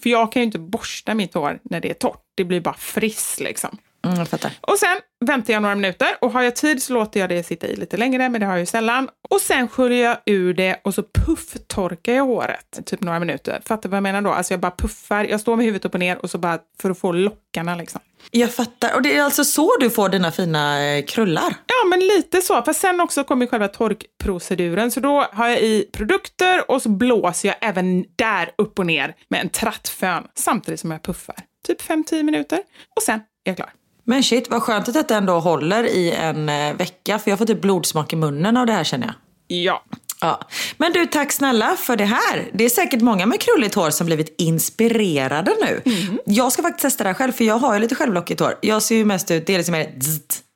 För 0.00 0.10
jag 0.10 0.32
kan 0.32 0.42
ju 0.42 0.46
inte 0.46 0.58
borsta 0.58 1.14
mitt 1.14 1.34
hår 1.34 1.60
när 1.62 1.80
det 1.80 1.90
är 1.90 1.94
torrt. 1.94 2.22
Det 2.34 2.44
blir 2.44 2.60
bara 2.60 2.74
friss 2.74 3.40
liksom. 3.40 3.78
Mm, 4.04 4.18
jag 4.18 4.28
fattar. 4.28 4.52
Och 4.60 4.78
sen 4.78 4.96
väntar 5.24 5.52
jag 5.52 5.62
några 5.62 5.74
minuter 5.74 6.08
och 6.20 6.32
har 6.32 6.42
jag 6.42 6.56
tid 6.56 6.82
så 6.82 6.92
låter 6.92 7.20
jag 7.20 7.28
det 7.28 7.42
sitta 7.42 7.66
i 7.66 7.76
lite 7.76 7.96
längre, 7.96 8.28
men 8.28 8.40
det 8.40 8.46
har 8.46 8.52
jag 8.52 8.60
ju 8.60 8.66
sällan. 8.66 9.08
Och 9.30 9.40
sen 9.40 9.68
sköljer 9.68 10.04
jag 10.04 10.18
ur 10.26 10.54
det 10.54 10.80
och 10.84 10.94
så 10.94 11.02
pufftorkar 11.02 12.12
jag 12.12 12.24
håret, 12.24 12.80
typ 12.86 13.00
några 13.00 13.18
minuter. 13.18 13.60
Fattar 13.64 13.82
du 13.82 13.88
vad 13.88 13.96
jag 13.96 14.02
menar 14.02 14.22
då? 14.22 14.30
Alltså 14.30 14.52
jag 14.52 14.60
bara 14.60 14.72
puffar, 14.78 15.24
jag 15.24 15.40
står 15.40 15.56
med 15.56 15.64
huvudet 15.64 15.84
upp 15.84 15.94
och 15.94 16.00
ner 16.00 16.18
och 16.18 16.30
så 16.30 16.38
bara 16.38 16.58
för 16.80 16.90
att 16.90 16.98
få 16.98 17.12
lockarna 17.12 17.76
liksom. 17.76 18.00
Jag 18.30 18.54
fattar. 18.54 18.94
Och 18.94 19.02
det 19.02 19.16
är 19.16 19.22
alltså 19.22 19.44
så 19.44 19.76
du 19.80 19.90
får 19.90 20.08
dina 20.08 20.32
fina 20.32 20.84
eh, 20.84 21.04
krullar? 21.04 21.54
Ja, 21.66 21.88
men 21.88 22.00
lite 22.00 22.40
så. 22.42 22.62
Fast 22.62 22.80
sen 22.80 23.00
också 23.00 23.24
kommer 23.24 23.46
själva 23.46 23.68
torkproceduren. 23.68 24.90
Så 24.90 25.00
då 25.00 25.26
har 25.32 25.48
jag 25.48 25.60
i 25.60 25.88
produkter 25.92 26.70
och 26.70 26.82
så 26.82 26.88
blåser 26.88 27.48
jag 27.48 27.56
även 27.60 28.04
där 28.16 28.50
upp 28.58 28.78
och 28.78 28.86
ner 28.86 29.14
med 29.28 29.40
en 29.40 29.48
trattfön 29.48 30.24
samtidigt 30.34 30.80
som 30.80 30.90
jag 30.90 31.02
puffar. 31.02 31.36
Typ 31.66 31.82
5-10 31.82 32.22
minuter 32.22 32.58
och 32.96 33.02
sen 33.02 33.20
är 33.44 33.50
jag 33.50 33.56
klar. 33.56 33.70
Men 34.04 34.22
shit, 34.22 34.50
vad 34.50 34.62
skönt 34.62 34.88
att 34.88 34.94
detta 34.94 35.16
ändå 35.16 35.40
håller 35.40 35.84
i 35.84 36.10
en 36.10 36.48
eh, 36.48 36.76
vecka. 36.76 37.18
För 37.18 37.30
jag 37.30 37.38
får 37.38 37.46
typ 37.46 37.60
blodsmak 37.60 38.12
i 38.12 38.16
munnen 38.16 38.56
av 38.56 38.66
det 38.66 38.72
här 38.72 38.84
känner 38.84 39.06
jag. 39.06 39.14
Ja. 39.46 39.84
Ja. 40.20 40.40
Men 40.76 40.92
du, 40.92 41.06
tack 41.06 41.32
snälla 41.32 41.76
för 41.76 41.96
det 41.96 42.04
här. 42.04 42.50
Det 42.52 42.64
är 42.64 42.68
säkert 42.68 43.00
många 43.00 43.26
med 43.26 43.40
krulligt 43.40 43.74
hår 43.74 43.90
som 43.90 44.06
blivit 44.06 44.34
inspirerade 44.38 45.56
nu. 45.62 45.82
Jag 46.26 46.52
ska 46.52 46.62
faktiskt 46.62 46.82
testa 46.82 47.04
det 47.04 47.10
här 47.10 47.14
själv, 47.14 47.32
för 47.32 47.44
jag 47.44 47.58
har 47.58 47.74
ju 47.74 47.80
lite 47.80 47.94
självlockigt 47.94 48.40
hår. 48.40 48.54
Jag 48.60 48.82
ser 48.82 48.96
ju 48.96 49.04
mest 49.04 49.30
ut, 49.30 49.46
det 49.46 49.54
är 49.54 49.58
liksom 49.58 49.72
mer 49.72 49.92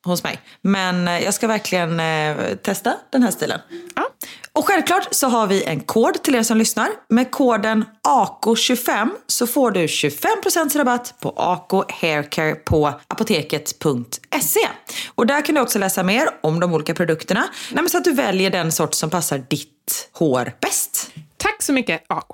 hos 0.09 0.25
mig. 0.25 0.41
Men 0.63 1.09
eh, 1.09 1.25
jag 1.25 1.35
ska 1.35 1.47
verkligen 1.47 2.01
eh, 2.01 2.37
testa 2.63 2.95
den 3.11 3.23
här 3.23 3.31
stilen. 3.31 3.61
Ja. 3.95 4.09
Och 4.53 4.67
självklart 4.67 5.09
så 5.11 5.29
har 5.29 5.47
vi 5.47 5.65
en 5.65 5.81
kod 5.81 6.23
till 6.23 6.35
er 6.35 6.43
som 6.43 6.57
lyssnar. 6.57 6.89
Med 7.09 7.31
koden 7.31 7.85
AKO25 8.09 9.11
så 9.27 9.47
får 9.47 9.71
du 9.71 9.87
25% 9.87 10.79
rabatt 10.79 11.15
på 11.21 11.33
AK 11.37 11.93
Haircare 12.01 12.55
på 12.55 12.93
apoteket.se. 13.09 14.69
Och 15.15 15.27
där 15.27 15.41
kan 15.45 15.55
du 15.55 15.61
också 15.61 15.79
läsa 15.79 16.03
mer 16.03 16.29
om 16.43 16.61
de 16.61 16.75
olika 16.75 16.95
produkterna. 16.95 17.45
Nej, 17.73 17.89
så 17.89 17.99
att 17.99 18.05
du 18.05 18.13
väljer 18.13 18.51
den 18.51 18.73
sort 18.73 18.95
som 18.95 19.11
passar 19.11 19.39
ditt 19.39 20.11
hår 20.13 20.53
bäst. 20.61 21.11
Tack 21.37 21.63
så 21.63 21.73
mycket, 21.73 22.05
AK. 22.09 22.31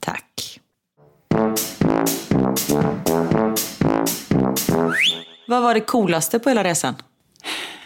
Tack. 0.00 0.60
Vad 5.46 5.62
var 5.62 5.74
det 5.74 5.80
coolaste 5.80 6.38
på 6.38 6.48
hela 6.48 6.64
resan? 6.64 6.94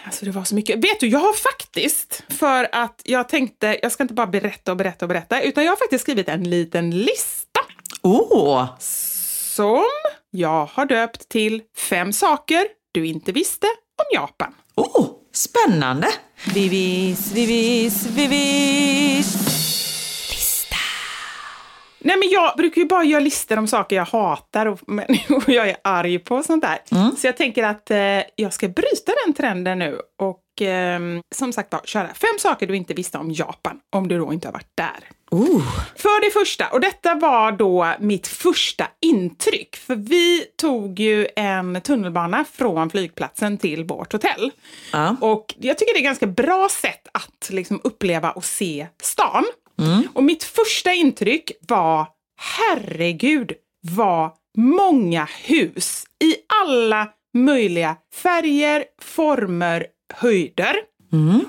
Alltså 0.04 0.24
det 0.24 0.30
var 0.30 0.44
så 0.44 0.54
mycket. 0.54 0.84
Vet 0.84 1.00
du, 1.00 1.08
jag 1.08 1.18
har 1.18 1.32
faktiskt, 1.32 2.22
för 2.28 2.68
att 2.72 3.00
jag 3.04 3.28
tänkte, 3.28 3.78
jag 3.82 3.92
ska 3.92 4.04
inte 4.04 4.14
bara 4.14 4.26
berätta 4.26 4.70
och 4.70 4.76
berätta 4.76 5.04
och 5.04 5.08
berätta, 5.08 5.42
utan 5.42 5.64
jag 5.64 5.72
har 5.72 5.76
faktiskt 5.76 6.02
skrivit 6.02 6.28
en 6.28 6.50
liten 6.50 6.90
lista 6.90 7.60
Åh! 8.02 8.66
som 8.78 9.84
jag 10.30 10.66
har 10.66 10.86
döpt 10.86 11.28
till 11.28 11.62
fem 11.76 12.12
saker 12.12 12.66
du 12.92 13.06
inte 13.06 13.32
visste 13.32 13.66
om 13.66 14.04
Japan. 14.14 14.54
Oh, 14.74 15.06
spännande! 15.32 16.08
Vivis, 16.54 17.32
vivis, 17.32 18.06
vivis. 18.06 19.62
Nej 22.04 22.16
men 22.18 22.28
jag 22.30 22.56
brukar 22.56 22.80
ju 22.80 22.86
bara 22.86 23.04
göra 23.04 23.20
listor 23.20 23.58
om 23.58 23.66
saker 23.66 23.96
jag 23.96 24.04
hatar 24.04 24.66
och 24.66 24.80
människor 24.86 25.44
jag 25.46 25.68
är 25.68 25.76
arg 25.84 26.18
på 26.18 26.36
och 26.36 26.44
sånt 26.44 26.64
där. 26.64 26.78
Så 27.16 27.26
jag 27.26 27.36
tänker 27.36 27.62
att 27.62 27.90
eh, 27.90 27.98
jag 28.36 28.52
ska 28.52 28.68
bryta 28.68 29.12
den 29.26 29.34
trenden 29.34 29.78
nu 29.78 30.00
och 30.18 30.62
eh, 30.62 31.00
som 31.34 31.52
sagt 31.52 31.70
då, 31.70 31.80
köra 31.84 32.08
fem 32.08 32.38
saker 32.38 32.66
du 32.66 32.76
inte 32.76 32.94
visste 32.94 33.18
om 33.18 33.30
Japan, 33.32 33.80
om 33.90 34.08
du 34.08 34.18
då 34.18 34.32
inte 34.32 34.48
har 34.48 34.52
varit 34.52 34.76
där. 34.76 35.08
Oh. 35.32 35.62
För 35.96 36.24
det 36.24 36.30
första, 36.30 36.68
och 36.68 36.80
detta 36.80 37.14
var 37.14 37.52
då 37.52 37.94
mitt 37.98 38.26
första 38.26 38.86
intryck, 39.00 39.76
för 39.76 39.96
vi 39.96 40.44
tog 40.56 41.00
ju 41.00 41.28
en 41.36 41.80
tunnelbana 41.80 42.44
från 42.52 42.90
flygplatsen 42.90 43.58
till 43.58 43.84
vårt 43.84 44.12
hotell. 44.12 44.50
Ja. 44.92 45.16
Och 45.20 45.54
jag 45.58 45.78
tycker 45.78 45.92
det 45.94 45.96
är 45.96 46.00
ett 46.00 46.04
ganska 46.04 46.26
bra 46.26 46.68
sätt 46.70 47.08
att 47.12 47.50
liksom 47.50 47.80
uppleva 47.84 48.30
och 48.30 48.44
se 48.44 48.86
stan. 49.02 49.44
Mm. 49.78 50.08
Och 50.14 50.24
mitt 50.24 50.44
första 50.44 50.92
intryck 50.92 51.52
var, 51.68 52.06
herregud, 52.37 53.52
vad 53.80 54.30
många 54.58 55.28
hus 55.44 56.04
i 56.24 56.37
alla 56.62 57.08
möjliga 57.35 57.96
färger, 58.14 58.85
former, 59.02 59.87
höjder. 60.14 60.76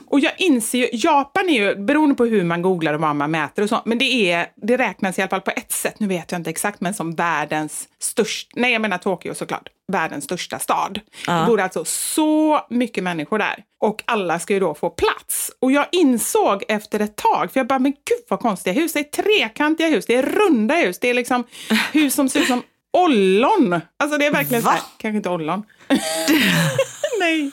Och 0.07 0.19
jag 0.19 0.31
inser 0.37 0.77
ju, 0.77 0.89
Japan 0.93 1.49
är 1.49 1.53
ju, 1.53 1.75
beroende 1.75 2.15
på 2.15 2.25
hur 2.25 2.43
man 2.43 2.61
googlar 2.61 2.93
och 2.93 3.01
vad 3.01 3.15
man 3.15 3.31
mäter 3.31 3.63
och 3.63 3.69
så, 3.69 3.81
men 3.85 3.97
det, 3.97 4.31
är, 4.31 4.47
det 4.55 4.77
räknas 4.77 5.19
i 5.19 5.21
alla 5.21 5.29
fall 5.29 5.41
på 5.41 5.51
ett 5.55 5.71
sätt, 5.71 5.99
nu 5.99 6.07
vet 6.07 6.31
jag 6.31 6.39
inte 6.39 6.49
exakt, 6.49 6.81
men 6.81 6.93
som 6.93 7.15
världens 7.15 7.87
största, 7.99 8.51
nej 8.55 8.73
jag 8.73 8.81
menar 8.81 8.97
Tokyo 8.97 9.33
såklart, 9.33 9.69
världens 9.91 10.23
största 10.23 10.59
stad. 10.59 10.99
Det 11.25 11.45
bor 11.47 11.61
alltså 11.61 11.85
så 11.85 12.61
mycket 12.69 13.03
människor 13.03 13.37
där. 13.37 13.63
Och 13.81 14.03
alla 14.05 14.39
ska 14.39 14.53
ju 14.53 14.59
då 14.59 14.73
få 14.73 14.89
plats. 14.89 15.51
Och 15.59 15.71
jag 15.71 15.85
insåg 15.91 16.63
efter 16.67 16.99
ett 16.99 17.15
tag, 17.15 17.51
för 17.51 17.59
jag 17.59 17.67
bara, 17.67 17.79
men 17.79 17.91
gud 17.91 18.25
vad 18.29 18.39
konstiga 18.39 18.73
hus, 18.73 18.93
det 18.93 18.99
är 18.99 19.03
trekantiga 19.03 19.87
hus, 19.87 20.05
det 20.05 20.15
är 20.15 20.23
runda 20.23 20.75
hus, 20.75 20.99
det 20.99 21.09
är 21.09 21.13
liksom 21.13 21.43
hus 21.93 22.13
som 22.13 22.29
ser 22.29 22.39
ut 22.39 22.47
som 22.47 22.61
ollon. 22.93 23.81
Alltså 23.99 24.17
det 24.17 24.25
är 24.25 24.31
verkligen 24.31 24.63
Va? 24.63 24.71
så 24.71 24.75
här, 24.75 24.83
kanske 24.97 25.17
inte 25.17 25.29
ollon. 25.29 25.63
nej, 27.19 27.51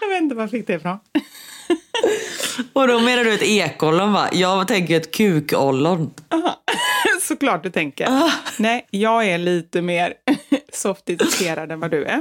jag 0.00 0.08
vet 0.08 0.22
inte 0.22 0.34
var 0.34 0.42
jag 0.42 0.50
fick 0.50 0.66
det 0.66 0.74
ifrån. 0.74 0.98
Och 2.72 2.88
då 2.88 2.98
menar 3.00 3.24
du 3.24 3.34
ett 3.34 3.42
ekollon 3.42 4.12
va? 4.12 4.28
Jag 4.32 4.68
tänker 4.68 4.96
ett 4.96 5.10
kukollon. 5.10 6.10
Såklart 7.22 7.62
du 7.62 7.70
tänker. 7.70 8.06
Nej, 8.56 8.86
jag 8.90 9.26
är 9.26 9.38
lite 9.38 9.82
mer 9.82 10.14
sofistikerad 10.72 11.72
än 11.72 11.80
vad 11.80 11.90
du 11.90 12.04
är. 12.04 12.20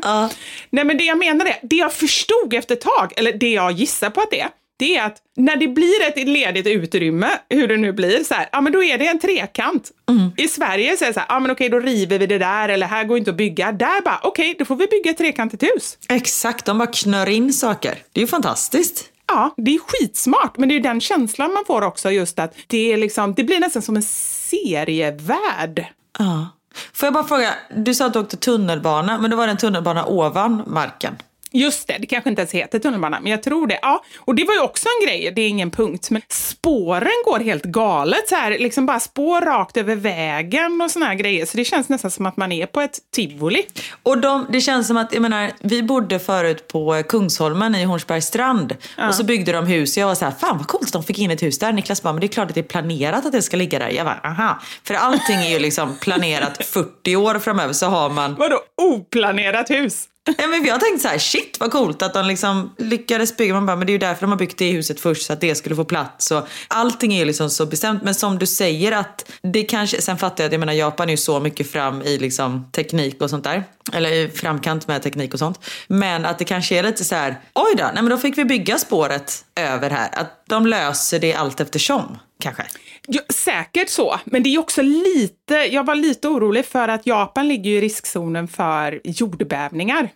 Nej, 0.70 0.84
men 0.86 0.98
det 0.98 1.04
jag 1.04 1.18
menar 1.18 1.46
är, 1.46 1.56
det 1.62 1.76
jag 1.76 1.94
förstod 1.94 2.54
efter 2.54 2.76
ett 2.76 2.82
tag, 2.82 3.14
eller 3.16 3.34
det 3.34 3.52
jag 3.52 3.72
gissar 3.72 4.10
på 4.10 4.22
att 4.22 4.32
det 4.32 4.40
är, 4.40 4.50
det 4.80 4.98
är 4.98 5.06
att 5.06 5.18
när 5.36 5.56
det 5.56 5.68
blir 5.68 6.04
ett 6.08 6.28
ledigt 6.28 6.68
utrymme, 6.68 7.30
hur 7.50 7.68
det 7.68 7.78
nu 7.78 7.92
blir, 7.94 8.24
så 8.24 8.34
här, 8.34 8.50
ja 8.52 8.62
men 8.62 8.74
då 8.74 8.84
är 8.84 8.98
det 8.98 9.08
en 9.08 9.20
trekant. 9.20 9.92
I 10.38 10.48
Sverige 10.48 10.92
det 10.92 10.98
så 10.98 11.20
här, 11.20 11.26
ja 11.30 11.40
men 11.40 11.52
okej 11.52 11.70
då 11.70 11.80
river 11.80 12.20
vi 12.20 12.26
det 12.26 12.38
där, 12.38 12.70
eller 12.70 12.88
här 12.88 13.04
går 13.04 13.18
inte 13.18 13.32
att 13.32 13.38
bygga. 13.38 13.72
Där 13.72 14.02
bara, 14.02 14.20
okej 14.24 14.56
då 14.60 14.66
får 14.66 14.76
vi 14.76 14.88
bygga 14.88 15.12
ett 15.12 15.18
trekantigt 15.18 15.64
hus. 15.64 15.98
Exakt, 16.10 16.66
de 16.66 16.78
bara 16.78 16.88
knör 16.88 17.30
in 17.30 17.54
saker. 17.54 17.98
Det 18.14 18.20
är 18.20 18.24
ju 18.24 18.28
fantastiskt. 18.28 19.09
Ja, 19.30 19.54
det 19.58 19.76
är 19.76 19.80
skitsmart, 19.80 20.58
men 20.58 20.70
det 20.70 20.74
är 20.74 20.76
ju 20.76 20.82
den 20.82 21.02
känslan 21.02 21.54
man 21.54 21.64
får 21.68 21.82
också, 21.82 22.12
just 22.12 22.40
att 22.40 22.54
det, 22.68 22.94
är 22.94 22.98
liksom, 22.98 23.34
det 23.34 23.44
blir 23.44 23.60
nästan 23.60 23.82
som 23.82 23.96
en 23.96 24.04
serievärld. 24.04 25.86
Ja. 26.20 26.48
Får 26.94 27.08
jag 27.08 27.14
bara 27.14 27.24
fråga, 27.24 27.54
du 27.76 27.94
sa 27.94 28.06
att 28.06 28.14
du 28.14 28.20
åkte 28.20 28.38
tunnelbana, 28.38 29.18
men 29.18 29.32
då 29.32 29.38
var 29.38 29.48
det 29.48 29.52
en 29.52 29.58
tunnelbana 29.58 30.06
ovan 30.06 30.64
marken. 30.68 31.16
Just 31.52 31.88
det, 31.88 31.98
det 32.00 32.08
kanske 32.08 32.30
inte 32.30 32.42
ens 32.42 32.52
heter 32.52 32.80
tunnelbana, 32.80 33.20
men 33.20 33.32
jag 33.32 33.44
tror 33.44 33.68
det. 33.68 33.80
Ja, 33.82 34.04
och 34.18 34.36
det 34.36 34.44
var 34.44 34.54
ju 34.54 34.60
också 34.62 34.88
en 35.00 35.08
grej, 35.08 35.32
det 35.36 35.42
är 35.42 35.48
ingen 35.48 35.72
punkt, 35.72 36.10
men 36.10 36.22
spåren 36.30 37.24
går 37.26 37.40
helt 37.40 37.64
galet 37.64 38.30
så 38.30 38.36
här, 38.36 38.52
liksom 38.60 38.86
bara 38.86 39.00
spår 39.00 39.42
rakt 39.42 39.78
över 39.78 39.96
vägen 39.96 40.82
och 40.82 40.92
såna 40.92 41.06
här 41.06 41.16
grejer, 41.16 41.46
så 41.46 41.58
det 41.58 41.66
känns 41.66 41.90
nästan 41.90 42.12
som 42.12 42.26
att 42.26 42.38
man 42.38 42.52
är 42.52 42.66
på 42.66 42.82
ett 42.82 43.00
tivoli. 43.16 43.66
Och 44.04 44.18
de, 44.18 44.46
det 44.50 44.62
känns 44.62 44.88
som 44.88 44.98
att, 44.98 45.14
jag 45.14 45.22
menar, 45.22 45.52
vi 45.60 45.84
bodde 45.84 46.20
förut 46.20 46.68
på 46.68 47.04
Kungsholmen 47.10 47.76
i 47.76 47.84
Hornsbergs 47.84 48.26
strand. 48.26 48.76
Och 49.08 49.16
så 49.16 49.24
byggde 49.24 49.52
de 49.52 49.68
hus. 49.68 49.98
Jag 49.98 50.08
var 50.08 50.16
så 50.16 50.26
här, 50.26 50.32
fan 50.32 50.58
vad 50.58 50.68
coolt 50.68 50.94
de 50.94 51.04
fick 51.04 51.20
in 51.20 51.32
ett 51.32 51.44
hus 51.44 51.60
där. 51.60 51.72
Niklas 51.74 52.04
bara, 52.04 52.14
men 52.14 52.20
det 52.22 52.26
är 52.26 52.28
klart 52.28 52.48
att 52.50 52.56
det 52.56 52.62
är 52.62 52.64
planerat 52.64 53.26
att 53.26 53.32
det 53.32 53.42
ska 53.42 53.58
ligga 53.58 53.80
där. 53.80 53.90
Jag 53.90 54.06
bara, 54.06 54.20
aha. 54.24 54.60
För 54.84 54.94
allting 54.94 55.36
är 55.36 55.50
ju 55.50 55.60
liksom 55.60 55.96
planerat 56.02 56.66
40 56.66 57.16
år 57.16 57.40
framöver 57.40 57.74
så 57.74 57.86
har 57.86 58.10
man 58.10 58.36
Vadå 58.36 58.60
oplanerat 58.82 59.70
hus? 59.70 60.06
Ja, 60.38 60.48
men 60.48 60.66
jag 60.66 60.80
tänkte 60.80 61.00
så 61.00 61.08
här, 61.08 61.18
shit 61.18 61.58
vad 61.60 61.72
coolt 61.72 62.02
att 62.02 62.14
de 62.14 62.26
liksom 62.26 62.74
lyckades 62.78 63.38
bygga. 63.38 63.54
Man 63.54 63.66
bara, 63.66 63.76
men 63.76 63.88
det 63.88 63.92
är 63.92 63.94
ju 63.94 64.00
därför 64.00 64.22
de 64.22 64.32
har 64.32 64.38
byggt 64.38 64.58
det 64.58 64.72
huset 64.72 65.00
först 65.00 65.26
så 65.26 65.34
att 65.34 65.42
det 65.42 65.56
skulle 65.56 65.76
få 65.76 65.86
plats. 65.86 66.32
Och 66.32 66.48
allting 66.68 67.14
är 67.14 67.20
ju 67.20 67.26
liksom 67.26 67.50
så 67.50 67.66
bestämt. 67.66 68.04
Men 68.04 68.16
som 68.16 68.40
du 68.40 68.46
säger 68.46 68.92
att 68.92 69.32
det 69.42 69.64
kanske, 69.64 70.02
sen 70.02 70.18
fattar 70.18 70.44
jag 70.44 70.50
att 70.50 70.54
jag 70.54 70.60
menar 70.60 70.74
Japan 70.74 71.10
är 71.10 71.14
ju 71.14 71.18
så 71.18 71.40
mycket 71.40 71.72
fram 71.72 72.02
i 72.02 72.18
liksom 72.18 72.72
teknik 72.72 73.22
och 73.22 73.30
sånt 73.30 73.44
där. 73.44 73.64
Eller 73.94 74.12
i 74.12 74.30
framkant 74.30 74.88
med 74.88 75.04
teknik 75.04 75.34
och 75.34 75.40
sånt. 75.40 75.60
Men 75.88 76.26
att 76.26 76.40
det 76.40 76.46
kanske 76.46 76.80
är 76.80 76.84
lite 76.84 77.04
så 77.04 77.16
här, 77.16 77.40
oj 77.56 77.76
då, 77.78 77.84
nej 77.84 78.04
men 78.04 78.10
då 78.10 78.18
fick 78.18 78.38
vi 78.38 78.46
bygga 78.46 78.78
spåret 78.78 79.46
över 79.56 79.90
här. 79.90 80.10
Att 80.12 80.44
de 80.48 80.68
löser 80.68 81.20
det 81.20 81.34
allt 81.34 81.60
eftersom 81.60 82.18
kanske. 82.40 82.64
Ja, 83.08 83.22
säkert 83.30 83.90
så, 83.90 84.20
men 84.26 84.44
det 84.44 84.50
är 84.50 84.60
också 84.60 84.82
lite, 84.82 85.54
jag 85.54 85.86
var 85.86 85.96
lite 85.96 86.28
orolig 86.28 86.66
för 86.66 86.88
att 86.88 87.08
Japan 87.08 87.48
ligger 87.48 87.72
ju 87.72 87.78
i 87.78 87.82
riskzonen 87.82 88.48
för 88.48 89.02
jordbävningar. 89.04 90.10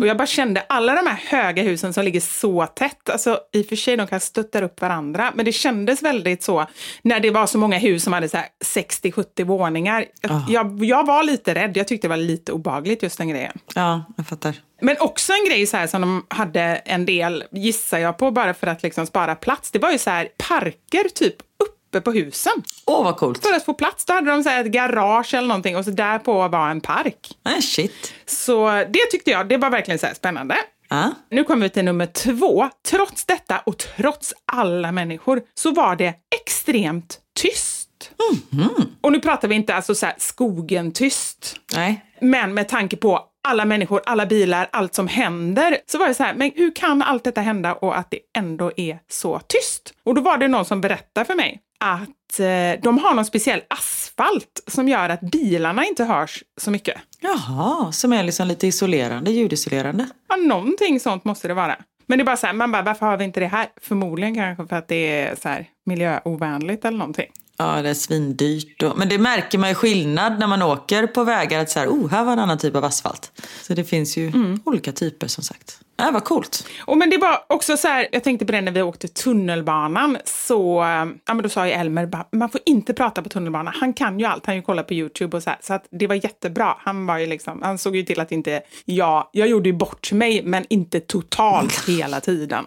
Och 0.00 0.06
jag 0.06 0.16
bara 0.16 0.26
kände 0.26 0.60
alla 0.68 0.94
de 0.94 1.06
här 1.06 1.20
höga 1.26 1.62
husen 1.62 1.92
som 1.92 2.04
ligger 2.04 2.20
så 2.20 2.66
tätt, 2.66 3.10
alltså 3.10 3.40
i 3.52 3.62
och 3.62 3.66
för 3.66 3.76
sig 3.76 3.96
de 3.96 4.06
kan 4.06 4.20
stötta 4.20 4.64
upp 4.64 4.80
varandra, 4.80 5.32
men 5.34 5.44
det 5.44 5.52
kändes 5.52 6.02
väldigt 6.02 6.42
så 6.42 6.66
när 7.02 7.20
det 7.20 7.30
var 7.30 7.46
så 7.46 7.58
många 7.58 7.78
hus 7.78 8.04
som 8.04 8.12
hade 8.12 8.28
så 8.28 8.36
här 8.36 8.46
60-70 8.64 9.44
våningar. 9.44 10.04
Jag, 10.48 10.84
jag 10.84 11.06
var 11.06 11.22
lite 11.22 11.54
rädd, 11.54 11.76
jag 11.76 11.88
tyckte 11.88 12.06
det 12.06 12.10
var 12.10 12.16
lite 12.16 12.52
obagligt 12.52 13.02
just 13.02 13.18
den 13.18 13.28
grejen. 13.28 13.58
Ja, 13.74 14.04
jag 14.16 14.26
fattar. 14.26 14.54
Men 14.80 14.96
också 15.00 15.32
en 15.32 15.44
grej 15.50 15.66
så 15.66 15.76
här 15.76 15.86
som 15.86 16.00
de 16.00 16.26
hade 16.28 16.60
en 16.60 17.06
del, 17.06 17.44
gissar 17.52 17.98
jag 17.98 18.18
på, 18.18 18.30
bara 18.30 18.54
för 18.54 18.66
att 18.66 18.82
liksom 18.82 19.06
spara 19.06 19.34
plats. 19.34 19.70
Det 19.70 19.78
var 19.78 19.90
ju 19.92 19.98
så 19.98 20.10
här 20.10 20.28
parker 20.48 21.08
typ 21.14 21.36
uppe 21.98 22.04
på 22.04 22.12
husen. 22.12 22.52
Åh 22.86 23.04
vad 23.04 23.16
coolt. 23.16 23.46
För 23.46 23.54
att 23.54 23.64
få 23.64 23.74
plats 23.74 24.04
då 24.04 24.12
hade 24.12 24.30
de 24.30 24.44
så 24.44 24.50
ett 24.50 24.66
garage 24.66 25.34
eller 25.34 25.48
någonting 25.48 25.76
och 25.76 25.84
så 25.84 25.90
där 25.90 26.18
på 26.18 26.48
var 26.48 26.70
en 26.70 26.80
park. 26.80 27.38
Nej, 27.44 27.62
shit. 27.62 28.14
Så 28.26 28.70
det 28.70 29.06
tyckte 29.10 29.30
jag, 29.30 29.48
det 29.48 29.56
var 29.56 29.70
verkligen 29.70 29.98
så 29.98 30.06
spännande. 30.14 30.56
Ja. 30.88 31.10
Nu 31.30 31.44
kommer 31.44 31.62
vi 31.62 31.70
till 31.70 31.84
nummer 31.84 32.06
två. 32.06 32.68
Trots 32.88 33.24
detta 33.24 33.58
och 33.58 33.78
trots 33.78 34.34
alla 34.52 34.92
människor 34.92 35.42
så 35.54 35.70
var 35.70 35.96
det 35.96 36.14
extremt 36.42 37.18
tyst. 37.40 38.10
Och 39.00 39.12
nu 39.12 39.20
pratar 39.20 39.48
vi 39.48 39.54
inte 39.54 39.74
alltså 39.74 39.94
så 39.94 40.06
skogen 40.18 40.92
tyst. 40.92 41.56
Nej. 41.74 42.04
Men 42.20 42.54
med 42.54 42.68
tanke 42.68 42.96
på 42.96 43.24
alla 43.48 43.64
människor, 43.64 44.02
alla 44.06 44.26
bilar, 44.26 44.68
allt 44.72 44.94
som 44.94 45.08
händer, 45.08 45.78
så 45.86 45.98
var 45.98 46.08
det 46.08 46.14
så 46.14 46.22
här, 46.22 46.34
men 46.34 46.50
hur 46.54 46.74
kan 46.74 47.02
allt 47.02 47.24
detta 47.24 47.40
hända 47.40 47.74
och 47.74 47.98
att 47.98 48.10
det 48.10 48.18
ändå 48.38 48.72
är 48.76 48.98
så 49.10 49.40
tyst? 49.48 49.94
Och 50.04 50.14
då 50.14 50.20
var 50.20 50.38
det 50.38 50.48
någon 50.48 50.64
som 50.64 50.80
berättade 50.80 51.24
för 51.24 51.34
mig 51.34 51.60
att 51.80 52.40
eh, 52.40 52.82
de 52.82 52.98
har 52.98 53.14
någon 53.14 53.24
speciell 53.24 53.62
asfalt 53.68 54.60
som 54.66 54.88
gör 54.88 55.08
att 55.08 55.20
bilarna 55.20 55.84
inte 55.84 56.04
hörs 56.04 56.44
så 56.60 56.70
mycket. 56.70 57.00
Jaha, 57.20 57.92
som 57.92 58.12
är 58.12 58.22
liksom 58.22 58.46
lite 58.48 58.66
isolerande, 58.66 59.30
ljudisolerande. 59.30 60.08
Ja, 60.28 60.36
någonting 60.36 61.00
sånt 61.00 61.24
måste 61.24 61.48
det 61.48 61.54
vara. 61.54 61.76
Men 62.06 62.18
det 62.18 62.22
är 62.22 62.26
bara 62.26 62.36
så 62.36 62.46
här, 62.46 62.54
man 62.54 62.72
bara, 62.72 62.82
varför 62.82 63.06
har 63.06 63.16
vi 63.16 63.24
inte 63.24 63.40
det 63.40 63.46
här? 63.46 63.66
Förmodligen 63.82 64.34
kanske 64.34 64.66
för 64.66 64.76
att 64.76 64.88
det 64.88 65.20
är 65.20 65.36
så 65.36 65.48
här 65.48 65.66
miljöovänligt 65.86 66.84
eller 66.84 66.98
någonting. 66.98 67.26
Ja, 67.58 67.82
det 67.82 67.90
är 67.90 67.94
svindyrt. 67.94 68.82
Och, 68.82 68.98
men 68.98 69.08
det 69.08 69.18
märker 69.18 69.58
man 69.58 69.68
ju 69.68 69.74
skillnad 69.74 70.38
när 70.38 70.46
man 70.46 70.62
åker 70.62 71.06
på 71.06 71.24
vägar. 71.24 71.60
Att 71.60 71.70
så 71.70 71.78
här, 71.78 71.86
oh, 71.88 72.10
här 72.10 72.24
var 72.24 72.32
en 72.32 72.38
annan 72.38 72.58
typ 72.58 72.76
av 72.76 72.84
asfalt. 72.84 73.32
Så 73.62 73.74
det 73.74 73.84
finns 73.84 74.16
ju 74.16 74.32
olika 74.64 74.92
typer 74.92 75.26
som 75.26 75.44
sagt. 75.44 75.80
Ja, 76.00 76.10
vad 76.12 76.24
coolt. 76.24 76.66
Och 76.80 76.98
men 76.98 77.10
det 77.10 77.18
var 77.18 77.44
också 77.46 77.76
så 77.76 77.88
här, 77.88 78.08
jag 78.12 78.24
tänkte 78.24 78.46
på 78.46 78.52
det 78.52 78.60
när 78.60 78.72
vi 78.72 78.82
åkte 78.82 79.08
tunnelbanan, 79.08 80.16
så 80.24 80.84
ja, 81.26 81.34
men 81.34 81.42
då 81.42 81.48
sa 81.48 81.66
ju 81.66 81.72
Elmer, 81.72 82.24
man 82.36 82.50
får 82.50 82.60
inte 82.66 82.94
prata 82.94 83.22
på 83.22 83.28
tunnelbanan. 83.28 83.74
Han 83.76 83.92
kan 83.92 84.18
ju 84.18 84.24
allt, 84.24 84.46
han 84.46 84.56
ju 84.56 84.62
kollat 84.62 84.88
på 84.88 84.94
YouTube 84.94 85.36
och 85.36 85.42
så 85.42 85.50
här, 85.50 85.58
så 85.62 85.74
att 85.74 85.86
det 85.90 86.06
var 86.06 86.14
jättebra. 86.14 86.76
Han 86.78 87.06
var 87.06 87.18
ju 87.18 87.26
liksom, 87.26 87.62
han 87.62 87.78
såg 87.78 87.96
ju 87.96 88.02
till 88.02 88.20
att 88.20 88.32
inte, 88.32 88.62
ja, 88.84 89.30
jag 89.32 89.48
gjorde 89.48 89.68
ju 89.68 89.72
bort 89.72 90.12
mig, 90.12 90.42
men 90.44 90.64
inte 90.70 91.00
totalt 91.00 91.84
hela 91.88 92.20
tiden. 92.20 92.64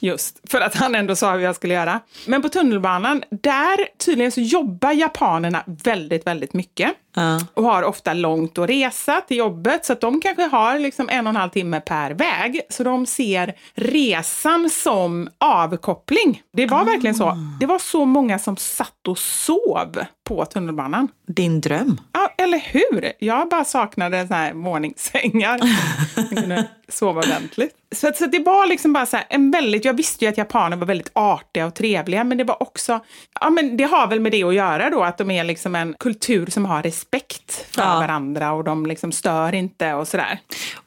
Just 0.00 0.50
för 0.50 0.60
att 0.60 0.74
han 0.74 0.94
ändå 0.94 1.16
sa 1.16 1.32
hur 1.32 1.40
jag 1.40 1.56
skulle 1.56 1.74
göra. 1.74 2.00
Men 2.26 2.42
på 2.42 2.48
tunnelbanan, 2.48 3.22
där 3.30 3.98
tydligen 4.04 4.32
så 4.32 4.40
jobbar 4.40 4.92
japanerna 4.92 5.64
väldigt, 5.66 6.26
väldigt 6.26 6.54
mycket. 6.54 6.92
Ja. 7.14 7.40
Och 7.54 7.64
har 7.64 7.82
ofta 7.82 8.12
långt 8.12 8.58
att 8.58 8.68
resa 8.70 9.20
till 9.20 9.36
jobbet, 9.36 9.84
så 9.84 9.92
att 9.92 10.00
de 10.00 10.20
kanske 10.20 10.42
har 10.42 10.78
liksom 10.78 11.08
en 11.08 11.26
och 11.26 11.30
en 11.30 11.36
halv 11.36 11.50
timme 11.50 11.80
per 11.80 12.10
väg. 12.10 12.60
Så 12.70 12.84
de 12.84 13.06
ser 13.06 13.54
resan 13.74 14.70
som 14.70 15.28
avkoppling. 15.38 16.42
Det 16.52 16.66
var 16.66 16.84
verkligen 16.84 17.14
så. 17.14 17.36
Det 17.60 17.66
var 17.66 17.78
så 17.78 18.04
många 18.04 18.38
som 18.38 18.56
satt 18.56 19.08
och 19.08 19.18
sov 19.18 20.04
på 20.28 20.44
tunnelbanan. 20.44 21.08
Din 21.28 21.60
dröm. 21.60 22.00
Ja, 22.12 22.34
eller 22.38 22.58
hur? 22.58 23.12
Jag 23.18 23.48
bara 23.48 23.64
saknade 23.64 24.26
så 24.28 24.34
här 24.34 24.52
våningssängar. 24.52 25.60
Jag 26.16 26.28
kunde 26.28 26.64
sova 26.88 27.20
ordentligt. 27.20 27.74
Så, 27.94 28.12
så 28.14 28.26
det 28.26 28.38
var 28.38 28.66
liksom 28.66 28.92
bara 28.92 29.06
så 29.06 29.16
här, 29.16 29.26
en 29.28 29.50
väldigt, 29.50 29.84
jag 29.84 29.94
visste 29.94 30.24
ju 30.24 30.28
att 30.30 30.38
japaner 30.38 30.76
var 30.76 30.86
väldigt 30.86 31.10
artiga 31.12 31.66
och 31.66 31.74
trevliga, 31.74 32.24
men 32.24 32.38
det 32.38 32.44
var 32.44 32.62
också, 32.62 33.00
ja 33.40 33.50
men 33.50 33.76
det 33.76 33.84
har 33.84 34.06
väl 34.06 34.20
med 34.20 34.32
det 34.32 34.42
att 34.44 34.54
göra 34.54 34.90
då, 34.90 35.02
att 35.02 35.18
de 35.18 35.30
är 35.30 35.44
liksom 35.44 35.74
en 35.74 35.94
kultur 35.98 36.46
som 36.46 36.64
har 36.64 36.82
respekt 36.82 37.66
för 37.74 37.82
Ja. 37.82 38.00
varandra 38.00 38.52
och 38.52 38.64
de 38.64 38.86
liksom 38.86 39.12
stör 39.12 39.54
inte 39.54 39.92
och 39.94 40.08
sådär. 40.08 40.38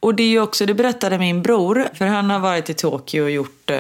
Och 0.02 0.16
det 0.16 0.24
är 0.24 0.28
ju 0.28 0.42
också, 0.42 0.66
det 0.66 0.74
berättade 0.74 1.18
min 1.18 1.42
bror, 1.42 1.88
för 1.94 2.06
han 2.06 2.30
har 2.30 2.40
varit 2.40 2.70
i 2.70 2.74
Tokyo 2.74 3.24
och 3.24 3.32
gjort, 3.32 3.70
eh, 3.70 3.78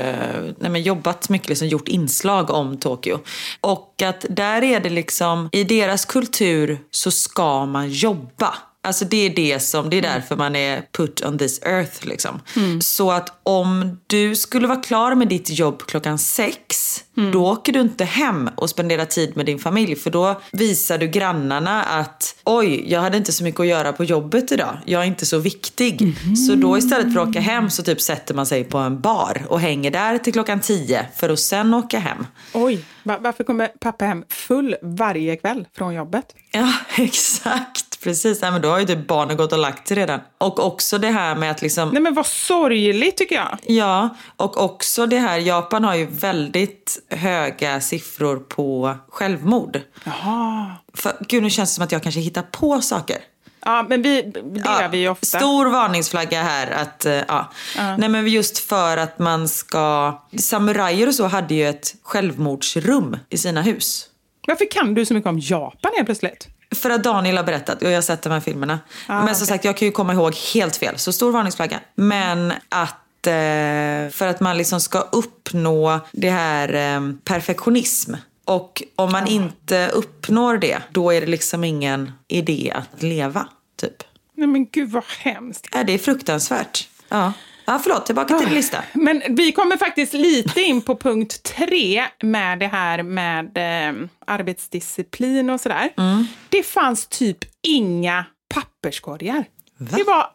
nej 0.57 0.72
men 0.72 0.82
jobbat 0.82 1.30
mycket, 1.30 1.49
liksom 1.49 1.67
gjort 1.67 1.88
inslag 1.88 2.49
om 2.49 2.78
Tokyo. 2.78 3.19
Och 3.61 4.01
att 4.01 4.26
där 4.30 4.63
är 4.63 4.80
det 4.80 4.89
liksom, 4.89 5.49
i 5.51 5.63
deras 5.63 6.05
kultur 6.05 6.80
så 6.91 7.11
ska 7.11 7.65
man 7.65 7.89
jobba. 7.89 8.53
Alltså 8.84 9.05
det 9.05 9.25
är 9.25 9.29
det 9.36 9.59
som, 9.59 9.89
det 9.89 9.97
är 9.97 10.01
därför 10.01 10.36
man 10.36 10.55
är 10.55 10.84
put 10.97 11.25
on 11.25 11.38
this 11.38 11.61
earth 11.63 12.05
liksom. 12.07 12.39
Så 12.82 13.11
att 13.11 13.39
om 13.43 13.99
du 14.07 14.36
skulle 14.36 14.67
vara 14.67 14.79
klar 14.82 15.15
med 15.15 15.27
ditt 15.27 15.49
jobb 15.49 15.82
klockan 15.88 16.17
sex, 16.17 16.97
då 17.34 17.45
åker 17.51 17.73
du 17.73 17.82
inte 17.82 18.05
hem 18.05 18.49
och 18.55 18.69
spenderar 18.69 19.05
tid 19.05 19.38
med 19.38 19.45
din 19.45 19.59
familj. 19.59 19.95
För 19.95 20.09
då 20.09 20.41
visar 20.51 20.97
du 20.97 21.07
grannarna 21.07 21.84
att 21.84 22.36
oj, 22.43 22.91
jag 22.91 23.01
hade 23.01 23.17
inte 23.17 23.32
så 23.32 23.43
mycket 23.43 23.59
att 23.59 23.67
göra 23.67 23.93
på 23.93 24.03
jobbet 24.03 24.51
idag. 24.51 24.77
Jag 24.86 25.01
är 25.01 25.05
inte 25.05 25.25
så 25.25 25.38
viktig. 25.38 26.15
Så 26.47 26.55
då 26.55 26.77
istället 26.77 27.13
för 27.13 27.21
att 27.21 27.29
åka 27.29 27.39
hem 27.39 27.69
så 27.69 27.84
typ 27.84 28.01
sätter 28.01 28.34
man 28.34 28.45
sig 28.45 28.63
på 28.63 28.77
en 28.77 29.01
bar 29.01 29.45
och 29.49 29.59
hänger 29.59 29.91
där 29.91 30.17
till 30.17 30.34
klockan 30.34 30.59
tio 30.59 31.05
för 31.15 31.29
att 31.29 31.39
sen 31.39 31.73
åka 31.73 31.99
hem. 31.99 32.25
Oj, 32.53 32.86
va- 33.03 33.17
varför 33.21 33.43
kommer 33.43 33.67
pappa 33.67 34.05
hem 34.05 34.23
full 34.29 34.75
varje 34.82 35.36
kväll 35.36 35.67
från 35.77 35.93
jobbet? 35.93 36.25
Ja, 36.51 36.73
exakt. 36.97 37.90
Precis. 38.03 38.41
Nej, 38.41 38.51
men 38.51 38.61
då 38.61 38.69
har 38.69 38.79
ju 38.79 38.85
typ 38.85 39.07
barnen 39.07 39.37
gått 39.37 39.53
och 39.53 39.59
lagt 39.59 39.87
sig 39.87 39.97
redan. 39.97 40.19
Och 40.37 40.65
också 40.65 40.97
det 40.97 41.09
här 41.09 41.35
med 41.35 41.51
att 41.51 41.61
liksom... 41.61 41.89
Nej 41.89 42.01
men 42.01 42.13
vad 42.13 42.25
sorgligt 42.25 43.17
tycker 43.17 43.35
jag. 43.35 43.57
Ja, 43.63 44.09
och 44.35 44.63
också 44.63 45.05
det 45.05 45.19
här, 45.19 45.37
Japan 45.37 45.83
har 45.83 45.95
ju 45.95 46.05
väldigt 46.05 46.99
höga 47.09 47.81
siffror 47.81 48.37
på 48.37 48.97
självmord. 49.09 49.79
Jaha. 50.03 50.75
För, 50.93 51.13
gud, 51.27 51.43
nu 51.43 51.49
känns 51.49 51.69
det 51.69 51.73
som 51.75 51.83
att 51.83 51.91
jag 51.91 52.03
kanske 52.03 52.21
hittar 52.21 52.41
på 52.41 52.81
saker. 52.81 53.17
Ja, 53.65 53.85
men 53.89 54.01
vi, 54.01 54.21
det 54.21 54.59
gör 54.59 54.89
vi 54.89 54.97
ju 54.97 55.09
ofta. 55.09 55.25
Stor 55.25 55.65
varningsflagga 55.65 56.43
här. 56.43 56.71
Att, 56.71 57.05
eh, 57.05 57.13
ja. 57.13 57.51
Nej, 57.97 58.09
men 58.09 58.27
just 58.27 58.57
för 58.59 58.97
att 58.97 59.19
man 59.19 59.47
ska... 59.47 60.17
Samurajer 60.39 61.07
och 61.07 61.15
så 61.15 61.27
hade 61.27 61.55
ju 61.55 61.69
ett 61.69 61.95
självmordsrum 62.03 63.17
i 63.29 63.37
sina 63.37 63.61
hus. 63.61 64.07
Varför 64.47 64.71
kan 64.71 64.93
du 64.93 65.05
så 65.05 65.13
mycket 65.13 65.29
om 65.29 65.39
Japan 65.39 65.91
helt 65.95 66.05
plötsligt? 66.05 66.47
För 66.76 66.89
att 66.89 67.03
Daniel 67.03 67.38
har 67.38 67.43
berättat 67.43 67.82
och 67.84 67.89
jag 67.89 67.97
har 67.97 68.01
sett 68.01 68.22
de 68.22 68.30
här 68.30 68.39
filmerna. 68.39 68.80
Men 69.07 69.36
som 69.36 69.47
sagt, 69.47 69.65
jag 69.65 69.78
kan 69.78 69.86
ju 69.86 69.91
komma 69.91 70.13
ihåg 70.13 70.36
helt 70.53 70.78
fel. 70.78 70.97
Så 70.97 71.13
stor 71.13 71.32
varningsflagga. 71.32 71.80
Men 71.95 72.53
att 72.69 73.28
eh, 73.28 74.11
för 74.11 74.28
att 74.28 74.39
man 74.39 74.57
liksom 74.57 74.82
ska 74.82 74.99
uppnå 74.99 75.99
det 76.11 76.30
här 76.30 76.74
eh, 76.74 77.13
perfektionism. 77.24 78.13
Och 78.45 78.84
om 78.95 79.11
man 79.11 79.28
inte 79.28 79.88
uppnår 79.88 80.57
det, 80.57 80.82
då 80.89 81.13
är 81.13 81.22
det 81.22 81.28
liksom 81.28 81.63
ingen 81.63 82.11
idé 82.28 82.74
att 82.76 83.03
leva. 83.03 83.47
Typ. 83.76 84.03
Nej 84.36 84.47
men 84.47 84.65
gud 84.65 84.89
vad 84.89 85.03
hemskt. 85.19 85.67
Ja, 85.72 85.84
det 85.84 85.93
är 85.93 85.97
fruktansvärt. 85.97 86.88
Ja. 87.09 87.34
Ja, 87.72 87.80
förlåt. 87.84 88.05
Tillbaka 88.05 88.38
till 88.38 88.47
din 88.47 88.55
lista. 88.55 88.84
Men 88.93 89.22
vi 89.30 89.51
kommer 89.51 89.78
faktiskt 89.78 90.13
lite 90.13 90.61
in 90.61 90.82
på 90.82 90.95
punkt 90.95 91.43
tre 91.43 92.03
med 92.22 92.59
det 92.59 92.67
här 92.67 93.03
med 93.03 93.57
eh, 93.57 94.07
arbetsdisciplin 94.28 95.49
och 95.49 95.61
sådär. 95.61 95.89
Mm. 95.97 96.26
Det 96.49 96.63
fanns 96.63 97.07
typ 97.07 97.38
inga 97.61 98.26
papperskorgar. 98.53 99.45
Det 99.78 100.03
var 100.03 100.28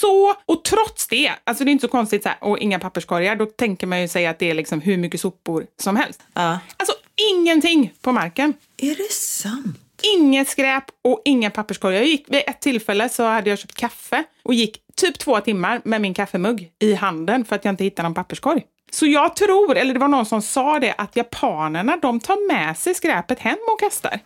så, 0.00 0.34
och 0.46 0.64
trots 0.64 1.08
det, 1.08 1.32
alltså 1.44 1.64
det 1.64 1.70
är 1.70 1.72
inte 1.72 1.86
så 1.86 1.90
konstigt 1.90 2.22
så 2.22 2.28
här, 2.28 2.38
och 2.40 2.58
inga 2.58 2.78
papperskorgar, 2.78 3.36
då 3.36 3.46
tänker 3.46 3.86
man 3.86 4.00
ju 4.00 4.08
sig 4.08 4.26
att 4.26 4.38
det 4.38 4.50
är 4.50 4.54
liksom 4.54 4.80
hur 4.80 4.96
mycket 4.96 5.20
sopor 5.20 5.66
som 5.80 5.96
helst. 5.96 6.22
Ja. 6.34 6.58
Alltså 6.76 6.92
ingenting 7.32 7.92
på 8.00 8.12
marken. 8.12 8.54
Är 8.76 8.94
det 8.94 9.12
sant? 9.12 9.78
Inget 10.02 10.48
skräp 10.48 10.84
och 11.04 11.22
inga 11.24 11.50
papperskorgar. 11.50 11.96
Jag 11.96 12.06
gick, 12.06 12.24
vid 12.28 12.42
ett 12.46 12.60
tillfälle 12.60 13.08
så 13.08 13.24
hade 13.24 13.50
jag 13.50 13.58
köpt 13.58 13.74
kaffe 13.74 14.24
och 14.42 14.54
gick 14.54 14.82
typ 14.96 15.18
två 15.18 15.40
timmar 15.40 15.80
med 15.84 16.00
min 16.00 16.14
kaffemugg 16.14 16.70
i 16.78 16.94
handen 16.94 17.44
för 17.44 17.56
att 17.56 17.64
jag 17.64 17.72
inte 17.72 17.84
hittade 17.84 18.08
någon 18.08 18.14
papperskorg. 18.14 18.62
Så 18.90 19.06
jag 19.06 19.36
tror, 19.36 19.76
eller 19.76 19.94
det 19.94 20.00
var 20.00 20.08
någon 20.08 20.26
som 20.26 20.42
sa 20.42 20.78
det, 20.78 20.94
att 20.98 21.16
japanerna 21.16 21.96
de 22.02 22.20
tar 22.20 22.48
med 22.48 22.78
sig 22.78 22.94
skräpet 22.94 23.38
hem 23.38 23.58
och 23.72 23.80
kastar. 23.80 24.20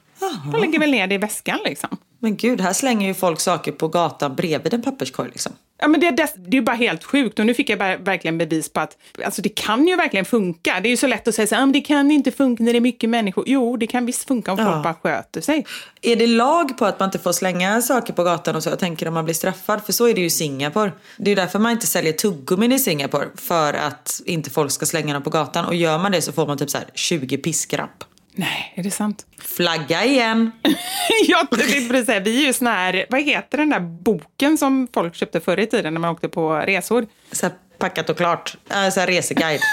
De 0.53 0.61
lägger 0.61 0.79
väl 0.79 0.91
ner 0.91 1.07
det 1.07 1.15
i 1.15 1.19
väskan 1.19 1.59
liksom. 1.65 1.89
Men 2.19 2.37
gud, 2.37 2.61
här 2.61 2.73
slänger 2.73 3.09
ju 3.09 3.15
folk 3.15 3.41
saker 3.41 3.73
på 3.73 3.89
gatan 3.89 4.35
bredvid 4.37 4.75
en 4.75 4.83
papperskorg 4.83 5.29
liksom. 5.33 5.53
Ja, 5.79 5.89
men 5.89 6.01
det, 6.01 6.07
är 6.07 6.13
dess- 6.13 6.35
det 6.37 6.49
är 6.57 6.61
ju 6.61 6.63
bara 6.63 6.77
helt 6.77 7.05
sjukt 7.05 7.39
och 7.39 7.47
nu 7.47 7.55
fick 7.55 7.71
jag 7.71 7.79
bara, 7.79 7.97
verkligen 7.97 8.39
bevis 8.39 8.69
på 8.73 8.81
att 8.81 8.97
alltså, 9.25 9.43
det 9.43 9.49
kan 9.49 9.87
ju 9.89 9.97
verkligen 9.97 10.25
funka. 10.25 10.81
Det 10.83 10.89
är 10.89 10.91
ju 10.91 10.97
så 10.97 11.07
lätt 11.07 11.29
att 11.29 11.35
säga 11.35 11.47
så 11.47 11.55
här, 11.55 11.63
"Ah, 11.63 11.67
det 11.67 11.81
kan 11.81 12.11
inte 12.11 12.31
funka 12.31 12.63
när 12.63 12.73
det 12.73 12.79
är 12.79 12.81
mycket 12.81 13.11
människor. 13.11 13.45
Jo, 13.47 13.77
det 13.77 13.87
kan 13.87 14.07
visst 14.07 14.29
funka 14.29 14.53
om 14.53 14.59
Ja. 14.59 14.73
folk 14.73 14.83
bara 14.83 14.95
sköter 14.95 15.41
sig. 15.41 15.67
Är 16.03 16.17
det 16.17 16.27
lag 16.27 16.79
på 16.79 16.85
att 16.87 17.01
man 17.01 17.07
inte 17.07 17.19
får 17.19 17.33
slänga 17.33 17.83
saker 17.83 18.13
på 18.13 18.25
gatan 18.25 18.57
och 18.57 18.63
så? 18.63 18.69
Jag 18.71 18.79
tänker 18.79 19.09
om 19.09 19.15
man 19.15 19.25
blir 19.25 19.35
straffad, 19.35 19.85
för 19.87 19.93
så 19.93 20.09
är 20.09 20.15
det 20.15 20.21
ju 20.21 20.27
i 20.27 20.31
Singapore. 20.31 20.93
Det 21.17 21.25
är 21.25 21.29
ju 21.29 21.35
därför 21.35 21.59
man 21.59 21.73
inte 21.73 21.87
säljer 21.87 22.13
tuggummin 22.13 22.73
i 22.73 22.79
Singapore, 22.79 23.29
för 23.35 23.75
att 23.75 24.21
inte 24.27 24.51
folk 24.51 24.71
ska 24.73 24.87
slänga 24.87 25.15
dem 25.15 25.23
på 25.23 25.31
gatan. 25.31 25.65
Och 25.65 25.75
gör 25.75 25.99
man 25.99 26.13
det 26.13 26.23
så 26.23 26.33
får 26.33 26.47
man 26.47 26.59
typ 26.59 26.71
så 26.71 26.79
här 26.79 26.87
20 26.95 27.37
piskrapp. 27.39 28.05
Nej, 28.35 28.73
är 28.75 28.83
det 28.83 28.91
sant? 28.91 29.27
Flagga 29.39 30.05
igen! 30.05 30.53
jag 31.27 31.51
tänkte 31.51 32.05
säga, 32.05 32.21
vi 32.21 32.43
är 32.43 32.47
ju 32.47 32.53
såna 32.53 32.73
här, 32.73 33.07
vad 33.11 33.23
heter 33.23 33.59
den 33.59 33.71
där 33.71 33.81
boken 33.81 34.59
som 34.59 34.89
folk 34.95 35.15
köpte 35.15 35.41
förr 35.41 35.59
i 35.59 35.67
tiden 35.67 35.95
när 35.95 36.01
man 36.01 36.11
åkte 36.11 36.29
på 36.29 36.55
resor? 36.57 37.07
Så 37.33 37.51
packat 37.79 38.11
och 38.11 38.17
klart. 38.17 38.57
Äh, 38.71 38.91
så 38.91 39.01
reseguide. 39.01 39.61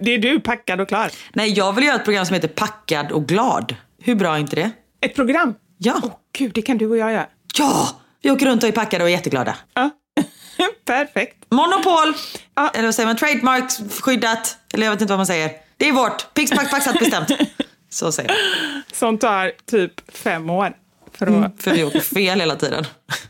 Det 0.00 0.14
är 0.14 0.18
du, 0.18 0.40
packad 0.40 0.80
och 0.80 0.88
klar. 0.88 1.10
Nej, 1.32 1.52
jag 1.52 1.72
vill 1.72 1.84
göra 1.84 1.96
ett 1.96 2.04
program 2.04 2.26
som 2.26 2.34
heter 2.34 2.48
Packad 2.48 3.12
och 3.12 3.28
glad. 3.28 3.74
Hur 4.02 4.14
bra 4.14 4.34
är 4.34 4.38
inte 4.38 4.56
det? 4.56 4.70
Ett 5.00 5.14
program? 5.14 5.54
Ja! 5.78 6.00
Åh 6.02 6.10
gud, 6.32 6.52
det 6.54 6.62
kan 6.62 6.78
du 6.78 6.86
och 6.86 6.96
jag 6.96 7.12
göra. 7.12 7.26
Ja! 7.58 7.88
Vi 8.22 8.30
åker 8.30 8.46
runt 8.46 8.62
och 8.62 8.68
är 8.68 8.72
packade 8.72 9.04
och 9.04 9.10
är 9.10 9.14
jätteglada. 9.14 9.56
Ja. 9.74 9.90
Perfekt. 10.86 11.44
Monopol! 11.50 12.14
Ja. 12.54 12.70
Eller 12.74 12.84
vad 12.84 12.94
säger 12.94 13.06
man? 13.06 13.16
Trademark 13.16 13.64
skyddat. 14.02 14.56
Eller 14.72 14.86
jag 14.86 14.92
vet 14.92 15.00
inte 15.00 15.12
vad 15.12 15.18
man 15.18 15.26
säger. 15.26 15.50
Det 15.78 15.88
är 15.88 15.92
vårt. 15.92 16.34
Pix, 16.34 16.50
pack, 16.50 16.70
paxat, 16.70 16.98
bestämt. 16.98 17.28
Så 17.90 18.12
säger 18.12 18.30
jag. 18.30 18.96
Som 18.96 19.18
tar 19.18 19.52
typ 19.66 20.16
fem 20.16 20.50
år. 20.50 20.76
För 21.12 21.26
att... 21.26 21.32
Mm, 21.32 21.50
för 21.58 21.70
vi 21.70 21.84
åker 21.84 22.00
fel 22.00 22.40
hela 22.40 22.56
tiden. 22.56 22.84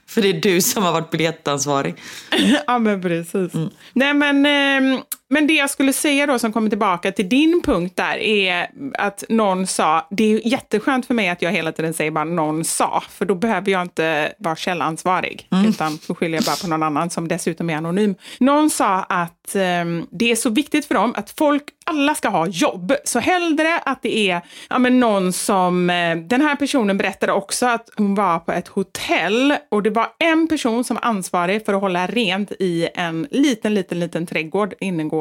För 0.07 0.23
det 0.23 0.29
är 0.29 0.41
du 0.41 0.61
som 0.61 0.83
har 0.83 0.93
varit 0.93 1.11
biljettansvarig. 1.11 1.95
ja, 2.67 2.79
men 2.79 3.03
precis. 3.03 3.53
Nej, 3.93 4.15
men 4.15 4.47
eh, 4.47 5.01
Men 5.31 5.47
det 5.47 5.55
jag 5.55 5.70
skulle 5.70 5.93
säga 5.93 6.26
då 6.26 6.39
som 6.39 6.53
kommer 6.53 6.68
tillbaka 6.68 7.12
till 7.12 7.29
din 7.29 7.62
punkt 7.64 7.97
där 7.97 8.16
är 8.16 8.70
att 8.99 9.24
någon 9.29 9.66
sa, 9.66 10.07
det 10.11 10.35
är 10.35 10.47
jätteskönt 10.47 11.07
för 11.07 11.14
mig 11.14 11.29
att 11.29 11.43
jag 11.43 11.53
hela 11.53 11.72
tiden 11.72 11.95
säger 11.95 12.11
bara 12.11 12.24
någon 12.24 12.64
sa, 12.64 13.03
för 13.11 13.24
då 13.24 13.35
behöver 13.35 13.72
jag 13.72 13.83
inte 13.83 14.33
vara 14.39 14.57
källansvarig, 14.57 15.49
utan 15.68 15.99
då 16.07 16.14
skyller 16.14 16.39
jag 16.39 16.45
bara 16.45 16.57
på 16.57 16.68
någon 16.68 16.83
annan 16.83 17.11
som 17.11 17.29
dessutom 17.29 17.70
är 17.70 17.76
anonym. 17.76 18.14
Någon 18.39 18.70
sa 18.70 19.03
att 19.03 19.55
eh, 19.55 19.85
det 20.11 20.31
är 20.31 20.37
så 20.37 20.51
viktigt 20.51 20.87
för 20.87 20.95
dem 20.95 21.14
att 21.16 21.35
folk, 21.39 21.62
alla 21.87 22.14
ska 22.14 22.29
ha 22.29 22.47
jobb, 22.47 22.93
så 23.05 23.18
hellre 23.18 23.79
att 23.79 24.03
det 24.03 24.31
är 24.31 24.41
ja, 24.70 24.79
men 24.79 25.01
någon 25.01 25.33
som, 25.33 25.91
eh, 25.91 26.16
den 26.16 26.41
här 26.41 26.57
personen 26.57 26.99
berättade 26.99 27.33
också 27.33 27.66
att 27.66 27.91
hon 27.97 28.14
var 28.14 28.39
på 28.39 28.53
ett 28.53 28.68
hotell 28.68 29.55
och 29.68 29.83
det 29.83 29.91
var 29.91 30.07
en 30.18 30.49
person 30.49 30.85
som 30.85 30.95
var 30.95 31.05
ansvarig 31.05 31.64
för 31.64 31.74
att 31.74 31.81
hålla 31.81 32.07
rent 32.07 32.53
i 32.53 32.89
en 32.95 33.29
liten, 33.31 33.74
liten, 33.74 34.01
liten 34.01 34.26
trädgård, 34.26 34.74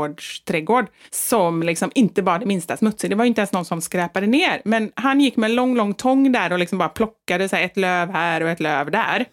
innergårdsträdgård, 0.05 0.87
som 1.11 1.63
liksom 1.63 1.91
inte 1.95 2.21
var 2.21 2.39
det 2.39 2.45
minsta 2.45 2.77
smutsig. 2.77 3.09
Det 3.09 3.15
var 3.15 3.25
inte 3.25 3.41
ens 3.41 3.51
någon 3.51 3.65
som 3.65 3.81
skräpade 3.81 4.27
ner, 4.27 4.61
men 4.65 4.91
han 4.95 5.21
gick 5.21 5.35
med 5.37 5.49
en 5.49 5.55
lång, 5.55 5.75
lång 5.75 5.93
tång 5.93 6.31
där 6.31 6.51
och 6.53 6.59
liksom 6.59 6.77
bara 6.77 6.89
plockade 6.89 7.49
så 7.49 7.55
här, 7.55 7.63
ett 7.63 7.77
löv 7.77 8.09
här 8.11 8.43
och 8.43 8.49
ett 8.49 8.59
löv 8.59 8.91
där. 8.91 9.25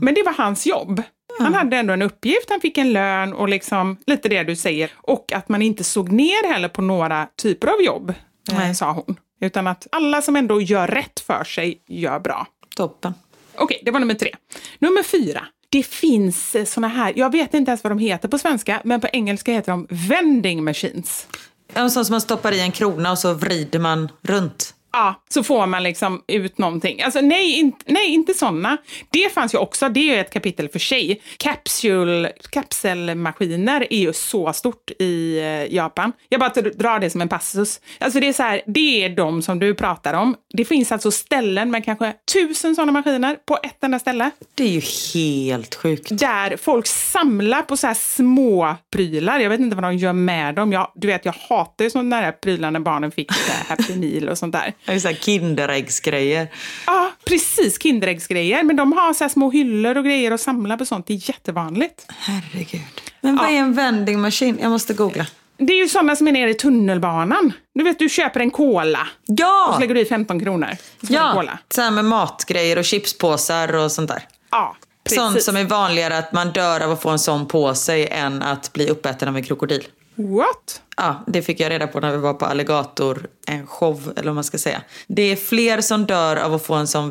Men 0.00 0.14
det 0.14 0.22
var 0.22 0.32
hans 0.32 0.66
jobb. 0.66 1.02
Han 1.40 1.54
hade 1.54 1.76
ändå 1.76 1.92
en 1.92 2.02
uppgift, 2.02 2.50
han 2.50 2.60
fick 2.60 2.78
en 2.78 2.92
lön 2.92 3.32
och 3.32 3.48
liksom 3.48 3.96
lite 4.06 4.28
det 4.28 4.42
du 4.42 4.56
säger. 4.56 4.90
Och 4.96 5.32
att 5.32 5.48
man 5.48 5.62
inte 5.62 5.84
såg 5.84 6.12
ner 6.12 6.52
heller 6.52 6.68
på 6.68 6.82
några 6.82 7.28
typer 7.42 7.68
av 7.68 7.82
jobb, 7.82 8.14
eh, 8.52 8.72
sa 8.72 8.92
hon. 8.92 9.16
Utan 9.40 9.66
att 9.66 9.86
alla 9.92 10.22
som 10.22 10.36
ändå 10.36 10.60
gör 10.60 10.86
rätt 10.86 11.20
för 11.20 11.44
sig 11.44 11.82
gör 11.88 12.20
bra. 12.20 12.46
Toppen. 12.76 13.14
Okej, 13.56 13.82
det 13.84 13.90
var 13.90 14.00
nummer 14.00 14.14
tre. 14.14 14.30
Nummer 14.78 15.02
fyra. 15.02 15.46
Det 15.74 15.82
finns 15.82 16.54
eh, 16.54 16.64
såna 16.64 16.88
här, 16.88 17.12
jag 17.16 17.32
vet 17.32 17.54
inte 17.54 17.70
ens 17.70 17.84
vad 17.84 17.90
de 17.90 17.98
heter 17.98 18.28
på 18.28 18.38
svenska, 18.38 18.80
men 18.84 19.00
på 19.00 19.08
engelska 19.12 19.52
heter 19.52 19.72
de 19.72 19.86
vending 19.90 20.64
machines. 20.64 21.26
En 21.72 21.90
sån 21.90 22.04
som 22.04 22.12
man 22.12 22.20
stoppar 22.20 22.52
i 22.52 22.60
en 22.60 22.72
krona 22.72 23.10
och 23.10 23.18
så 23.18 23.34
vrider 23.34 23.78
man 23.78 24.08
runt. 24.22 24.74
Ja, 24.96 25.14
så 25.28 25.44
får 25.44 25.66
man 25.66 25.82
liksom 25.82 26.22
ut 26.26 26.58
någonting. 26.58 27.02
Alltså 27.02 27.20
nej, 27.20 27.58
in, 27.58 27.72
nej 27.86 28.10
inte 28.10 28.34
sådana. 28.34 28.76
Det 29.10 29.34
fanns 29.34 29.54
ju 29.54 29.58
också, 29.58 29.88
det 29.88 30.14
är 30.14 30.20
ett 30.20 30.32
kapitel 30.32 30.68
för 30.68 30.78
sig. 30.78 31.20
Capsule, 31.36 32.32
kapselmaskiner 32.50 33.86
är 33.92 33.98
ju 33.98 34.12
så 34.12 34.52
stort 34.52 34.90
i 34.98 35.38
eh, 35.38 35.74
Japan. 35.74 36.12
Jag 36.28 36.40
bara 36.40 36.48
drar 36.48 36.98
det 36.98 37.10
som 37.10 37.20
en 37.20 37.28
passus. 37.28 37.80
Alltså 37.98 38.20
det 38.20 38.28
är 38.28 38.32
så 38.32 38.42
här, 38.42 38.62
det 38.66 39.04
är 39.04 39.08
de 39.08 39.42
som 39.42 39.58
du 39.58 39.74
pratar 39.74 40.14
om. 40.14 40.36
Det 40.52 40.64
finns 40.64 40.92
alltså 40.92 41.10
ställen 41.10 41.70
med 41.70 41.84
kanske 41.84 42.12
tusen 42.32 42.74
sådana 42.74 42.92
maskiner 42.92 43.36
på 43.46 43.58
ett 43.62 43.84
enda 43.84 43.98
ställe. 43.98 44.30
Det 44.54 44.64
är 44.64 44.80
ju 44.80 44.82
helt 45.14 45.74
sjukt. 45.74 46.18
Där 46.18 46.56
folk 46.56 46.86
samlar 46.86 47.62
på 47.62 47.76
så 47.76 47.86
här 47.86 47.94
små 47.94 48.74
prylar. 48.92 49.38
Jag 49.38 49.50
vet 49.50 49.60
inte 49.60 49.76
vad 49.76 49.84
de 49.84 49.96
gör 49.96 50.12
med 50.12 50.54
dem. 50.54 50.72
Jag, 50.72 50.92
du 50.94 51.06
vet, 51.06 51.24
jag 51.24 51.34
hatar 51.48 51.84
ju 51.84 51.90
sådana 51.90 52.20
där 52.20 52.32
prylar 52.32 52.70
när 52.70 52.80
barnen 52.80 53.10
fick 53.10 53.32
Happy 53.68 53.96
Meal 53.96 54.28
och 54.28 54.38
sånt 54.38 54.52
där. 54.52 54.74
Det 54.84 54.92
är 54.92 54.98
så 54.98 55.08
här 55.08 55.14
Kinderäggsgrejer. 55.14 56.48
Ja, 56.86 57.10
precis. 57.24 57.82
Kinderäggsgrejer. 57.82 58.62
Men 58.62 58.76
de 58.76 58.92
har 58.92 59.14
så 59.14 59.28
små 59.28 59.50
hyllor 59.50 59.96
och 59.98 60.04
grejer 60.04 60.32
och 60.32 60.40
samlar 60.40 60.76
på 60.76 60.84
sånt. 60.86 61.06
Det 61.06 61.14
är 61.14 61.28
jättevanligt. 61.28 62.06
Herregud. 62.08 62.80
Men 63.20 63.36
vad 63.36 63.46
är 63.48 63.52
en 63.52 63.74
vending 63.74 64.20
machine? 64.20 64.58
Jag 64.62 64.70
måste 64.70 64.94
googla. 64.94 65.26
Det 65.56 65.72
är 65.72 65.76
ju 65.82 65.88
sådana 65.88 66.16
som 66.16 66.28
är 66.28 66.32
nere 66.32 66.50
i 66.50 66.54
tunnelbanan. 66.54 67.52
Du 67.74 67.84
vet, 67.84 67.98
du 67.98 68.08
köper 68.08 68.40
en 68.40 68.50
cola 68.50 69.00
och 69.00 69.34
Ja! 69.38 69.70
så 69.74 69.80
lägger 69.80 69.94
du 69.94 70.00
i 70.00 70.04
15 70.04 70.40
kronor. 70.40 70.68
Ja, 71.00 71.32
cola. 71.34 71.58
så 71.74 71.82
här 71.82 71.90
med 71.90 72.04
matgrejer 72.04 72.78
och 72.78 72.84
chipspåsar 72.84 73.74
och 73.76 73.92
sånt 73.92 74.08
där. 74.08 74.22
Ja, 74.50 74.76
precis. 75.04 75.18
Sånt 75.18 75.42
som 75.42 75.56
är 75.56 75.64
vanligare 75.64 76.18
att 76.18 76.32
man 76.32 76.52
dör 76.52 76.80
av 76.80 76.90
att 76.92 77.02
få 77.02 77.10
en 77.10 77.18
sån 77.18 77.46
på 77.48 77.74
sig 77.74 78.08
än 78.10 78.42
att 78.42 78.72
bli 78.72 78.88
uppäten 78.88 79.28
av 79.28 79.36
en 79.36 79.44
krokodil. 79.44 79.84
What? 80.14 80.82
Ja, 80.96 81.24
det 81.26 81.42
fick 81.42 81.60
jag 81.60 81.70
reda 81.70 81.86
på 81.86 82.00
när 82.00 82.10
vi 82.10 82.16
var 82.16 82.34
på 82.34 82.44
Alligator, 82.44 83.26
en 83.46 83.66
show 83.66 84.12
eller 84.16 84.28
vad 84.28 84.34
man 84.34 84.44
ska 84.44 84.58
säga. 84.58 84.82
Det 85.06 85.22
är 85.22 85.36
fler 85.36 85.80
som 85.80 86.06
dör 86.06 86.36
av 86.36 86.54
att 86.54 86.66
få 86.66 86.74
en 86.74 86.86
sån 86.86 87.10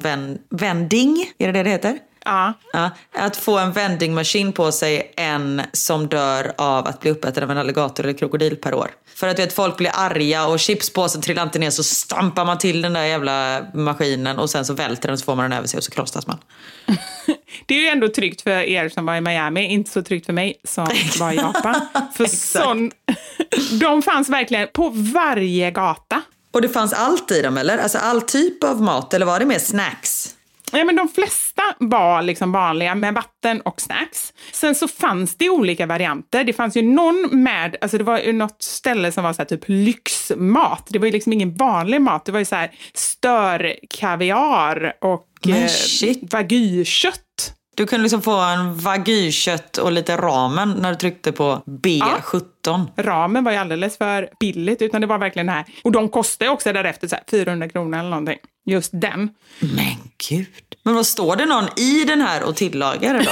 vending, 0.49 1.31
är 1.37 1.47
det 1.47 1.53
det 1.53 1.63
det 1.63 1.69
heter? 1.69 1.99
Ja. 2.25 2.53
Ja, 2.73 2.89
att 3.11 3.37
få 3.37 3.57
en 3.57 3.71
vendingmaskin 3.71 4.53
på 4.53 4.71
sig 4.71 5.13
än 5.17 5.61
som 5.73 6.07
dör 6.07 6.53
av 6.57 6.87
att 6.87 6.99
bli 6.99 7.11
uppäten 7.11 7.43
av 7.43 7.51
en 7.51 7.57
alligator 7.57 8.03
eller 8.03 8.17
krokodil 8.17 8.55
per 8.55 8.73
år. 8.73 8.91
För 9.15 9.27
att 9.27 9.37
du 9.37 9.43
vet, 9.43 9.53
folk 9.53 9.77
blir 9.77 9.91
arga 9.93 10.45
och 10.45 10.59
chipspåsen 10.59 11.21
trillar 11.21 11.43
inte 11.43 11.59
ner 11.59 11.69
så 11.69 11.83
stampar 11.83 12.45
man 12.45 12.57
till 12.57 12.81
den 12.81 12.93
där 12.93 13.03
jävla 13.03 13.65
maskinen 13.73 14.39
och 14.39 14.49
sen 14.49 14.65
så 14.65 14.73
välter 14.73 15.07
den 15.07 15.17
så 15.17 15.25
får 15.25 15.35
man 15.35 15.49
den 15.49 15.57
över 15.57 15.67
sig 15.67 15.77
och 15.77 15.83
så 15.83 15.91
krossas 15.91 16.27
man. 16.27 16.37
Det 17.65 17.75
är 17.75 17.79
ju 17.79 17.87
ändå 17.87 18.07
tryggt 18.07 18.41
för 18.41 18.49
er 18.51 18.89
som 18.89 19.05
var 19.05 19.15
i 19.15 19.21
Miami, 19.21 19.65
inte 19.65 19.91
så 19.91 20.01
tryggt 20.01 20.25
för 20.25 20.33
mig 20.33 20.55
som 20.63 20.87
var 21.19 21.31
i 21.31 21.35
Japan. 21.35 21.81
För 22.17 22.25
sån, 22.25 22.91
de 23.79 24.01
fanns 24.01 24.29
verkligen 24.29 24.67
på 24.73 24.89
varje 24.89 25.71
gata. 25.71 26.21
Och 26.51 26.61
det 26.61 26.69
fanns 26.69 26.93
allt 26.93 27.31
i 27.31 27.41
dem 27.41 27.57
eller? 27.57 27.77
Alltså 27.77 27.97
all 27.97 28.21
typ 28.21 28.63
av 28.63 28.81
mat 28.81 29.13
eller 29.13 29.25
var 29.25 29.39
det 29.39 29.45
mer 29.45 29.59
snacks? 29.59 30.35
Ja, 30.73 30.83
men 30.85 30.95
de 30.95 31.09
flesta 31.09 31.61
var 31.79 32.21
liksom 32.21 32.51
vanliga 32.51 32.95
med 32.95 33.13
vatten 33.13 33.61
och 33.61 33.81
snacks. 33.81 34.33
Sen 34.51 34.75
så 34.75 34.87
fanns 34.87 35.37
det 35.37 35.49
olika 35.49 35.85
varianter. 35.85 36.43
Det 36.43 36.53
fanns 36.53 36.77
ju 36.77 36.81
någon 36.81 37.29
med, 37.31 37.75
alltså 37.81 37.97
det 37.97 38.03
var 38.03 38.19
ju 38.19 38.33
något 38.33 38.61
ställe 38.63 39.11
som 39.11 39.23
var 39.23 39.33
så 39.33 39.45
typ 39.45 39.63
lyxmat. 39.67 40.87
Det 40.89 40.99
var 40.99 41.05
ju 41.05 41.11
liksom 41.11 41.33
ingen 41.33 41.55
vanlig 41.55 42.01
mat. 42.01 42.25
Det 42.25 42.31
var 42.31 42.39
ju 42.39 42.45
så 42.45 42.55
här 42.55 42.71
störkaviar 42.93 44.93
och 45.01 45.27
Men 45.45 45.61
eh, 45.63 45.67
shit. 45.67 46.33
wagyu-kött. 46.33 47.53
Du 47.75 47.85
kunde 47.85 48.03
liksom 48.03 48.21
få 48.21 48.39
en 48.39 48.75
wagyu-kött 48.77 49.77
och 49.77 49.91
lite 49.91 50.17
ramen 50.17 50.71
när 50.81 50.89
du 50.89 50.95
tryckte 50.95 51.31
på 51.31 51.61
B17. 51.65 52.85
Ramen 52.97 53.43
var 53.43 53.51
ju 53.51 53.57
alldeles 53.57 53.97
för 53.97 54.29
billigt, 54.39 54.81
utan 54.81 55.01
det 55.01 55.07
var 55.07 55.17
verkligen 55.17 55.45
det 55.45 55.51
här. 55.51 55.65
Och 55.83 55.91
de 55.91 56.09
kostade 56.09 56.51
också 56.51 56.73
därefter 56.73 57.07
så 57.07 57.15
här 57.15 57.23
400 57.31 57.69
kronor 57.69 57.99
eller 57.99 58.09
någonting. 58.09 58.37
Just 58.65 58.91
den. 58.93 59.29
Men 59.59 59.95
gud. 60.29 60.47
Men 60.83 60.95
vad 60.95 61.07
står 61.07 61.35
det 61.35 61.45
någon 61.45 61.79
i 61.79 62.03
den 62.07 62.21
här 62.21 62.43
och 62.43 62.55
tillagar 62.55 63.13
det 63.13 63.19
då? 63.23 63.31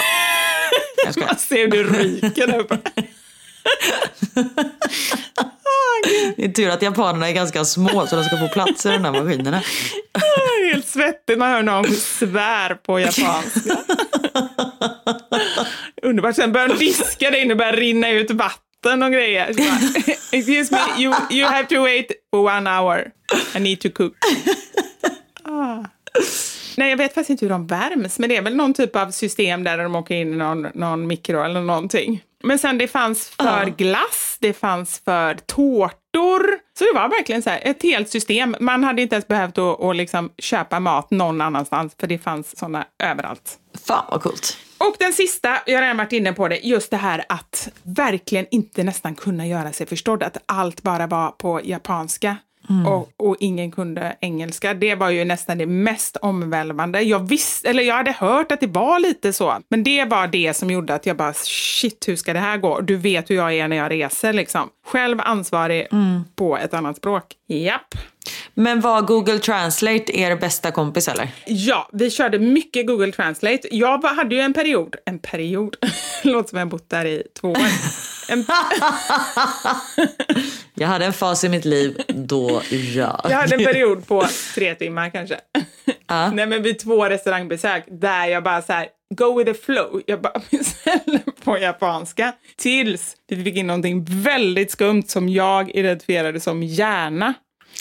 Jag 1.05 1.13
skojar. 1.13 1.27
Man 1.27 1.37
ser 1.37 1.57
hur 1.57 1.67
det 1.67 1.83
ryker 1.83 2.47
där 2.47 2.59
uppe. 2.59 2.77
Det 6.35 6.45
är 6.45 6.49
tur 6.51 6.69
att 6.69 6.81
japanerna 6.81 7.29
är 7.29 7.33
ganska 7.33 7.65
små 7.65 8.07
så 8.07 8.15
de 8.15 8.23
ska 8.23 8.37
få 8.37 8.47
plats 8.47 8.85
i 8.85 8.89
de 8.89 9.03
där 9.03 9.11
maskinerna. 9.11 9.61
Helt 10.71 10.87
svettigt, 10.87 11.39
man 11.39 11.51
hör 11.51 11.63
någon 11.63 11.95
svär 11.95 12.75
på 12.75 12.99
japanska. 12.99 13.77
Underbart. 16.01 16.35
Sen 16.35 16.51
börjar 16.51 16.67
de 16.67 16.77
diska 16.77 17.27
och 17.51 17.57
börjar 17.57 17.73
rinna 17.73 18.09
ut 18.09 18.31
vatten 18.31 19.03
och 19.03 19.11
grejer. 19.11 19.53
Bara, 19.53 20.07
Excuse 20.31 20.73
me, 20.73 21.03
you, 21.03 21.15
you 21.31 21.47
have 21.47 21.67
to 21.67 21.81
wait 21.81 22.11
for 22.31 22.39
one 22.39 22.69
hour. 22.69 23.11
I 23.55 23.59
need 23.59 23.79
to 23.81 23.89
cook. 23.89 24.13
Ah. 25.51 25.85
Nej, 26.77 26.89
jag 26.89 26.97
vet 26.97 27.13
faktiskt 27.13 27.29
inte 27.29 27.45
hur 27.45 27.49
de 27.49 27.67
värms, 27.67 28.19
men 28.19 28.29
det 28.29 28.37
är 28.37 28.41
väl 28.41 28.55
någon 28.55 28.73
typ 28.73 28.95
av 28.95 29.11
system 29.11 29.63
där 29.63 29.77
de 29.77 29.95
åker 29.95 30.15
in 30.15 30.33
i 30.33 30.37
någon, 30.37 30.67
någon 30.73 31.07
mikro 31.07 31.43
eller 31.43 31.61
någonting. 31.61 32.23
Men 32.43 32.59
sen 32.59 32.77
det 32.77 32.87
fanns 32.87 33.29
för 33.29 33.65
glass, 33.65 34.37
det 34.39 34.53
fanns 34.53 35.01
för 35.05 35.33
tårtor. 35.33 36.59
Så 36.77 36.83
det 36.83 36.91
var 36.93 37.09
verkligen 37.09 37.41
så 37.41 37.49
här, 37.49 37.59
ett 37.63 37.83
helt 37.83 38.09
system. 38.09 38.55
Man 38.59 38.83
hade 38.83 39.01
inte 39.01 39.15
ens 39.15 39.27
behövt 39.27 39.57
att, 39.57 39.81
att 39.81 39.95
liksom 39.95 40.31
köpa 40.37 40.79
mat 40.79 41.11
någon 41.11 41.41
annanstans, 41.41 41.95
för 41.99 42.07
det 42.07 42.17
fanns 42.17 42.57
sådana 42.57 42.85
överallt. 43.03 43.57
Fan 43.87 44.05
vad 44.11 44.21
coolt. 44.21 44.57
Och 44.77 44.95
den 44.99 45.13
sista, 45.13 45.57
jag 45.65 45.75
har 45.75 45.81
redan 45.81 45.97
varit 45.97 46.13
inne 46.13 46.33
på 46.33 46.47
det, 46.47 46.57
just 46.57 46.91
det 46.91 46.97
här 46.97 47.23
att 47.29 47.69
verkligen 47.83 48.45
inte 48.51 48.83
nästan 48.83 49.15
kunna 49.15 49.47
göra 49.47 49.71
sig 49.71 49.87
förstådd. 49.87 50.23
Att 50.23 50.37
allt 50.45 50.81
bara 50.81 51.07
var 51.07 51.31
på 51.31 51.61
japanska. 51.63 52.37
Och, 52.87 53.09
och 53.17 53.35
ingen 53.39 53.71
kunde 53.71 54.15
engelska. 54.21 54.73
Det 54.73 54.95
var 54.95 55.09
ju 55.09 55.25
nästan 55.25 55.57
det 55.57 55.65
mest 55.65 56.17
omvälvande. 56.17 57.01
Jag 57.01 57.19
visste, 57.19 57.69
eller 57.69 57.83
jag 57.83 57.95
hade 57.95 58.11
hört 58.11 58.51
att 58.51 58.59
det 58.59 58.67
var 58.67 58.99
lite 58.99 59.33
så. 59.33 59.57
Men 59.69 59.83
det 59.83 60.05
var 60.05 60.27
det 60.27 60.53
som 60.53 60.71
gjorde 60.71 60.93
att 60.93 61.05
jag 61.05 61.17
bara, 61.17 61.33
shit 61.33 62.07
hur 62.07 62.15
ska 62.15 62.33
det 62.33 62.39
här 62.39 62.57
gå? 62.57 62.81
Du 62.81 62.95
vet 62.95 63.29
hur 63.29 63.35
jag 63.35 63.53
är 63.53 63.67
när 63.67 63.75
jag 63.75 63.91
reser 63.91 64.33
liksom. 64.33 64.69
Själv 64.85 65.19
ansvarig 65.21 65.87
på 66.35 66.57
ett 66.57 66.73
annat 66.73 66.97
språk. 66.97 67.23
Japp. 67.47 67.95
Men 68.53 68.81
var 68.81 69.01
Google 69.01 69.39
Translate 69.39 70.19
er 70.19 70.35
bästa 70.35 70.71
kompis 70.71 71.07
eller? 71.07 71.27
Ja, 71.45 71.89
vi 71.93 72.11
körde 72.11 72.39
mycket 72.39 72.87
Google 72.87 73.11
Translate. 73.11 73.67
Jag 73.71 74.03
hade 74.03 74.35
ju 74.35 74.41
en 74.41 74.53
period, 74.53 74.95
en 75.05 75.19
period, 75.19 75.75
låter 76.23 76.49
som 76.49 76.59
jag 76.59 76.67
bott 76.67 76.89
där 76.89 77.05
i 77.05 77.23
två 77.41 77.51
år. 77.51 77.57
En, 78.29 78.45
Jag 80.73 80.87
hade 80.87 81.05
en 81.05 81.13
fas 81.13 81.43
i 81.43 81.49
mitt 81.49 81.65
liv 81.65 82.01
då 82.07 82.61
jag... 82.95 83.21
jag 83.23 83.37
hade 83.37 83.55
en 83.55 83.63
period 83.63 84.07
på 84.07 84.25
tre 84.55 84.75
timmar 84.75 85.09
kanske. 85.09 85.39
Nej 86.33 86.45
men 86.47 86.63
vid 86.63 86.79
två 86.79 87.05
restaurangbesök 87.05 87.83
där 87.87 88.25
jag 88.25 88.43
bara 88.43 88.61
så 88.61 88.73
här, 88.73 88.87
go 89.15 89.37
with 89.37 89.51
the 89.51 89.57
flow. 89.65 90.01
Jag 90.05 90.21
bara 90.21 90.41
beställer 90.51 91.43
på 91.43 91.57
japanska. 91.57 92.33
Tills 92.57 93.15
vi 93.27 93.43
fick 93.43 93.55
in 93.55 93.67
någonting 93.67 94.05
väldigt 94.07 94.71
skumt 94.71 95.03
som 95.07 95.29
jag 95.29 95.75
identifierade 95.75 96.39
som 96.39 96.63
hjärna. 96.63 97.33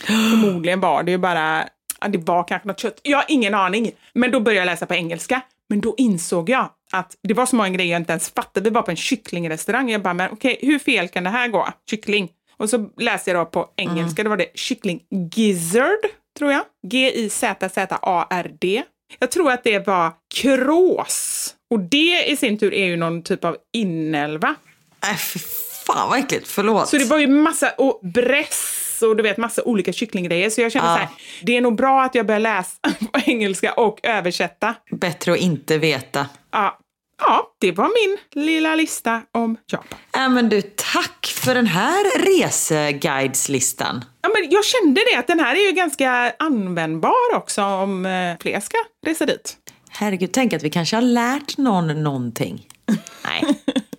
Förmodligen 0.07 0.81
var 0.81 1.03
det 1.03 1.11
ju 1.11 1.19
bara, 1.19 1.69
ja, 2.01 2.09
det 2.09 2.19
var 2.19 2.45
kanske 2.49 2.69
något 2.69 2.81
kött. 2.81 3.01
Jag 3.03 3.19
har 3.19 3.25
ingen 3.29 3.55
aning. 3.55 3.93
Men 4.13 4.31
då 4.31 4.41
började 4.41 4.61
jag 4.61 4.73
läsa 4.73 4.87
på 4.87 4.95
engelska. 4.95 5.41
Men 5.69 5.81
då 5.81 5.95
insåg 5.99 6.51
jag 6.51 6.71
att 6.93 7.17
det 7.23 7.35
var 7.35 7.47
så 7.47 7.57
många 7.57 7.69
grejer 7.69 7.93
jag 7.93 8.01
inte 8.01 8.13
ens 8.13 8.31
fattade. 8.31 8.71
Vi 8.71 8.75
var 8.75 8.83
på 8.83 8.91
en 8.91 8.97
kycklingrestaurang. 8.97 9.91
Jag 9.91 10.03
bara, 10.03 10.15
men 10.15 10.33
okej, 10.33 10.59
hur 10.63 10.79
fel 10.79 11.09
kan 11.09 11.25
det 11.25 11.31
här 11.31 11.49
gå? 11.49 11.69
Kyckling. 11.91 12.29
Och 12.57 12.71
så 12.71 12.91
läste 12.99 13.31
jag 13.31 13.41
då 13.41 13.45
på 13.51 13.69
engelska, 13.77 14.23
då 14.23 14.31
var 14.31 14.37
det 14.37 14.51
kyckling 14.55 15.01
gizzard, 15.35 15.99
tror 16.39 16.53
jag. 16.53 16.63
G-I-Z-Z-A-R-D. 16.87 18.83
Jag 19.19 19.31
tror 19.31 19.53
att 19.53 19.65
det 19.65 19.87
var 19.87 20.13
krås. 20.35 21.55
Och 21.71 21.81
det 21.81 22.25
i 22.25 22.37
sin 22.37 22.59
tur 22.59 22.75
är 22.75 22.87
ju 22.87 22.97
någon 22.97 23.23
typ 23.23 23.45
av 23.45 23.57
inälva. 23.73 24.55
Äh, 25.11 25.17
fy 25.17 25.39
fan 25.87 26.11
vad 26.11 26.19
äckligt, 26.19 26.49
förlåt. 26.49 26.89
Så 26.89 26.97
det 26.99 27.05
var 27.05 27.19
ju 27.19 27.27
massa, 27.27 27.71
och 27.71 28.01
bräss 28.03 28.90
och 29.07 29.17
du 29.17 29.23
vet 29.23 29.37
massa 29.37 29.63
olika 29.63 29.93
kycklinggrejer. 29.93 30.51
Så 30.51 30.61
jag 30.61 30.73
kände 30.73 30.89
Ja. 30.89 30.95
så 30.95 30.99
här, 31.01 31.09
det 31.43 31.57
är 31.57 31.61
nog 31.61 31.77
bra 31.77 32.03
att 32.03 32.15
jag 32.15 32.27
börjar 32.27 32.41
läsa 32.41 32.77
på 33.13 33.21
engelska 33.27 33.73
och 33.73 34.01
översätta. 34.03 34.75
Bättre 34.91 35.33
att 35.33 35.39
inte 35.39 35.79
veta. 35.79 36.27
Ja, 36.51 36.79
ja, 37.23 37.55
det 37.59 37.73
var 37.73 37.91
min 38.09 38.45
lilla 38.45 38.75
lista 38.75 39.23
om 39.33 39.57
Japan. 39.67 39.99
Äh, 40.17 40.29
men 40.29 40.49
du, 40.49 40.63
tack 40.63 41.27
för 41.27 41.55
den 41.55 41.67
här 41.67 42.27
reseguideslistan. 42.27 44.05
Ja, 44.23 44.29
men 44.29 44.51
jag 44.51 44.65
kände 44.65 45.01
det, 45.13 45.19
att 45.19 45.27
den 45.27 45.41
här 45.41 45.55
är 45.55 45.67
ju 45.67 45.73
ganska 45.73 46.33
användbar 46.39 47.35
också 47.35 47.63
om 47.65 48.07
eh, 48.07 48.37
fler 48.41 48.61
ska 48.61 48.77
resa 49.07 49.27
dit. 49.27 49.57
Herregud, 49.91 50.33
tänk 50.33 50.53
att 50.53 50.63
vi 50.63 50.71
kanske 50.71 50.97
har 50.97 51.03
lärt 51.03 51.59
någon 51.59 52.03
någonting. 52.03 52.67
Nej, 53.25 53.45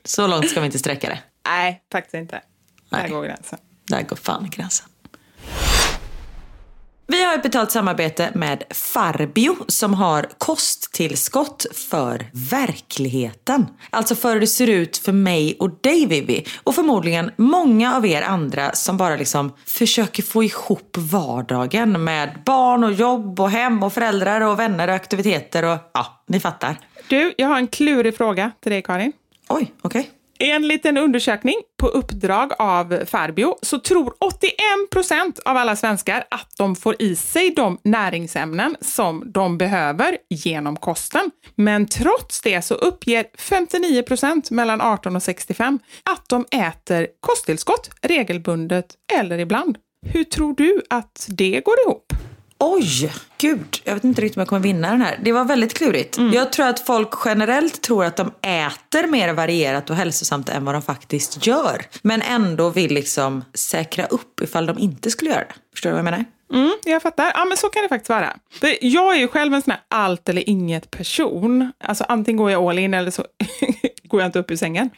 så 0.04 0.28
långt 0.28 0.50
ska 0.50 0.60
vi 0.60 0.66
inte 0.66 0.80
sträcka 0.80 1.10
det. 1.10 1.20
Nej, 1.48 1.82
faktiskt 1.92 2.14
inte. 2.14 2.42
Där 2.90 2.98
Nej. 3.02 3.10
går 3.10 3.24
gränsen. 3.24 3.60
Där 3.88 4.02
går 4.02 4.16
fan 4.16 4.50
gränsen. 4.50 4.88
Vi 7.12 7.24
har 7.24 7.36
ett 7.36 7.44
betalt 7.44 7.72
samarbete 7.72 8.32
med 8.36 8.64
Farbio 8.70 9.56
som 9.68 9.94
har 9.94 10.28
kosttillskott 10.38 11.66
för 11.74 12.26
verkligheten. 12.52 13.68
Alltså 13.90 14.16
för 14.16 14.34
hur 14.34 14.40
det 14.40 14.48
ser 14.48 14.68
ut 14.68 14.98
för 14.98 15.12
mig 15.12 15.58
och 15.60 15.70
dig 15.82 16.06
Vivi. 16.06 16.46
Och 16.64 16.76
förmodligen 16.76 17.32
många 17.36 17.96
av 17.96 18.06
er 18.06 18.22
andra 18.22 18.72
som 18.72 18.98
bara 18.98 19.16
liksom 19.16 19.54
försöker 19.66 20.24
få 20.24 20.44
ihop 20.44 20.96
vardagen 20.98 22.04
med 22.04 22.40
barn 22.46 22.84
och 22.84 22.94
jobb 22.94 23.40
och 23.40 23.50
hem 23.50 23.84
och 23.84 23.94
föräldrar 23.94 24.42
och 24.42 24.60
vänner 24.60 24.88
och 24.88 24.96
aktiviteter 24.96 25.66
och 25.66 25.78
ja, 25.94 26.24
ni 26.28 26.40
fattar. 26.40 26.80
Du, 27.08 27.34
jag 27.38 27.48
har 27.48 27.58
en 27.58 27.68
klurig 27.68 28.18
fråga 28.18 28.52
till 28.60 28.72
dig 28.72 28.82
Karin. 28.82 29.14
Oj, 29.50 29.74
okej. 29.82 30.10
Enligt 30.44 30.86
en 30.86 30.98
undersökning 30.98 31.56
på 31.80 31.88
uppdrag 31.88 32.52
av 32.60 33.06
Farbio 33.06 33.56
så 33.62 33.80
tror 33.80 34.14
81 34.20 34.54
procent 34.92 35.40
av 35.46 35.58
alla 35.58 35.76
svenskar 35.76 36.24
att 36.32 36.58
de 36.58 36.76
får 36.76 37.02
i 37.02 37.16
sig 37.16 37.54
de 37.56 37.78
näringsämnen 37.84 38.76
som 38.82 39.32
de 39.34 39.58
behöver 39.58 40.18
genom 40.30 40.76
kosten. 40.76 41.32
Men 41.56 41.88
trots 41.88 42.42
det 42.42 42.62
så 42.62 42.74
uppger 42.74 43.26
59 43.38 44.04
procent 44.04 44.52
mellan 44.52 44.82
18 44.82 45.16
och 45.16 45.24
65 45.24 45.80
att 46.04 46.30
de 46.30 46.46
äter 46.52 47.08
kosttillskott 47.20 47.90
regelbundet 48.02 48.86
eller 49.20 49.40
ibland. 49.40 49.78
Hur 50.06 50.24
tror 50.24 50.56
du 50.56 50.82
att 50.90 51.26
det 51.30 51.62
går 51.66 51.76
ihop? 51.86 52.14
Oj, 52.64 53.12
gud. 53.38 53.78
Jag 53.84 53.94
vet 53.94 54.04
inte 54.04 54.22
riktigt 54.22 54.38
om 54.38 54.42
jag 54.42 54.48
kommer 54.48 54.62
vinna 54.62 54.92
den 54.92 55.02
här. 55.02 55.20
Det 55.24 55.32
var 55.32 55.46
väldigt 55.46 55.74
klurigt. 55.74 56.18
Jag 56.34 56.52
tror 56.52 56.68
att 56.68 56.80
folk 56.80 57.10
generellt 57.26 57.82
tror 57.82 58.06
att 58.06 58.16
de 58.16 58.32
äter 58.42 59.08
mer 59.08 59.34
varierat 59.34 59.90
och 59.90 59.96
hälsosamt 59.96 60.50
än 60.50 60.66
vad 60.66 60.76
de 60.76 60.82
faktiskt 60.82 61.48
gör. 61.48 61.86
Men 62.02 62.22
ändå 62.22 62.70
vill 62.70 62.94
liksom 62.94 63.44
säkra 63.54 64.06
upp 64.06 64.42
ifall 64.42 64.66
de 64.66 64.80
inte 64.80 65.12
skulle 65.12 65.30
göra 65.32 65.40
det. 65.40 65.54
Förstår 65.74 65.90
du 65.90 65.94
vad 65.94 66.00
jag 66.00 66.04
menar? 66.04 66.26
Mm, 66.54 66.72
jag 66.84 67.02
fattar. 67.02 67.32
Ja, 67.36 67.46
men 67.46 67.58
så 67.58 67.70
kan 67.70 67.84
det 67.84 67.90
faktiskt 67.90 68.10
vara. 68.10 68.34
Jag 68.82 69.16
är 69.16 69.20
ju 69.20 69.28
själv 69.28 69.54
en 69.54 69.62
sån 69.62 69.72
här 69.72 69.82
allt 69.88 70.30
eller 70.30 70.50
inget 70.50 70.92
person. 70.92 71.72
Alltså 71.84 72.06
antingen 72.10 72.38
går 72.38 72.52
jag 72.52 72.64
all 72.64 72.80
in 72.80 72.94
eller 72.94 73.12
så 73.12 73.26
går 74.12 74.22
jag 74.22 74.28
inte 74.28 74.40
upp 74.40 74.52
ur 74.52 74.56
sängen. 74.56 74.90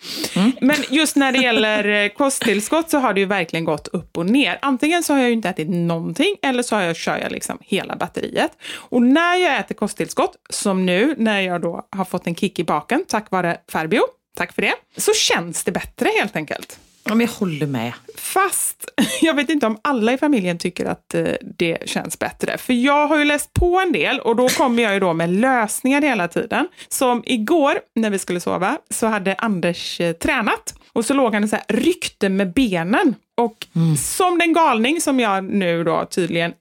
Men 0.61 0.76
just 0.89 1.16
när 1.16 1.32
det 1.32 1.38
gäller 1.38 2.03
eh, 2.03 2.09
kosttillskott 2.09 2.89
så 2.89 2.97
har 2.97 3.14
det 3.14 3.20
ju 3.20 3.26
verkligen 3.26 3.66
gått 3.66 3.88
upp 3.88 4.18
och 4.18 4.26
ner. 4.26 4.59
Antingen 4.61 5.03
så 5.03 5.14
har 5.14 5.20
jag 5.20 5.28
ju 5.28 5.34
inte 5.34 5.49
ätit 5.49 5.70
någonting 5.70 6.36
eller 6.41 6.64
så 6.64 6.76
har 6.76 6.84
jag, 6.84 6.95
kör 6.95 7.18
jag 7.18 7.32
liksom 7.32 7.57
hela 7.61 7.95
batteriet. 7.95 8.51
Och 8.76 9.01
när 9.01 9.36
jag 9.36 9.59
äter 9.59 9.76
kosttillskott, 9.76 10.36
som 10.49 10.86
nu 10.86 11.16
när 11.18 11.41
jag 11.41 11.61
då 11.61 11.88
har 11.89 12.05
fått 12.05 12.28
en 12.28 12.36
kick 12.36 12.59
i 12.59 12.64
baken 12.64 13.05
tack 13.07 13.32
vare 13.32 13.57
Farbio, 13.72 14.01
tack 14.38 14.53
för 14.53 14.61
det, 14.61 14.74
så 14.97 15.14
känns 15.14 15.64
det 15.64 15.72
bättre 15.72 16.09
helt 16.20 16.36
enkelt. 16.36 16.80
Ja, 17.06 17.16
men 17.16 17.28
jag 17.28 17.34
håller 17.34 17.68
med. 17.68 17.93
Fast 18.18 18.89
jag 19.22 19.34
vet 19.34 19.49
inte 19.49 19.68
om 19.68 19.78
alla 19.82 20.14
i 20.14 20.18
familjen 20.18 20.58
tycker 20.58 20.86
att 20.86 21.14
eh, 21.14 21.26
det 21.58 21.89
känns 21.89 22.20
bättre. 22.20 22.58
För 22.58 22.74
jag 22.74 23.08
har 23.08 23.18
ju 23.18 23.26
läst 23.26 23.54
på 23.54 23.80
en 23.80 23.91
del 23.91 24.20
och 24.20 24.36
då 24.36 24.49
kommer 24.49 24.84
jag 24.84 24.93
ju 24.93 24.99
då 24.99 25.14
med 25.14 25.30
lösningar 25.30 26.01
hela 26.01 26.28
tiden. 26.28 26.68
Som 26.88 27.24
igår 27.26 27.80
när 27.95 28.10
vi 28.10 28.20
skulle 28.20 28.39
sova 28.39 28.78
så 28.89 29.08
hade 29.08 29.36
Anders 29.36 30.01
eh, 30.01 30.14
tränat 30.14 30.76
och 30.93 31.06
så 31.06 31.14
låg 31.14 31.34
han 31.34 31.43
och 31.43 31.49
så 31.49 31.56
här 31.56 31.66
ryckte 31.68 32.30
med 32.30 32.54
benen. 32.54 33.16
Och 33.38 33.68
som 33.99 34.39
den 34.39 34.54
galning 34.54 35.01
som 35.01 35.20
jag 35.20 35.43
nu 35.43 35.84
då 35.84 36.06
tydligen 36.06 36.54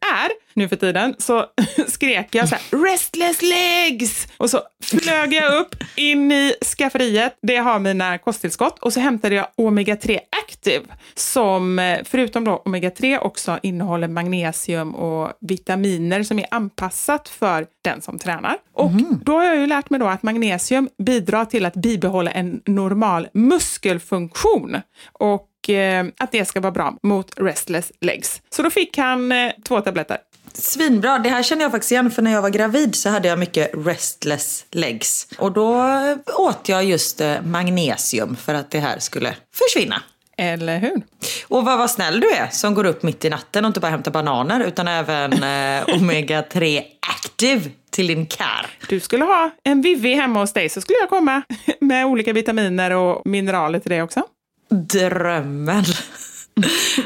nu 0.55 0.69
för 0.69 0.77
tiden 0.77 1.15
så 1.19 1.47
skrek 1.89 2.35
jag 2.35 2.49
så 2.49 2.55
här 2.55 2.85
restless 2.91 3.43
legs 3.43 4.29
och 4.37 4.51
så 4.51 4.61
flög 4.83 5.33
jag 5.33 5.61
upp 5.61 5.75
in 5.97 6.33
i 6.33 6.55
skafferiet. 6.79 7.39
Det 7.43 7.57
har 7.57 7.79
mina 7.79 8.19
kosttillskott 8.19 8.79
och 8.79 8.93
så 8.93 9.01
hämtade 9.01 9.35
jag 9.35 9.47
Omega-3 9.57 10.19
Active 10.45 10.85
som 11.15 11.79
eh, 11.79 11.99
förutom 12.05 12.45
då 12.45 12.63
Omega-3 12.65 13.19
också 13.19 13.59
innehåller 13.63 14.09
magnesium 14.09 14.95
och 14.95 15.33
vitaminer 15.41 16.23
som 16.23 16.39
är 16.39 16.47
anpassat 16.51 17.29
för 17.29 17.67
den 17.83 18.03
som 18.03 18.19
tränar. 18.19 18.57
Och 18.73 18.91
då 19.25 19.33
har 19.33 19.45
jag 19.45 19.57
ju 19.57 19.67
lärt 19.67 19.91
mig 19.91 20.01
då 20.01 20.07
att 20.07 20.23
magnesium 20.23 20.89
bidrar 20.99 21.45
till 21.45 21.67
att 21.67 21.75
bibehålla 21.75 22.31
en 22.31 22.63
normal 22.67 23.29
muskelfunktion 23.33 24.77
och 25.13 25.71
eh, 25.71 26.07
att 26.19 26.33
det 26.33 26.45
ska 26.45 26.61
vara 26.61 26.73
bra 26.73 26.99
mot 27.03 27.33
restless 27.37 27.93
legs. 28.01 28.43
Så 28.51 28.63
då 28.63 28.71
fick 28.71 28.99
han 28.99 29.33
eh, 29.33 29.53
två 29.65 29.81
tabletter. 29.81 30.19
Svinbra. 30.55 31.19
Det 31.19 31.29
här 31.29 31.43
känner 31.43 31.63
jag 31.63 31.71
faktiskt 31.71 31.93
igen 31.93 32.11
för 32.11 32.23
när 32.23 32.33
jag 32.33 32.43
var 32.43 32.51
gravid 32.51 32.95
så 32.95 33.09
hade 33.09 33.29
jag 33.29 33.39
mycket 33.39 33.71
restless 33.87 34.65
legs. 34.71 35.29
Och 35.39 35.53
då 35.53 35.91
åt 36.39 36.69
jag 36.69 36.85
just 36.85 37.21
eh, 37.21 37.43
magnesium 37.43 38.37
för 38.37 38.55
att 38.55 38.71
det 38.71 38.79
här 38.79 38.99
skulle 38.99 39.35
försvinna. 39.55 40.03
Eller 40.37 40.79
hur? 40.79 41.03
Och 41.49 41.65
vad, 41.65 41.79
vad 41.79 41.91
snäll 41.91 42.21
du 42.21 42.31
är 42.31 42.49
som 42.51 42.75
går 42.75 42.87
upp 42.87 43.03
mitt 43.03 43.25
i 43.25 43.31
natten 43.31 43.65
och 43.65 43.69
inte 43.69 43.81
bara 43.81 43.91
hämtar 43.91 44.11
bananer 44.11 44.61
utan 44.61 44.89
även 44.89 45.33
eh, 45.33 45.85
Omega-3 45.97 46.83
Active 47.17 47.71
till 47.91 48.07
din 48.07 48.27
kar. 48.27 48.67
Du 48.89 49.01
skulle 49.01 49.25
ha 49.25 49.51
en 49.65 49.83
Vivi 49.83 50.15
hemma 50.15 50.41
hos 50.41 50.53
dig 50.53 50.69
så 50.69 50.81
skulle 50.81 50.99
jag 50.99 51.09
komma 51.09 51.43
med 51.81 52.07
olika 52.07 52.33
vitaminer 52.33 52.91
och 52.91 53.27
mineraler 53.27 53.79
till 53.79 53.91
dig 53.91 54.03
också. 54.03 54.23
Drömmen. 54.71 55.85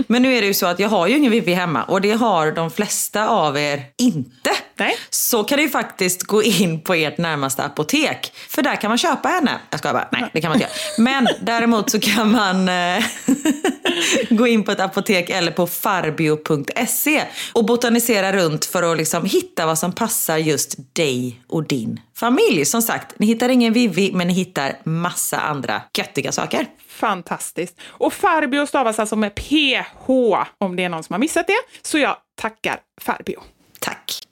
Men 0.06 0.22
nu 0.22 0.36
är 0.36 0.40
det 0.40 0.46
ju 0.46 0.54
så 0.54 0.66
att 0.66 0.78
jag 0.78 0.88
har 0.88 1.06
ju 1.06 1.16
ingen 1.16 1.32
Vivi 1.32 1.54
hemma 1.54 1.82
och 1.84 2.00
det 2.00 2.12
har 2.12 2.52
de 2.52 2.70
flesta 2.70 3.28
av 3.28 3.58
er 3.58 3.82
inte. 3.96 4.50
Nej. 4.78 4.96
Så 5.10 5.44
kan 5.44 5.58
du 5.58 5.68
faktiskt 5.68 6.22
gå 6.22 6.42
in 6.42 6.80
på 6.80 6.94
ert 6.94 7.18
närmaste 7.18 7.62
apotek. 7.62 8.32
För 8.48 8.62
där 8.62 8.76
kan 8.76 8.88
man 8.88 8.98
köpa 8.98 9.28
henne. 9.28 9.58
Jag 9.70 9.78
ska 9.78 9.92
bara, 9.92 10.08
nej 10.12 10.30
det 10.32 10.40
kan 10.40 10.50
man 10.50 10.56
inte 10.56 10.68
göra. 10.68 11.02
Men 11.04 11.28
däremot 11.40 11.90
så 11.90 12.00
kan 12.00 12.32
man 12.32 12.68
eh, 12.68 13.04
gå 14.30 14.46
in 14.46 14.64
på 14.64 14.72
ett 14.72 14.80
apotek 14.80 15.30
eller 15.30 15.52
på 15.52 15.66
farbio.se 15.66 17.22
och 17.52 17.64
botanisera 17.64 18.32
runt 18.32 18.64
för 18.64 18.92
att 18.92 18.98
liksom 18.98 19.24
hitta 19.24 19.66
vad 19.66 19.78
som 19.78 19.92
passar 19.92 20.36
just 20.36 20.94
dig 20.94 21.40
och 21.48 21.66
din 21.66 22.00
familj. 22.16 22.64
Som 22.64 22.82
sagt, 22.82 23.18
ni 23.18 23.26
hittar 23.26 23.48
ingen 23.48 23.72
Vivi 23.72 24.12
men 24.14 24.28
ni 24.28 24.34
hittar 24.34 24.78
massa 24.84 25.40
andra 25.40 25.82
göttiga 25.98 26.32
saker. 26.32 26.66
Fantastiskt. 26.96 27.80
Och 27.88 28.12
Farbio 28.12 28.66
stavas 28.66 28.98
alltså 28.98 29.16
med 29.16 29.34
PH 29.34 30.10
om 30.58 30.76
det 30.76 30.84
är 30.84 30.88
någon 30.88 31.02
som 31.02 31.14
har 31.14 31.18
missat 31.18 31.46
det. 31.46 31.58
Så 31.82 31.98
jag 31.98 32.16
tackar 32.34 32.80
Farbio. 33.00 33.42
Tack. 33.80 34.26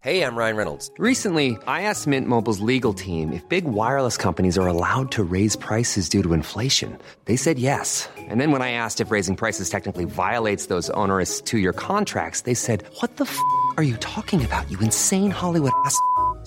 Hey, 0.00 0.22
I'm 0.22 0.36
Ryan 0.36 0.56
Reynolds. 0.56 0.92
Recently, 0.96 1.58
I 1.66 1.82
asked 1.82 2.06
Mint 2.06 2.28
Mobile's 2.28 2.60
legal 2.60 2.94
team 2.94 3.32
if 3.32 3.42
big 3.48 3.64
wireless 3.64 4.16
companies 4.16 4.56
are 4.56 4.68
allowed 4.68 5.10
to 5.10 5.24
raise 5.24 5.56
prices 5.56 6.08
due 6.08 6.22
to 6.22 6.34
inflation. 6.34 6.96
They 7.24 7.36
said 7.36 7.58
yes. 7.58 8.08
And 8.16 8.40
then 8.40 8.52
when 8.52 8.62
I 8.62 8.70
asked 8.70 9.00
if 9.00 9.10
raising 9.10 9.34
prices 9.34 9.68
technically 9.68 10.04
violates 10.04 10.66
those 10.66 10.88
onerous 10.90 11.40
two 11.40 11.58
year 11.58 11.72
contracts, 11.72 12.42
they 12.42 12.54
said, 12.54 12.84
What 13.00 13.16
the 13.16 13.24
f 13.24 13.38
are 13.76 13.82
you 13.82 13.96
talking 13.96 14.44
about, 14.44 14.70
you 14.70 14.78
insane 14.78 15.32
Hollywood 15.32 15.72
ass? 15.84 15.98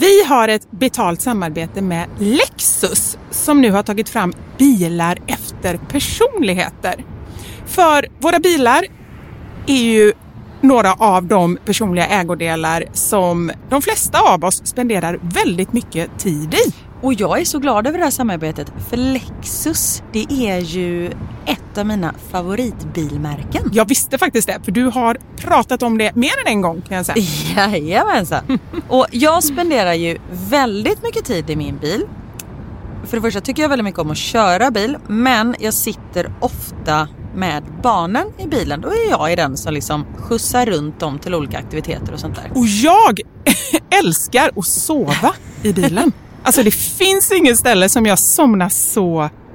Vi 0.00 0.24
har 0.24 0.48
ett 0.48 0.70
betalt 0.70 1.20
samarbete 1.20 1.82
med 1.82 2.06
Lexus 2.18 3.18
som 3.30 3.60
nu 3.60 3.70
har 3.70 3.82
tagit 3.82 4.08
fram 4.08 4.32
bilar 4.58 5.18
efter 5.26 5.76
personligheter. 5.76 7.04
För 7.66 8.06
våra 8.18 8.38
bilar 8.38 8.84
är 9.66 9.82
ju 9.82 10.12
några 10.60 10.92
av 10.92 11.24
de 11.24 11.58
personliga 11.64 12.06
ägodelar 12.06 12.84
som 12.92 13.50
de 13.68 13.82
flesta 13.82 14.20
av 14.20 14.44
oss 14.44 14.66
spenderar 14.66 15.18
väldigt 15.22 15.72
mycket 15.72 16.18
tid 16.18 16.54
i. 16.54 16.72
Och 17.02 17.14
jag 17.14 17.40
är 17.40 17.44
så 17.44 17.58
glad 17.58 17.86
över 17.86 17.98
det 17.98 18.04
här 18.04 18.10
samarbetet 18.10 18.72
för 18.90 18.96
Lexus 18.96 20.02
det 20.12 20.26
är 20.30 20.58
ju 20.58 21.10
ett 21.48 21.78
av 21.78 21.86
mina 21.86 22.14
favoritbilmärken. 22.30 23.70
Jag 23.72 23.88
visste 23.88 24.18
faktiskt 24.18 24.48
det, 24.48 24.58
för 24.64 24.72
du 24.72 24.84
har 24.84 25.18
pratat 25.36 25.82
om 25.82 25.98
det 25.98 26.14
mer 26.14 26.32
än 26.46 26.52
en 26.52 26.60
gång 26.60 26.82
kan 26.88 26.96
jag 26.96 27.06
säga. 27.06 27.24
Jajamensan. 27.56 28.58
Och 28.88 29.06
jag 29.10 29.44
spenderar 29.44 29.94
ju 29.94 30.18
väldigt 30.30 31.02
mycket 31.02 31.24
tid 31.24 31.50
i 31.50 31.56
min 31.56 31.78
bil. 31.78 32.02
För 33.04 33.16
det 33.16 33.22
första 33.22 33.40
tycker 33.40 33.62
jag 33.62 33.68
väldigt 33.68 33.84
mycket 33.84 34.00
om 34.00 34.10
att 34.10 34.16
köra 34.16 34.70
bil 34.70 34.96
men 35.06 35.54
jag 35.58 35.74
sitter 35.74 36.32
ofta 36.40 37.08
med 37.34 37.62
barnen 37.82 38.26
i 38.38 38.46
bilen. 38.46 38.80
Då 38.80 38.88
är 38.88 39.10
jag 39.10 39.32
i 39.32 39.36
den 39.36 39.56
som 39.56 39.74
liksom 39.74 40.06
skjutsar 40.16 40.66
runt 40.66 41.00
dem 41.00 41.18
till 41.18 41.34
olika 41.34 41.58
aktiviteter 41.58 42.12
och 42.12 42.20
sånt 42.20 42.36
där. 42.36 42.50
Och 42.54 42.66
jag 42.66 43.20
älskar 44.04 44.50
att 44.56 44.66
sova 44.66 45.34
i 45.62 45.72
bilen. 45.72 46.12
Alltså 46.42 46.62
det 46.62 46.70
finns 46.70 47.32
inget 47.32 47.58
ställe 47.58 47.88
som 47.88 48.06
jag 48.06 48.18
somnar 48.18 48.68
så 48.68 49.30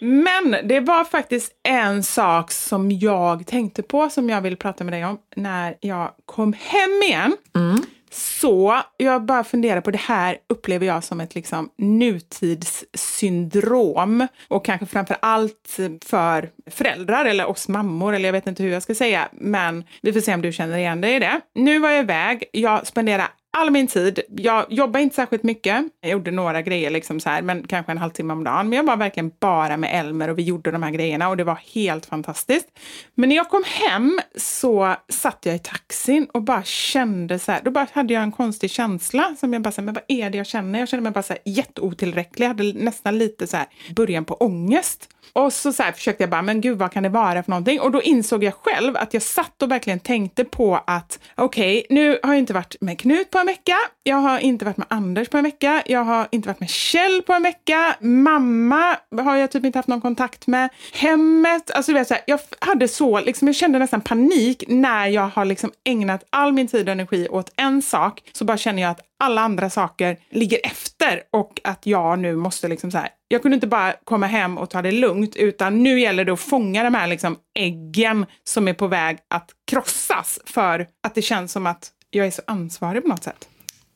Men 0.00 0.68
det 0.68 0.80
var 0.80 1.04
faktiskt 1.04 1.52
en 1.68 2.02
sak 2.02 2.52
som 2.52 2.92
jag 2.92 3.46
tänkte 3.46 3.82
på 3.82 4.10
som 4.10 4.30
jag 4.30 4.40
vill 4.40 4.56
prata 4.56 4.84
med 4.84 4.92
dig 4.92 5.04
om 5.04 5.18
när 5.36 5.76
jag 5.80 6.10
kom 6.24 6.52
hem 6.52 7.02
igen. 7.02 7.36
Mm. 7.54 7.82
Så 8.10 8.80
jag 8.96 9.24
bara 9.24 9.44
funderar 9.44 9.80
på 9.80 9.90
det 9.90 10.00
här 10.00 10.36
upplever 10.48 10.86
jag 10.86 11.04
som 11.04 11.20
ett 11.20 11.34
liksom 11.34 11.70
nutidssyndrom 11.78 14.26
och 14.48 14.64
kanske 14.64 14.86
framför 14.86 15.16
allt 15.20 15.78
för 16.04 16.50
föräldrar 16.70 17.24
eller 17.24 17.46
oss 17.46 17.68
mammor 17.68 18.14
eller 18.14 18.28
jag 18.28 18.32
vet 18.32 18.46
inte 18.46 18.62
hur 18.62 18.70
jag 18.70 18.82
ska 18.82 18.94
säga 18.94 19.28
men 19.32 19.84
vi 20.02 20.12
får 20.12 20.20
se 20.20 20.34
om 20.34 20.42
du 20.42 20.52
känner 20.52 20.78
igen 20.78 21.00
dig 21.00 21.16
i 21.16 21.18
det. 21.18 21.40
Nu 21.54 21.78
var 21.78 21.90
jag 21.90 22.00
iväg, 22.00 22.44
jag 22.52 22.86
spenderar 22.86 23.28
all 23.56 23.70
min 23.70 23.86
tid. 23.86 24.20
Jag 24.28 24.66
jobbade 24.72 25.02
inte 25.02 25.16
särskilt 25.16 25.42
mycket. 25.42 25.84
Jag 26.00 26.10
gjorde 26.10 26.30
några 26.30 26.62
grejer, 26.62 26.90
liksom 26.90 27.20
så 27.20 27.28
här, 27.28 27.42
men 27.42 27.66
kanske 27.66 27.92
en 27.92 27.98
halvtimme 27.98 28.32
om 28.32 28.44
dagen. 28.44 28.68
Men 28.68 28.76
jag 28.76 28.84
var 28.84 28.96
verkligen 28.96 29.32
bara 29.40 29.76
med 29.76 30.00
Elmer 30.00 30.28
och 30.28 30.38
vi 30.38 30.42
gjorde 30.42 30.70
de 30.70 30.82
här 30.82 30.90
grejerna 30.90 31.28
och 31.28 31.36
det 31.36 31.44
var 31.44 31.58
helt 31.74 32.06
fantastiskt. 32.06 32.68
Men 33.14 33.28
när 33.28 33.36
jag 33.36 33.48
kom 33.48 33.64
hem 33.66 34.20
så 34.36 34.94
satt 35.08 35.46
jag 35.46 35.54
i 35.54 35.58
taxin 35.58 36.26
och 36.32 36.42
bara 36.42 36.62
kände 36.62 37.38
så 37.38 37.52
här, 37.52 37.60
då 37.64 37.70
bara 37.70 37.86
hade 37.92 38.14
jag 38.14 38.22
en 38.22 38.32
konstig 38.32 38.70
känsla 38.70 39.36
som 39.40 39.52
jag 39.52 39.62
bara 39.62 39.72
så 39.72 39.80
här, 39.80 39.84
men 39.84 39.94
vad 39.94 40.04
är 40.08 40.30
det 40.30 40.38
jag 40.38 40.46
känner? 40.46 40.78
Jag 40.78 40.88
kände 40.88 41.02
mig 41.02 41.12
bara 41.12 41.22
så 41.22 41.32
här 41.32 41.42
jätteotillräcklig. 41.44 42.44
Jag 42.44 42.48
hade 42.48 42.72
nästan 42.72 43.18
lite 43.18 43.46
så 43.46 43.56
här 43.56 43.66
början 43.94 44.24
på 44.24 44.34
ångest. 44.34 45.08
Och 45.32 45.52
så, 45.52 45.72
så 45.72 45.82
här 45.82 45.92
försökte 45.92 46.22
jag 46.22 46.30
bara, 46.30 46.42
men 46.42 46.60
gud 46.60 46.78
vad 46.78 46.92
kan 46.92 47.02
det 47.02 47.08
vara 47.08 47.42
för 47.42 47.50
någonting? 47.50 47.80
Och 47.80 47.90
då 47.90 48.02
insåg 48.02 48.44
jag 48.44 48.54
själv 48.54 48.96
att 48.96 49.14
jag 49.14 49.22
satt 49.22 49.62
och 49.62 49.70
verkligen 49.70 50.00
tänkte 50.00 50.44
på 50.44 50.80
att 50.86 51.18
okej, 51.34 51.78
okay, 51.78 51.96
nu 51.96 52.18
har 52.22 52.30
jag 52.30 52.38
inte 52.38 52.52
varit 52.52 52.76
med 52.80 52.98
Knut 52.98 53.30
på 53.30 53.38
en 53.38 53.47
vecka. 53.48 53.76
Jag 54.02 54.16
har 54.16 54.38
inte 54.38 54.64
varit 54.64 54.76
med 54.76 54.86
Anders 54.90 55.28
på 55.28 55.38
en 55.38 55.44
vecka. 55.44 55.82
Jag 55.86 56.04
har 56.04 56.28
inte 56.30 56.48
varit 56.48 56.60
med 56.60 56.70
Kjell 56.70 57.22
på 57.22 57.32
en 57.32 57.42
vecka. 57.42 57.96
Mamma 58.00 58.96
har 59.20 59.36
jag 59.36 59.50
typ 59.50 59.64
inte 59.64 59.78
haft 59.78 59.88
någon 59.88 60.00
kontakt 60.00 60.46
med. 60.46 60.68
Hemmet, 60.92 61.70
alltså 61.70 61.92
du 61.92 61.98
vet 61.98 62.08
så 62.08 62.14
här, 62.14 62.22
jag 62.26 62.40
hade 62.58 62.88
så, 62.88 63.20
liksom, 63.20 63.48
jag 63.48 63.54
kände 63.54 63.78
nästan 63.78 64.00
panik 64.00 64.64
när 64.68 65.06
jag 65.06 65.28
har 65.28 65.44
liksom 65.44 65.72
ägnat 65.84 66.24
all 66.30 66.52
min 66.52 66.68
tid 66.68 66.88
och 66.88 66.92
energi 66.92 67.28
åt 67.28 67.52
en 67.56 67.82
sak. 67.82 68.22
Så 68.32 68.44
bara 68.44 68.56
känner 68.56 68.82
jag 68.82 68.90
att 68.90 69.00
alla 69.20 69.40
andra 69.40 69.70
saker 69.70 70.16
ligger 70.30 70.58
efter 70.66 71.22
och 71.32 71.60
att 71.64 71.86
jag 71.86 72.18
nu 72.18 72.36
måste 72.36 72.68
liksom 72.68 72.90
så 72.90 72.98
här, 72.98 73.08
jag 73.28 73.42
kunde 73.42 73.54
inte 73.54 73.66
bara 73.66 73.94
komma 74.04 74.26
hem 74.26 74.58
och 74.58 74.70
ta 74.70 74.82
det 74.82 74.92
lugnt 74.92 75.36
utan 75.36 75.82
nu 75.82 76.00
gäller 76.00 76.24
det 76.24 76.32
att 76.32 76.40
fånga 76.40 76.84
de 76.84 76.94
här 76.94 77.06
liksom 77.06 77.36
äggen 77.58 78.26
som 78.44 78.68
är 78.68 78.74
på 78.74 78.86
väg 78.86 79.18
att 79.30 79.50
krossas 79.70 80.38
för 80.44 80.86
att 81.06 81.14
det 81.14 81.22
känns 81.22 81.52
som 81.52 81.66
att 81.66 81.90
jag 82.10 82.26
är 82.26 82.30
så 82.30 82.42
ansvarig 82.46 83.02
på 83.02 83.08
något 83.08 83.24
sätt. 83.24 83.48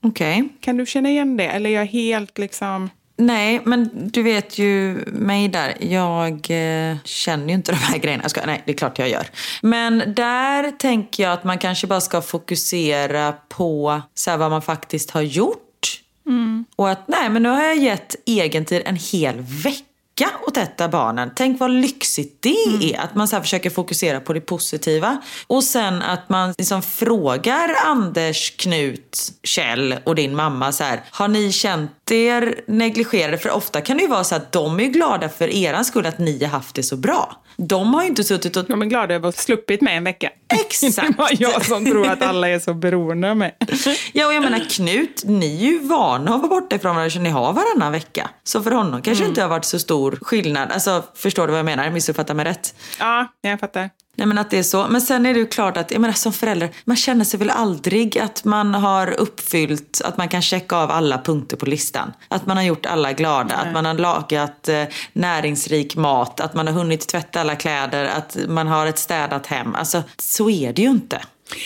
Okej. 0.02 0.42
Okay. 0.42 0.48
Kan 0.60 0.76
du 0.76 0.86
känna 0.86 1.10
igen 1.10 1.36
det? 1.36 1.46
Eller 1.46 1.70
är 1.70 1.74
jag 1.74 1.86
helt 1.86 2.38
liksom... 2.38 2.90
Nej, 3.16 3.60
men 3.64 3.90
du 3.92 4.22
vet 4.22 4.58
ju 4.58 5.04
mig 5.06 5.48
där. 5.48 5.74
Jag 5.80 6.32
eh, 6.32 6.96
känner 7.04 7.48
ju 7.48 7.54
inte 7.54 7.72
de 7.72 7.76
här 7.78 7.98
grejerna. 7.98 8.28
Ska, 8.28 8.46
nej, 8.46 8.62
det 8.66 8.72
är 8.72 8.76
klart 8.76 8.98
jag 8.98 9.08
gör. 9.08 9.26
Men 9.62 10.14
där 10.14 10.70
tänker 10.70 11.22
jag 11.22 11.32
att 11.32 11.44
man 11.44 11.58
kanske 11.58 11.86
bara 11.86 12.00
ska 12.00 12.20
fokusera 12.20 13.32
på 13.48 14.02
så 14.14 14.30
här, 14.30 14.38
vad 14.38 14.50
man 14.50 14.62
faktiskt 14.62 15.10
har 15.10 15.22
gjort. 15.22 16.00
Mm. 16.26 16.64
Och 16.76 16.90
att 16.90 17.08
nej, 17.08 17.30
men 17.30 17.42
nu 17.42 17.48
har 17.48 17.62
jag 17.62 17.76
gett 17.76 18.16
egentid 18.26 18.82
en 18.84 18.96
hel 18.96 19.40
vecka 19.40 19.84
vecka 20.22 20.36
åt 20.46 20.56
ett 20.56 20.80
av 20.80 20.90
barnen. 20.90 21.30
Tänk 21.34 21.60
vad 21.60 21.70
lyxigt 21.70 22.42
det 22.42 22.66
mm. 22.66 22.82
är. 22.82 23.00
Att 23.00 23.14
man 23.14 23.28
så 23.28 23.40
försöker 23.40 23.70
fokusera 23.70 24.20
på 24.20 24.32
det 24.32 24.40
positiva. 24.40 25.22
Och 25.46 25.64
sen 25.64 26.02
att 26.02 26.28
man 26.28 26.54
liksom 26.58 26.82
frågar 26.82 27.68
Anders, 27.86 28.56
Knut, 28.56 29.32
Kjell 29.42 29.94
och 30.04 30.14
din 30.14 30.36
mamma 30.36 30.72
så 30.72 30.84
här. 30.84 31.00
Har 31.10 31.28
ni 31.28 31.52
känt 31.52 32.01
er 32.16 32.60
negligerade? 32.66 33.38
För 33.38 33.50
ofta 33.50 33.80
kan 33.80 33.96
det 33.96 34.02
ju 34.02 34.08
vara 34.08 34.24
så 34.24 34.34
att 34.34 34.52
de 34.52 34.80
är 34.80 34.84
glada 34.84 35.28
för 35.28 35.48
eran 35.48 35.84
skull 35.84 36.06
att 36.06 36.18
ni 36.18 36.44
har 36.44 36.50
haft 36.50 36.74
det 36.74 36.82
så 36.82 36.96
bra. 36.96 37.42
De 37.56 37.94
har 37.94 38.02
ju 38.02 38.08
inte 38.08 38.24
suttit 38.24 38.56
och... 38.56 38.64
De 38.64 38.82
är 38.82 38.86
glada 38.86 39.14
över 39.14 39.28
att 39.28 39.34
ha 39.34 39.42
sluppit 39.42 39.80
med 39.80 39.96
en 39.96 40.04
vecka. 40.04 40.30
Exakt. 40.60 41.08
det 41.08 41.18
var 41.18 41.30
jag 41.38 41.64
som 41.64 41.86
tror 41.86 42.06
att 42.08 42.22
alla 42.22 42.48
är 42.48 42.58
så 42.58 42.74
beroende 42.74 43.30
av 43.30 43.36
mig. 43.36 43.56
ja, 44.12 44.26
och 44.26 44.34
jag 44.34 44.42
menar 44.42 44.58
Knut, 44.70 45.22
ni 45.26 45.56
är 45.56 45.70
ju 45.70 45.78
vana 45.78 46.34
att 46.34 46.40
vara 46.40 46.48
borta 46.48 46.76
ifrån 46.76 46.94
varandra 46.94 47.10
så 47.10 47.18
ni 47.18 47.30
har 47.30 47.52
varannan 47.52 47.92
vecka. 47.92 48.30
Så 48.44 48.62
för 48.62 48.70
honom 48.70 49.02
kanske 49.02 49.24
mm. 49.24 49.30
inte 49.30 49.42
har 49.42 49.48
varit 49.48 49.64
så 49.64 49.78
stor 49.78 50.18
skillnad. 50.22 50.72
Alltså, 50.72 51.04
förstår 51.14 51.46
du 51.46 51.50
vad 51.50 51.58
jag 51.58 51.64
menar? 51.64 51.90
Missuppfattar 51.90 52.34
mig 52.34 52.44
rätt? 52.44 52.74
Ja, 52.98 53.26
jag 53.40 53.60
fattar. 53.60 53.90
Nej 54.16 54.26
men 54.26 54.38
att 54.38 54.50
det 54.50 54.58
är 54.58 54.62
så. 54.62 54.86
Men 54.88 55.00
sen 55.00 55.26
är 55.26 55.34
det 55.34 55.40
ju 55.40 55.46
klart 55.46 55.76
att, 55.76 55.90
jag 55.90 56.00
menar 56.00 56.14
som 56.14 56.32
förälder, 56.32 56.70
man 56.84 56.96
känner 56.96 57.24
sig 57.24 57.38
väl 57.38 57.50
aldrig 57.50 58.18
att 58.18 58.44
man 58.44 58.74
har 58.74 59.20
uppfyllt, 59.20 60.00
att 60.04 60.16
man 60.16 60.28
kan 60.28 60.42
checka 60.42 60.76
av 60.76 60.90
alla 60.90 61.18
punkter 61.18 61.56
på 61.56 61.66
listan. 61.66 62.12
Att 62.28 62.46
man 62.46 62.56
har 62.56 62.64
gjort 62.64 62.86
alla 62.86 63.12
glada, 63.12 63.56
Nej. 63.56 63.66
att 63.66 63.72
man 63.72 63.84
har 63.84 63.94
lagat 63.94 64.68
eh, 64.68 64.84
näringsrik 65.12 65.96
mat, 65.96 66.40
att 66.40 66.54
man 66.54 66.66
har 66.66 66.74
hunnit 66.74 67.08
tvätta 67.08 67.40
alla 67.40 67.56
kläder, 67.56 68.04
att 68.04 68.36
man 68.48 68.66
har 68.66 68.86
ett 68.86 68.98
städat 68.98 69.46
hem. 69.46 69.74
Alltså 69.74 70.02
så 70.18 70.50
är 70.50 70.72
det 70.72 70.82
ju 70.82 70.88
inte. 70.88 71.20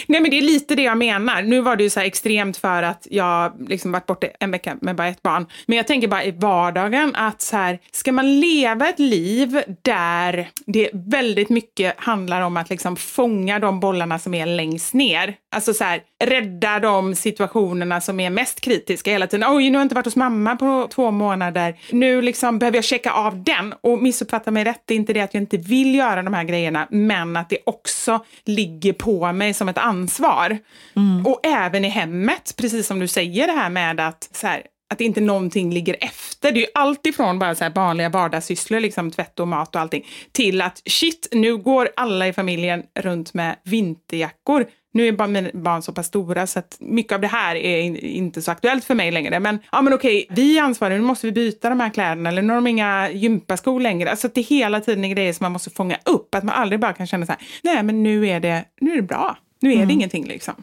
Nej 0.07 0.21
men 0.21 0.31
det 0.31 0.39
är 0.39 0.43
lite 0.43 0.75
det 0.75 0.83
jag 0.83 0.99
menar. 0.99 1.43
Nu 1.43 1.61
var 1.61 1.77
det 1.77 1.83
ju 1.83 1.91
så 1.91 2.01
extremt 2.01 2.57
för 2.57 2.83
att 2.83 3.07
jag 3.11 3.53
liksom 3.69 3.93
varit 3.93 4.07
borta 4.07 4.27
en 4.41 4.51
vecka 4.51 4.77
med 4.81 4.97
bara 4.97 5.09
ett 5.09 5.23
barn. 5.23 5.47
Men 5.67 5.77
jag 5.77 5.87
tänker 5.87 6.09
bara 6.09 6.25
i 6.25 6.31
vardagen 6.31 7.15
att 7.15 7.43
så 7.43 7.57
här, 7.57 7.79
ska 7.93 8.13
man 8.13 8.41
leva 8.41 8.89
ett 8.89 8.99
liv 8.99 9.63
där 9.83 10.49
det 10.67 10.91
väldigt 10.93 11.49
mycket 11.49 11.95
handlar 11.97 12.41
om 12.41 12.57
att 12.57 12.71
liksom 12.71 12.97
fånga 12.97 13.59
de 13.59 13.81
bollarna 13.81 14.19
som 14.19 14.35
är 14.35 14.47
längst 14.47 14.95
ner. 14.95 15.35
Alltså 15.55 15.75
så 15.75 15.85
här, 15.85 16.01
rädda 16.25 16.79
de 16.79 17.15
situationerna 17.15 18.01
som 18.01 18.21
är 18.21 18.31
mest 18.31 18.61
kritiska 18.61 19.11
hela 19.11 19.27
tiden. 19.27 19.49
Oj, 19.51 19.71
nu 19.71 19.79
har 19.79 19.81
jag 19.81 19.85
inte 19.85 19.95
varit 19.95 20.05
hos 20.05 20.17
mamma 20.17 20.57
på 20.57 20.89
två 20.91 21.11
månader. 21.11 21.77
Nu 21.91 22.23
liksom 22.23 22.59
behöver 22.59 22.79
jag 22.79 22.85
checka 22.85 23.13
av 23.13 23.45
den. 23.45 23.75
Och 23.81 24.03
missuppfatta 24.03 24.51
mig 24.51 24.65
rätt, 24.65 24.83
det 24.85 24.95
är 24.95 24.97
inte 24.97 25.13
det 25.13 25.21
att 25.21 25.35
jag 25.35 25.43
inte 25.43 25.57
vill 25.57 25.95
göra 25.95 26.23
de 26.23 26.35
här 26.35 26.45
grejerna, 26.45 26.87
men 26.91 27.37
att 27.37 27.49
det 27.49 27.59
också 27.67 28.25
ligger 28.45 28.93
på 28.93 29.33
mig 29.33 29.55
som 29.55 29.69
ett 29.69 29.79
ansvar. 29.79 30.59
Mm. 30.97 31.27
Och 31.27 31.41
även 31.47 31.85
i 31.85 31.89
hemmet, 31.89 32.55
precis 32.57 32.87
som 32.87 32.99
du 32.99 33.09
säger 33.09 33.47
det 33.47 33.53
här 33.53 33.71
med 33.71 34.01
att 34.01 34.29
så 34.33 34.47
här, 34.47 34.63
att 34.91 35.01
inte 35.01 35.21
någonting 35.21 35.75
ligger 35.75 35.97
efter. 36.01 36.53
Det 36.53 36.59
är 36.59 36.61
ju 36.61 36.67
allt 36.75 37.07
ifrån 37.07 37.39
bara 37.39 37.55
så 37.55 37.65
här 37.65 37.71
vanliga 37.75 38.09
vardagssysslor, 38.09 38.81
liksom 38.81 39.11
tvätt 39.11 39.41
och 39.41 39.49
mat 39.49 39.75
och 39.75 39.81
allting, 39.81 40.07
till 40.33 40.63
att 40.63 40.83
shit, 40.85 41.29
nu 41.33 41.57
går 41.57 41.89
alla 41.97 42.29
i 42.29 42.33
familjen 42.33 42.83
runt 42.99 43.35
med 43.35 43.57
vinterjackor. 43.65 44.67
Nu 44.97 45.09
är 45.09 45.13
bara 45.13 45.29
mina 45.29 45.51
barn 45.55 45.83
så 45.83 45.93
pass 45.93 46.07
stora 46.07 46.47
så 46.47 46.59
att 46.59 46.77
mycket 46.81 47.13
av 47.13 47.21
det 47.21 47.27
här 47.27 47.57
är 47.57 48.05
inte 48.05 48.43
så 48.43 48.51
aktuellt 48.51 48.85
för 48.85 48.95
mig 48.95 49.11
längre. 49.11 49.41
Men 49.41 49.59
ja, 49.73 49.83
men 49.83 49.93
okej, 49.93 50.27
vi 50.31 50.59
är 50.59 50.63
ansvariga, 50.63 50.99
nu 50.99 51.05
måste 51.05 51.27
vi 51.27 51.33
byta 51.33 51.69
de 51.69 51.81
här 51.81 51.91
kläderna 51.91 52.29
eller 52.29 52.43
nu 52.43 52.49
har 52.49 52.55
de 52.55 52.67
inga 52.67 53.11
gympaskor 53.11 53.81
längre. 53.81 54.11
Alltså 54.11 54.27
att 54.27 54.35
det 54.35 54.41
hela 54.41 54.81
tiden 54.81 55.05
är 55.05 55.09
grejer 55.09 55.33
som 55.33 55.45
man 55.45 55.53
måste 55.53 55.71
fånga 55.71 55.99
upp. 56.05 56.35
Att 56.35 56.45
man 56.45 56.55
aldrig 56.55 56.81
bara 56.81 56.93
kan 56.93 57.07
känna 57.07 57.27
så 57.27 57.33
här, 57.33 57.41
nej 57.63 57.83
men 57.83 58.03
nu 58.03 58.29
är 58.29 58.41
det, 58.41 58.65
nu 58.81 58.93
är 58.93 58.97
det 58.97 59.03
bra. 59.03 59.37
Nu 59.61 59.73
är 59.73 59.77
det 59.77 59.83
mm. 59.83 59.91
ingenting 59.91 60.27
liksom. 60.27 60.55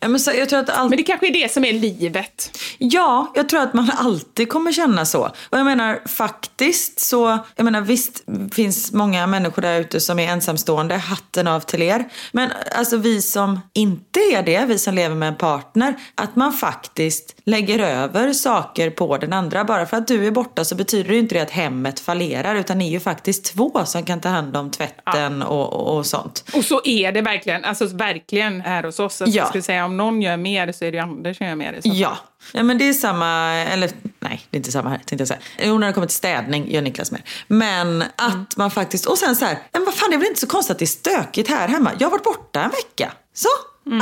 men, 0.00 0.20
så, 0.20 0.30
jag 0.30 0.48
tror 0.48 0.60
att 0.60 0.70
all... 0.70 0.88
men 0.88 0.96
det 0.96 1.02
kanske 1.02 1.26
är 1.28 1.32
det 1.32 1.52
som 1.52 1.64
är 1.64 1.72
livet. 1.72 2.58
Ja, 2.78 3.32
jag 3.34 3.48
tror 3.48 3.60
att 3.60 3.74
man 3.74 3.90
alltid 3.96 4.48
kommer 4.48 4.72
känna 4.72 5.06
så. 5.06 5.22
Och 5.24 5.58
jag 5.58 5.64
menar 5.64 6.00
faktiskt 6.06 7.00
så, 7.00 7.38
jag 7.56 7.64
menar 7.64 7.80
visst 7.80 8.24
finns 8.52 8.92
många 8.92 9.26
människor 9.26 9.62
där 9.62 9.80
ute 9.80 10.00
som 10.00 10.18
är 10.18 10.28
ensamstående, 10.28 10.96
hatten 10.96 11.46
av 11.46 11.60
till 11.60 11.82
er. 11.82 12.04
Men 12.32 12.50
alltså 12.76 12.96
vi 12.96 13.22
som 13.22 13.60
inte 13.72 14.20
är 14.20 14.42
det, 14.42 14.64
vi 14.64 14.78
som 14.78 14.94
lever 14.94 15.16
med 15.16 15.28
en 15.28 15.36
partner, 15.36 15.94
att 16.14 16.36
man 16.36 16.52
faktiskt 16.52 17.36
lägger 17.44 17.78
över 17.78 18.32
saker 18.32 18.90
på 18.90 19.18
den 19.18 19.32
andra. 19.32 19.64
Bara 19.64 19.86
för 19.86 19.96
att 19.96 20.08
du 20.08 20.26
är 20.26 20.30
borta 20.30 20.64
så 20.64 20.74
betyder 20.74 21.10
det 21.10 21.18
inte 21.18 21.34
det 21.34 21.40
att 21.40 21.50
hemmet 21.50 22.00
fallerar, 22.00 22.54
utan 22.54 22.78
ni 22.78 22.86
är 22.86 22.92
ju 22.92 23.00
faktiskt 23.00 23.44
två 23.44 23.84
som 23.84 24.04
kan 24.04 24.20
ta 24.20 24.28
hand 24.28 24.56
om 24.56 24.70
tvätten 24.70 25.40
ja. 25.40 25.46
och, 25.46 25.72
och, 25.72 25.96
och 25.96 26.06
sånt. 26.06 26.44
Och 26.54 26.64
så 26.64 26.80
är 26.84 27.12
det 27.12 27.20
verkligen, 27.20 27.64
alltså 27.64 27.86
verkligen 27.86 28.33
verkligen 28.34 28.60
är 28.60 28.82
hos 28.82 29.00
oss. 29.00 29.22
Att 29.22 29.28
Ja. 29.28 29.34
jag 29.34 29.48
skulle 29.48 29.62
säga 29.62 29.84
om 29.84 29.96
någon 29.96 30.22
gör 30.22 30.36
mer 30.36 30.72
så 30.72 30.84
är 30.84 30.92
det 30.92 30.96
ju 30.98 31.02
Anders 31.02 31.36
som 31.38 31.46
gör 31.46 31.54
mer. 31.54 31.80
Ja. 31.82 32.16
ja, 32.52 32.62
men 32.62 32.78
det 32.78 32.88
är 32.88 32.92
samma, 32.92 33.52
eller 33.54 33.90
nej, 34.20 34.40
det 34.50 34.56
är 34.56 34.58
inte 34.58 34.72
samma 34.72 34.88
här 34.88 34.96
tänkte 34.96 35.16
jag 35.16 35.28
säga. 35.28 35.40
Jo, 35.62 35.78
när 35.78 35.86
det 35.86 35.92
kommer 35.92 36.06
till 36.06 36.16
städning 36.16 36.70
gör 36.70 36.82
Niklas 36.82 37.10
med. 37.10 37.22
Men 37.46 38.02
att 38.16 38.56
man 38.56 38.70
faktiskt, 38.70 39.06
och 39.06 39.18
sen 39.18 39.36
så 39.36 39.44
här, 39.44 39.58
men 39.72 39.84
vad 39.84 39.94
fan 39.94 40.10
det 40.10 40.16
är 40.16 40.18
väl 40.18 40.28
inte 40.28 40.40
så 40.40 40.46
konstigt 40.46 40.72
att 40.72 40.78
det 40.78 40.84
är 40.84 40.86
stökigt 40.86 41.48
här 41.50 41.68
hemma. 41.68 41.92
Jag 41.98 42.06
har 42.06 42.10
varit 42.10 42.24
borta 42.24 42.62
en 42.62 42.70
vecka. 42.70 43.12
Så, 43.34 43.48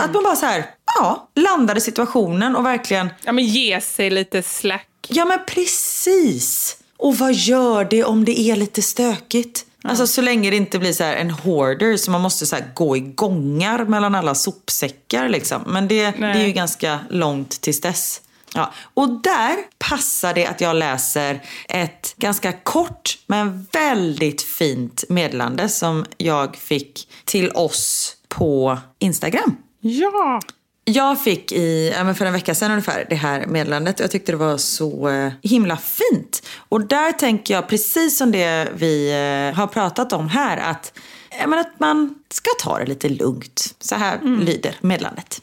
att 0.03 0.14
man 0.14 0.22
bara 0.24 0.37
så 0.37 0.47
här, 0.47 0.64
ja, 0.99 1.30
landar 1.35 1.76
i 1.76 1.80
situationen 1.80 2.57
och 2.57 2.66
verkligen, 2.66 3.09
Ja, 3.24 3.33
men 3.33 3.45
ge 3.45 3.80
sig 3.80 4.11
lite 4.11 4.43
slack. 4.43 4.89
ja 5.09 5.24
men 5.24 5.39
precis. 5.47 6.76
Och 6.97 7.16
vad 7.18 7.33
gör 7.35 7.85
det 7.85 8.05
om 8.05 8.24
det 8.24 8.41
är 8.41 8.57
lite 8.57 8.83
stökigt? 8.83 9.64
Alltså 9.85 10.07
så 10.07 10.20
länge 10.20 10.51
det 10.51 10.57
inte 10.57 10.78
blir 10.78 10.93
så 10.93 11.05
här 11.05 11.16
en 11.16 11.30
hoarder 11.30 11.97
så 11.97 12.11
man 12.11 12.20
måste 12.20 12.47
så 12.47 12.57
gå 12.74 12.97
i 12.97 13.01
gångar 13.01 13.85
mellan 13.85 14.14
alla 14.14 14.35
sopsäckar 14.35 15.28
liksom. 15.28 15.62
Men 15.66 15.89
det, 15.89 16.11
det 16.11 16.26
är 16.26 16.47
ju 16.47 16.53
ganska 16.53 16.99
långt 17.11 17.61
tills 17.61 17.80
dess. 17.80 18.20
Ja. 18.55 18.72
Och 18.95 19.09
där 19.09 19.57
passar 19.78 20.35
det 20.35 20.47
att 20.47 20.61
jag 20.61 20.76
läser 20.76 21.43
ett 21.68 22.14
ganska 22.16 22.53
kort 22.53 23.18
men 23.26 23.66
väldigt 23.72 24.43
fint 24.43 25.05
meddelande 25.09 25.68
som 25.68 26.05
jag 26.16 26.57
fick 26.57 27.09
till 27.24 27.51
oss 27.51 28.16
på 28.28 28.78
Instagram. 28.99 29.57
Ja! 29.80 30.41
Jag 30.85 31.22
fick 31.22 31.53
i, 31.53 31.95
ja, 31.97 32.14
för 32.14 32.26
en 32.26 32.33
vecka 32.33 32.55
sedan 32.55 32.70
ungefär 32.70 33.07
det 33.11 33.14
här 33.14 33.47
meddelandet 33.47 34.01
och 34.01 34.05
jag 34.05 34.11
tyckte 34.11 34.33
det 34.33 34.39
var 34.39 34.57
så 34.57 35.09
eh, 35.09 35.33
himla 35.43 35.76
fint. 35.76 36.43
Och 36.57 36.87
där 36.87 37.12
tänker 37.12 37.55
jag 37.55 37.68
precis 37.68 38.18
som 38.18 38.33
det 38.33 38.68
vi 38.74 39.11
eh, 39.11 39.59
har 39.59 39.66
pratat 39.66 40.12
om 40.12 40.28
här 40.28 40.57
att, 40.57 40.99
men 41.47 41.59
att 41.59 41.80
man 41.80 42.14
ska 42.30 42.51
ta 42.59 42.78
det 42.78 42.87
lite 42.87 43.09
lugnt. 43.09 43.74
Så 43.80 43.95
här 43.95 44.20
lyder 44.45 44.76
meddelandet. 44.80 45.43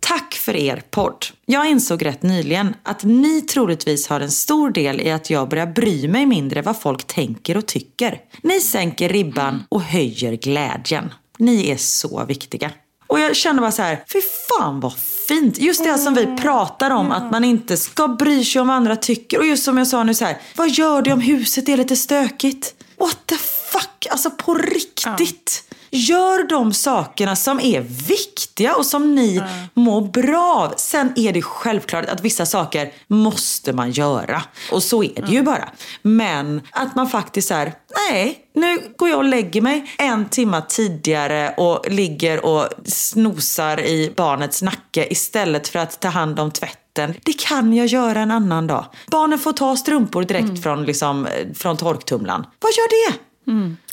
Tack 0.00 0.34
för 0.34 0.56
er 0.56 0.82
podd. 0.90 1.26
Jag 1.46 1.70
insåg 1.70 2.06
rätt 2.06 2.22
nyligen 2.22 2.74
att 2.82 3.04
ni 3.04 3.42
troligtvis 3.42 4.08
har 4.08 4.20
en 4.20 4.30
stor 4.30 4.70
del 4.70 5.00
i 5.00 5.10
att 5.10 5.30
jag 5.30 5.48
börjar 5.48 5.66
bry 5.66 6.08
mig 6.08 6.26
mindre 6.26 6.62
vad 6.62 6.80
folk 6.80 7.06
tänker 7.06 7.56
och 7.56 7.66
tycker. 7.66 8.20
Ni 8.42 8.60
sänker 8.60 9.08
ribban 9.08 9.64
och 9.68 9.82
höjer 9.82 10.32
glädjen. 10.32 11.14
Ni 11.38 11.70
är 11.70 11.76
så 11.76 12.24
viktiga. 12.24 12.70
Och 13.10 13.20
jag 13.20 13.36
känner 13.36 13.60
bara 13.60 13.72
så 13.72 13.82
här, 13.82 14.04
fy 14.12 14.20
fan 14.48 14.80
vad 14.80 14.92
fint. 15.28 15.58
Just 15.58 15.84
det 15.84 15.90
här 15.90 15.98
som 15.98 16.14
vi 16.14 16.36
pratar 16.36 16.90
om, 16.90 17.10
att 17.12 17.30
man 17.30 17.44
inte 17.44 17.76
ska 17.76 18.08
bry 18.08 18.44
sig 18.44 18.60
om 18.60 18.68
vad 18.68 18.76
andra 18.76 18.96
tycker. 18.96 19.38
Och 19.38 19.46
just 19.46 19.64
som 19.64 19.78
jag 19.78 19.86
sa 19.86 20.04
nu 20.04 20.14
så 20.14 20.24
här, 20.24 20.38
vad 20.56 20.70
gör 20.70 21.02
det 21.02 21.12
om 21.12 21.20
huset 21.20 21.68
är 21.68 21.76
lite 21.76 21.96
stökigt? 21.96 22.74
What 22.98 23.18
the 23.26 23.36
fuck, 23.72 24.06
alltså 24.10 24.30
på 24.30 24.54
riktigt. 24.54 25.64
Gör 25.90 26.48
de 26.48 26.72
sakerna 26.72 27.36
som 27.36 27.60
är 27.60 27.80
viktiga 28.08 28.74
och 28.74 28.86
som 28.86 29.14
ni 29.14 29.42
mår 29.74 30.00
bra 30.00 30.54
av. 30.56 30.74
Sen 30.76 31.12
är 31.16 31.32
det 31.32 31.42
självklart 31.42 32.06
att 32.08 32.20
vissa 32.20 32.46
saker 32.46 32.92
måste 33.06 33.72
man 33.72 33.90
göra. 33.90 34.42
Och 34.72 34.82
så 34.82 35.02
är 35.02 35.22
det 35.26 35.32
ju 35.32 35.42
bara. 35.42 35.68
Men 36.02 36.62
att 36.70 36.96
man 36.96 37.08
faktiskt 37.08 37.50
är, 37.50 37.74
nej, 38.10 38.38
nu 38.54 38.78
går 38.96 39.08
jag 39.08 39.18
och 39.18 39.24
lägger 39.24 39.60
mig 39.60 39.90
en 39.98 40.28
timma 40.28 40.60
tidigare 40.60 41.54
och 41.56 41.90
ligger 41.90 42.44
och 42.44 42.68
snosar 42.84 43.80
i 43.80 44.12
barnets 44.16 44.62
nacke 44.62 45.06
istället 45.12 45.68
för 45.68 45.78
att 45.78 46.00
ta 46.00 46.08
hand 46.08 46.40
om 46.40 46.50
tvätten. 46.50 47.14
Det 47.24 47.32
kan 47.32 47.72
jag 47.74 47.86
göra 47.86 48.20
en 48.20 48.30
annan 48.30 48.66
dag. 48.66 48.84
Barnen 49.10 49.38
får 49.38 49.52
ta 49.52 49.76
strumpor 49.76 50.22
direkt 50.24 50.62
från, 50.62 50.84
liksom, 50.84 51.26
eh, 51.26 51.32
från 51.54 51.76
torktumlaren. 51.76 52.44
Vad 52.60 52.72
gör 52.72 53.10
det? 53.10 53.18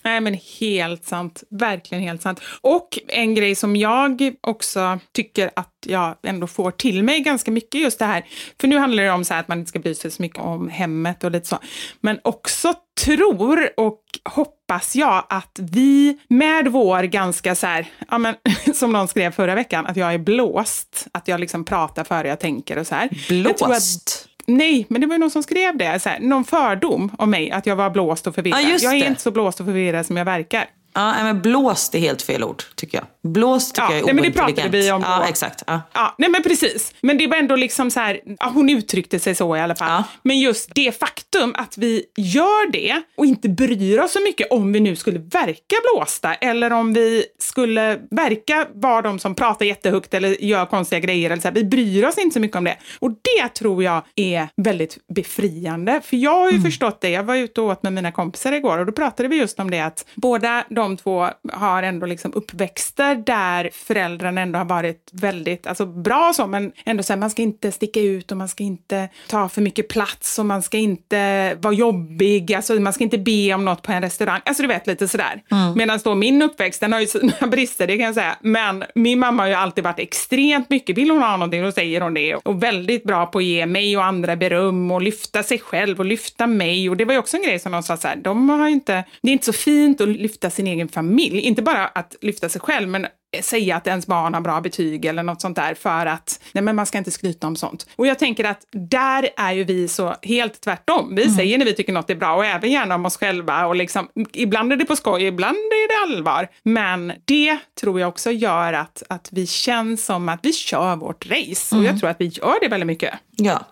Nej 0.08 0.22
men 0.22 0.38
helt 0.60 1.06
sant. 1.06 1.44
Verkligen 1.50 2.04
helt 2.04 2.22
sant. 2.22 2.42
Och 2.62 3.00
en 3.08 3.36
grej 3.36 3.56
som 3.56 3.76
jag 3.76 4.34
också 4.42 5.00
tycker 5.14 5.50
att 5.56 5.74
jag 5.86 6.16
ändå 6.24 6.48
får 6.48 6.72
till 6.72 7.04
mig 7.04 7.20
ganska 7.20 7.52
mycket 7.52 7.82
just 7.82 8.00
det 8.00 8.06
här. 8.06 8.26
För 8.62 8.68
nu 8.68 8.78
handlar 8.78 9.04
det 9.04 9.12
om 9.12 9.26
så 9.26 9.34
här 9.34 9.42
att 9.42 9.48
man 9.48 9.60
inte 9.60 9.70
ska 9.70 9.80
bry 9.80 9.96
sig 9.96 10.12
så 10.12 10.22
mycket 10.22 10.40
om 10.40 10.70
hemmet 10.70 11.24
och 11.24 11.32
lite 11.32 11.46
så. 11.48 11.60
Men 12.02 12.20
också 12.24 12.74
tror 13.06 13.80
och 13.80 14.02
hoppas 14.30 14.96
jag 14.96 15.26
att 15.30 15.60
vi 15.62 16.18
med 16.28 16.68
vår 16.68 17.04
ganska 17.04 17.56
så 17.56 17.68
här, 17.68 17.88
ja 18.10 18.18
men 18.18 18.36
som 18.74 18.92
någon 18.94 19.08
skrev 19.08 19.32
förra 19.32 19.56
veckan, 19.56 19.86
att 19.86 19.98
jag 19.98 20.14
är 20.14 20.18
blåst. 20.18 21.08
Att 21.12 21.28
jag 21.28 21.40
liksom 21.40 21.66
pratar 21.66 22.04
före 22.04 22.28
jag 22.28 22.40
tänker 22.40 22.78
och 22.78 22.88
så 22.88 22.96
här. 22.96 23.10
Jag 23.30 23.44
tror 23.44 23.52
att- 23.52 23.58
Blåst? 23.68 24.27
Nej, 24.48 24.86
men 24.90 25.02
det 25.02 25.08
var 25.08 25.16
ju 25.16 25.20
någon 25.20 25.32
som 25.32 25.44
skrev 25.44 25.78
det. 25.78 26.00
Så 26.00 26.10
här, 26.10 26.20
någon 26.20 26.44
fördom 26.44 27.12
om 27.18 27.30
mig, 27.30 27.52
att 27.52 27.66
jag 27.66 27.76
var 27.76 27.90
blåst 27.90 28.28
och 28.28 28.36
förvirrad. 28.36 28.62
Just 28.62 28.84
jag 28.84 28.96
är 28.96 29.00
det. 29.00 29.06
inte 29.06 29.22
så 29.22 29.32
blåst 29.32 29.60
och 29.60 29.66
förvirrad 29.66 30.06
som 30.06 30.18
jag 30.18 30.26
verkar. 30.26 30.66
Ja, 30.98 31.24
men 31.24 31.42
blåst 31.42 31.96
är 31.96 32.00
helt 32.00 32.22
fel 32.22 32.44
ord, 32.44 32.64
tycker 32.76 32.98
jag. 32.98 33.32
Blåst 33.34 33.76
tycker 33.76 33.88
Ja, 33.88 33.92
jag 33.92 34.00
är 34.00 34.06
nej, 34.06 34.14
men 34.14 34.24
det 34.24 34.32
pratade 34.32 34.70
vi 34.70 34.92
om 34.92 35.02
Ja, 35.02 35.18
då. 35.18 35.24
exakt. 35.30 35.64
Ja. 35.68 35.82
Ja, 35.94 36.16
nej 36.18 36.30
men 36.30 36.44
precis. 36.44 36.94
Men 37.02 37.18
det 37.18 37.28
var 37.28 37.38
ändå 37.38 37.56
liksom 37.56 37.92
så 37.92 38.00
här, 38.00 38.20
ja, 38.40 38.52
hon 38.54 38.70
uttryckte 38.70 39.20
sig 39.20 39.36
så 39.36 39.56
i 39.58 39.60
alla 39.60 39.76
fall. 39.76 39.90
Ja. 39.90 40.04
Men 40.24 40.40
just 40.40 40.76
det 40.76 41.00
faktum 41.00 41.56
att 41.58 41.78
vi 41.78 42.04
gör 42.18 42.72
det 42.72 43.02
och 43.18 43.26
inte 43.26 43.50
bryr 43.50 44.00
oss 44.00 44.12
så 44.12 44.20
mycket 44.24 44.52
om 44.52 44.74
vi 44.74 44.80
nu 44.80 44.96
skulle 44.96 45.20
verka 45.20 45.76
blåsta 45.94 46.34
eller 46.34 46.74
om 46.74 46.94
vi 46.94 47.24
skulle 47.40 48.00
verka 48.12 48.68
vara 48.74 49.02
de 49.02 49.20
som 49.20 49.36
pratar 49.36 49.66
jättehögt 49.66 50.14
eller 50.14 50.44
gör 50.44 50.66
konstiga 50.66 51.00
grejer. 51.00 51.30
Eller 51.30 51.42
så 51.42 51.48
här. 51.48 51.56
Vi 51.56 51.64
bryr 51.64 52.06
oss 52.06 52.18
inte 52.18 52.34
så 52.34 52.40
mycket 52.40 52.58
om 52.58 52.64
det. 52.64 52.78
Och 53.00 53.12
det 53.12 53.48
tror 53.50 53.84
jag 53.84 54.02
är 54.16 54.48
väldigt 54.62 54.98
befriande. 55.16 56.02
För 56.04 56.18
jag 56.18 56.36
har 56.40 56.52
ju 56.52 56.62
förstått 56.62 57.02
det. 57.02 57.10
Jag 57.10 57.24
var 57.24 57.36
ute 57.36 57.62
och 57.62 57.68
åt 57.68 57.84
med 57.84 57.94
mina 57.94 58.12
kompisar 58.12 58.52
igår 58.52 58.78
och 58.78 58.86
då 58.86 58.92
pratade 58.92 59.30
vi 59.30 59.36
just 59.36 59.60
om 59.60 59.72
det 59.72 59.80
att 59.80 60.06
båda 60.16 60.64
de 60.70 60.87
två 60.96 61.28
har 61.54 61.84
ändå 61.84 62.06
liksom 62.06 62.34
uppväxter 62.34 63.16
där 63.16 63.70
föräldrarna 63.74 64.42
ändå 64.42 64.60
har 64.60 64.66
varit 64.66 65.10
väldigt 65.12 65.68
alltså 65.68 65.86
bra 65.86 66.32
så, 66.36 66.48
men 66.48 66.72
ändå 66.86 67.04
så 67.04 67.14
här, 67.14 67.20
man 67.20 67.30
ska 67.30 67.42
inte 67.42 67.72
sticka 67.72 68.02
ut 68.02 68.32
och 68.32 68.38
man 68.38 68.48
ska 68.48 68.64
inte 68.64 69.10
ta 69.28 69.50
för 69.50 69.62
mycket 69.62 69.88
plats 69.88 70.40
och 70.40 70.46
man 70.46 70.64
ska 70.64 70.78
inte 70.78 71.56
vara 71.62 71.74
jobbig, 71.74 72.54
alltså 72.54 72.74
man 72.74 72.94
ska 72.94 73.04
inte 73.04 73.18
be 73.18 73.54
om 73.54 73.66
något 73.66 73.82
på 73.82 73.92
en 73.92 74.02
restaurang. 74.02 74.42
Alltså 74.46 74.64
du 74.64 74.68
vet 74.68 74.88
lite 74.88 75.08
sådär. 75.08 75.42
Medan 75.76 76.00
då 76.04 76.16
min 76.16 76.42
uppväxt, 76.42 76.80
den 76.82 76.94
har 76.94 77.00
ju 77.00 77.08
sina 77.08 77.48
brister, 77.48 77.88
det 77.88 77.98
kan 77.98 78.06
jag 78.06 78.16
säga. 78.16 78.38
Men 78.42 78.84
min 78.96 79.20
mamma 79.20 79.44
har 79.44 79.48
ju 79.48 79.54
alltid 79.54 79.84
varit 79.84 80.00
extremt 80.00 80.70
mycket, 80.70 80.98
vill 80.98 81.10
hon 81.10 81.22
ha 81.22 81.32
någonting 81.32 81.64
då 81.64 81.72
säger 81.72 82.02
hon 82.02 82.14
det. 82.14 82.36
Och 82.36 82.64
väldigt 82.64 83.04
bra 83.04 83.26
på 83.26 83.38
att 83.38 83.44
ge 83.44 83.66
mig 83.66 83.98
och 83.98 84.06
andra 84.06 84.36
beröm 84.36 84.92
och 84.92 85.02
lyfta 85.02 85.44
sig 85.44 85.60
själv 85.60 86.00
och 86.00 86.06
lyfta 86.06 86.48
mig. 86.48 86.90
Och 86.90 86.98
det 86.98 87.06
var 87.06 87.14
ju 87.14 87.20
också 87.20 87.38
en 87.38 87.44
grej 87.44 87.60
som 87.60 87.72
de 87.72 87.84
sa 87.84 87.98
så 87.98 88.08
här, 88.08 88.16
de 88.16 88.50
har 88.50 88.68
ju 88.68 88.74
inte, 88.74 89.04
det 89.22 89.30
är 89.30 89.34
inte 89.34 89.46
så 89.46 89.54
fint 89.54 90.02
att 90.02 90.08
lyfta 90.08 90.50
sin 90.50 90.68
egen 90.68 90.77
familj. 90.90 91.40
Inte 91.40 91.62
bara 91.62 91.88
att 91.88 92.16
lyfta 92.22 92.50
sig 92.50 92.62
själv, 92.62 92.90
men 92.90 93.08
säga 93.42 93.76
att 93.76 93.88
ens 93.88 94.08
barn 94.08 94.34
har 94.34 94.42
bra 94.42 94.62
betyg 94.62 95.06
eller 95.06 95.24
något 95.24 95.42
sånt 95.42 95.56
där 95.56 95.74
för 95.74 96.06
att 96.06 96.42
nej 96.52 96.64
men 96.64 96.76
man 96.76 96.86
ska 96.86 96.98
inte 96.98 97.12
skryta 97.12 97.48
om 97.48 97.56
sånt. 97.56 97.88
Och 97.96 98.08
jag 98.08 98.20
tänker 98.20 98.44
att 98.44 98.62
där 98.72 99.30
är 99.38 99.52
ju 99.52 99.64
vi 99.64 99.88
så 99.88 100.16
helt 100.22 100.62
tvärtom. 100.62 101.16
Vi 101.16 101.30
säger 101.30 101.58
när 101.58 101.66
vi 101.66 101.74
tycker 101.74 101.94
något 101.94 102.10
är 102.10 102.16
bra 102.16 102.36
och 102.36 102.46
även 102.46 102.72
gärna 102.72 102.96
om 102.96 103.06
oss 103.06 103.18
själva 103.18 103.66
och 103.66 103.76
liksom 103.76 104.10
ibland 104.34 104.74
är 104.74 104.78
det 104.78 104.86
på 104.86 104.96
skoj, 104.96 105.24
ibland 105.24 105.58
är 105.58 105.88
det 105.88 106.16
allvar. 106.16 106.48
Men 106.64 107.14
det 107.26 107.58
tror 107.80 108.00
jag 108.00 108.10
också 108.10 108.32
gör 108.32 108.74
att, 108.74 109.04
att 109.10 109.30
vi 109.32 109.48
känns 109.48 110.06
som 110.06 110.30
att 110.30 110.40
vi 110.44 110.54
kör 110.54 110.96
vårt 110.96 111.26
race 111.26 111.78
och 111.78 111.84
jag 111.84 112.00
tror 112.00 112.10
att 112.10 112.22
vi 112.22 112.26
gör 112.26 112.60
det 112.62 112.68
väldigt 112.68 112.88
mycket. 112.88 113.14
Ja. 113.36 113.66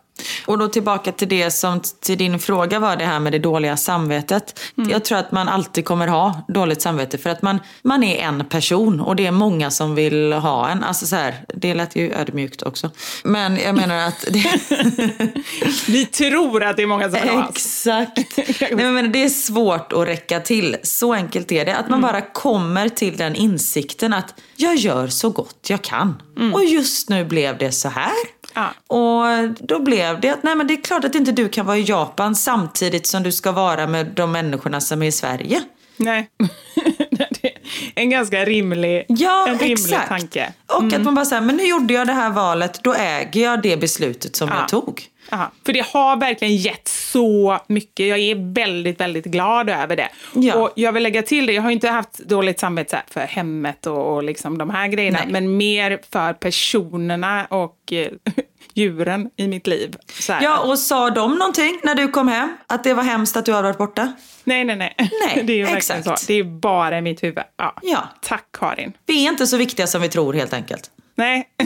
Och 0.46 0.58
då 0.58 0.68
tillbaka 0.68 1.12
till 1.12 1.30
det 1.30 1.52
som 1.52 1.82
till 2.00 2.18
din 2.18 2.40
fråga 2.40 2.80
var 2.80 2.96
det 2.96 3.06
här 3.06 3.20
med 3.20 3.32
det 3.32 3.40
dåliga 3.40 3.78
samvetet. 3.78 4.60
Jag 4.76 5.06
tror 5.06 5.18
att 5.18 5.32
man 5.32 5.48
alltid 5.48 5.86
kommer 5.86 6.08
ha 6.08 6.46
dåligt 6.48 6.82
samvete 6.82 7.18
för 7.18 7.30
att 7.30 7.42
man, 7.42 7.60
man 7.82 8.04
är 8.04 8.18
en 8.18 8.46
person 8.46 9.00
och 9.00 9.16
det 9.16 9.26
är 9.26 9.32
många 9.32 9.72
som 9.72 9.96
vill 9.96 10.34
ha 10.34 10.70
en. 10.70 10.84
Alltså 10.84 11.06
så 11.06 11.16
här, 11.16 11.46
det 11.48 11.74
lät 11.74 11.96
ju 11.96 12.14
ödmjukt 12.14 12.64
också. 12.64 12.92
Men 13.24 13.58
jag 13.58 13.76
menar 13.76 14.08
att 14.08 14.26
det, 14.30 14.62
Vi 15.88 16.06
tror 16.06 16.64
att 16.64 16.78
det 16.78 16.84
är 16.84 16.88
många 16.88 17.10
som 17.10 17.22
vill 17.22 17.30
ha. 17.30 17.50
Exakt. 17.50 18.38
Nej, 18.72 18.92
men 18.92 19.12
det 19.12 19.24
är 19.24 19.30
svårt 19.30 19.94
att 19.94 20.08
räcka 20.08 20.40
till. 20.40 20.78
Så 20.84 21.14
enkelt 21.14 21.52
är 21.52 21.66
det. 21.66 21.76
Att 21.76 21.90
man 21.90 22.02
bara 22.02 22.22
kommer 22.22 22.90
till 22.90 23.18
den 23.18 23.36
insikten 23.36 24.14
att 24.14 24.34
jag 24.56 24.76
gör 24.76 25.08
så 25.08 25.30
gott 25.30 25.70
jag 25.70 25.82
kan. 25.82 26.22
Och 26.54 26.66
just 26.66 27.10
nu 27.10 27.26
blev 27.26 27.58
det 27.58 27.72
så 27.72 27.90
här. 27.90 28.14
Ja. 28.56 28.70
Och 28.88 29.50
då 29.60 29.80
blev 29.80 30.20
det 30.20 30.30
att 30.30 30.44
nej, 30.44 30.56
men 30.56 30.68
det 30.68 30.74
är 30.74 30.82
klart 30.82 31.04
att 31.06 31.16
inte 31.16 31.32
du 31.32 31.50
kan 31.50 31.66
vara 31.66 31.78
i 31.78 31.82
Japan 31.84 32.36
samtidigt 32.36 33.08
som 33.08 33.24
du 33.24 33.32
ska 33.32 33.52
vara 33.52 33.88
med 33.88 34.06
de 34.06 34.32
människorna 34.32 34.82
som 34.82 35.02
är 35.02 35.06
i 35.08 35.12
Sverige. 35.12 35.62
Nej. 35.98 36.30
en 37.96 38.10
ganska 38.10 38.46
rimlig, 38.46 39.06
Ja, 39.08 39.48
en 39.48 39.58
rimlig 39.60 39.72
exakt. 39.74 40.08
tanke. 40.10 40.54
Och 40.68 40.94
att 40.94 41.02
man 41.02 41.16
bara 41.16 41.26
säger, 41.26 41.42
men 41.42 41.56
nu 41.58 41.64
gjorde 41.64 41.94
jag 41.94 42.08
det 42.08 42.14
här 42.14 42.30
valet, 42.30 42.84
då 42.84 42.94
äger 42.94 43.44
jag 43.44 43.62
det 43.62 43.78
beslutet 43.78 44.36
som 44.36 44.50
Ja. 44.50 44.56
jag 44.60 44.70
tog. 44.70 45.04
Aha. 45.30 45.52
För 45.66 45.74
det 45.74 45.86
har 45.86 46.18
verkligen 46.18 46.56
gett 46.56 46.88
så 46.88 47.60
mycket. 47.68 48.08
Jag 48.08 48.20
är 48.20 48.54
väldigt, 48.54 49.00
väldigt 49.00 49.26
glad 49.26 49.70
över 49.70 49.96
det. 49.96 50.10
Ja. 50.34 50.56
Och 50.56 50.72
jag 50.76 50.92
vill 50.92 51.04
lägga 51.04 51.22
till 51.22 51.46
det, 51.46 51.54
jag 51.54 51.62
har 51.62 51.72
inte 51.72 51.90
haft 51.90 52.18
dåligt 52.18 52.60
samvete 52.60 53.02
för 53.08 53.22
hemmet 53.22 53.88
och, 53.88 54.16
och 54.16 54.24
liksom 54.24 54.58
de 54.58 54.70
här 54.70 54.88
grejerna, 54.88 55.20
Nej. 55.24 55.32
men 55.32 55.58
mer 55.58 56.00
för 56.12 56.34
personerna 56.34 57.46
och 57.46 57.94
eh, 57.94 58.08
djuren 58.74 59.30
i 59.36 59.48
mitt 59.48 59.68
liv. 59.68 59.96
Ja, 60.28 60.60
och 60.60 60.80
sa 60.80 61.10
de 61.10 61.36
någonting 61.36 61.80
när 61.84 61.96
du 61.96 62.08
kom 62.08 62.28
hem? 62.28 62.58
Att 62.68 62.84
det 62.84 62.94
var 62.94 63.04
hemskt 63.04 63.38
att 63.38 63.46
du 63.46 63.54
hade 63.54 63.68
varit 63.68 63.78
borta? 63.78 64.14
Nej, 64.44 64.64
nej, 64.64 64.76
nej. 64.76 64.96
Nej, 64.98 65.10
det 65.44 65.54
är 65.54 65.58
ju 65.58 65.64
verkligen 65.64 66.00
exakt. 66.00 66.28
Det 66.28 66.34
är 66.34 66.44
bara 66.44 66.98
i 66.98 67.02
mitt 67.02 67.24
huvud. 67.24 67.44
Ja. 67.58 67.76
Ja. 67.82 68.04
Tack 68.22 68.46
Karin. 68.60 68.94
Vi 69.06 69.26
är 69.26 69.32
inte 69.32 69.48
så 69.48 69.58
viktiga 69.58 69.88
som 69.88 70.02
vi 70.02 70.10
tror 70.10 70.34
helt 70.34 70.54
enkelt. 70.54 70.92
Nej. 71.16 71.50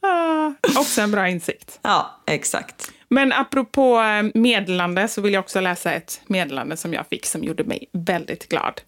ah, 0.00 0.52
också 0.76 1.00
en 1.00 1.10
bra 1.10 1.28
insikt. 1.28 1.80
Ja, 1.82 2.20
exakt. 2.26 2.92
Men 3.08 3.32
apropå 3.32 4.00
eh, 4.00 4.40
meddelande 4.40 5.08
så 5.08 5.20
vill 5.20 5.32
jag 5.32 5.40
också 5.40 5.60
läsa 5.60 5.92
ett 5.92 6.20
meddelande 6.26 6.76
som 6.76 6.92
jag 6.92 7.06
fick 7.06 7.26
som 7.26 7.44
gjorde 7.44 7.64
mig 7.64 7.86
väldigt 7.92 8.48
glad. 8.48 8.80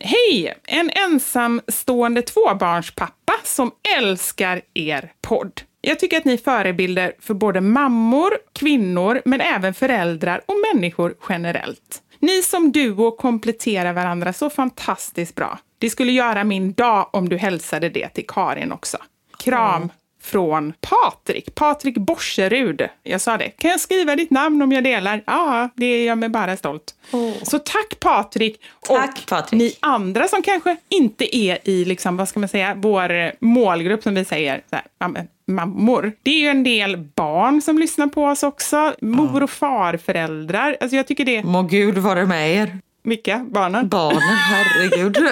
Hej! 0.00 0.54
En 0.64 0.90
ensamstående 0.90 2.22
tvåbarnspappa 2.22 3.32
som 3.44 3.70
älskar 3.98 4.60
er 4.74 5.12
podd. 5.20 5.60
Jag 5.80 5.98
tycker 5.98 6.18
att 6.18 6.24
ni 6.24 6.32
är 6.32 6.38
förebilder 6.38 7.12
för 7.20 7.34
både 7.34 7.60
mammor, 7.60 8.30
kvinnor, 8.52 9.22
men 9.24 9.40
även 9.40 9.74
föräldrar 9.74 10.40
och 10.46 10.54
människor 10.74 11.14
generellt. 11.28 12.02
Ni 12.18 12.42
som 12.42 12.72
duo 12.72 13.10
kompletterar 13.10 13.92
varandra 13.92 14.32
så 14.32 14.50
fantastiskt 14.50 15.34
bra. 15.34 15.58
Det 15.78 15.90
skulle 15.90 16.12
göra 16.12 16.44
min 16.44 16.72
dag 16.72 17.08
om 17.12 17.28
du 17.28 17.36
hälsade 17.36 17.88
det 17.88 18.08
till 18.08 18.26
Karin 18.26 18.72
också. 18.72 18.98
Kram 19.38 19.88
från 20.22 20.72
Patrik. 20.80 21.54
Patrik 21.54 21.96
Borserud. 21.96 22.88
Jag 23.02 23.20
sa 23.20 23.36
det. 23.36 23.48
Kan 23.48 23.70
jag 23.70 23.80
skriva 23.80 24.16
ditt 24.16 24.30
namn 24.30 24.62
om 24.62 24.72
jag 24.72 24.84
delar? 24.84 25.22
Ja, 25.26 25.68
det 25.74 26.04
gör 26.04 26.14
mig 26.14 26.28
bara 26.28 26.56
stolt. 26.56 26.94
Så 27.42 27.58
tack 27.58 28.00
Patrik. 28.00 28.60
Tack, 28.80 29.18
och 29.18 29.26
Patrik. 29.28 29.58
ni 29.58 29.76
andra 29.80 30.28
som 30.28 30.42
kanske 30.42 30.76
inte 30.88 31.36
är 31.36 31.58
i, 31.64 31.84
liksom, 31.84 32.16
vad 32.16 32.28
ska 32.28 32.40
man 32.40 32.48
säga, 32.48 32.74
vår 32.76 33.32
målgrupp 33.44 34.02
som 34.02 34.14
vi 34.14 34.24
säger, 34.24 34.62
så 34.70 34.76
här, 34.76 34.84
ja, 34.98 35.08
men, 35.08 35.28
mammor. 35.48 36.12
Det 36.22 36.30
är 36.30 36.40
ju 36.40 36.48
en 36.48 36.64
del 36.64 36.96
barn 36.96 37.62
som 37.62 37.78
lyssnar 37.78 38.06
på 38.06 38.24
oss 38.24 38.42
också. 38.42 38.94
Mor 39.02 39.42
och 39.42 39.50
farföräldrar. 39.50 40.76
Alltså 40.80 40.96
jag 40.96 41.06
tycker 41.06 41.24
det... 41.24 41.42
Må 41.42 41.62
Gud 41.62 41.98
vara 41.98 42.26
med 42.26 42.54
er. 42.56 42.78
Vilka? 43.04 43.46
Barnen? 43.50 43.88
Barnen, 43.88 44.20
herregud. 44.22 45.18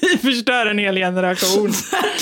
vi 0.00 0.18
förstör 0.18 0.66
en 0.66 0.78
hel 0.78 0.96
generation. 0.96 1.72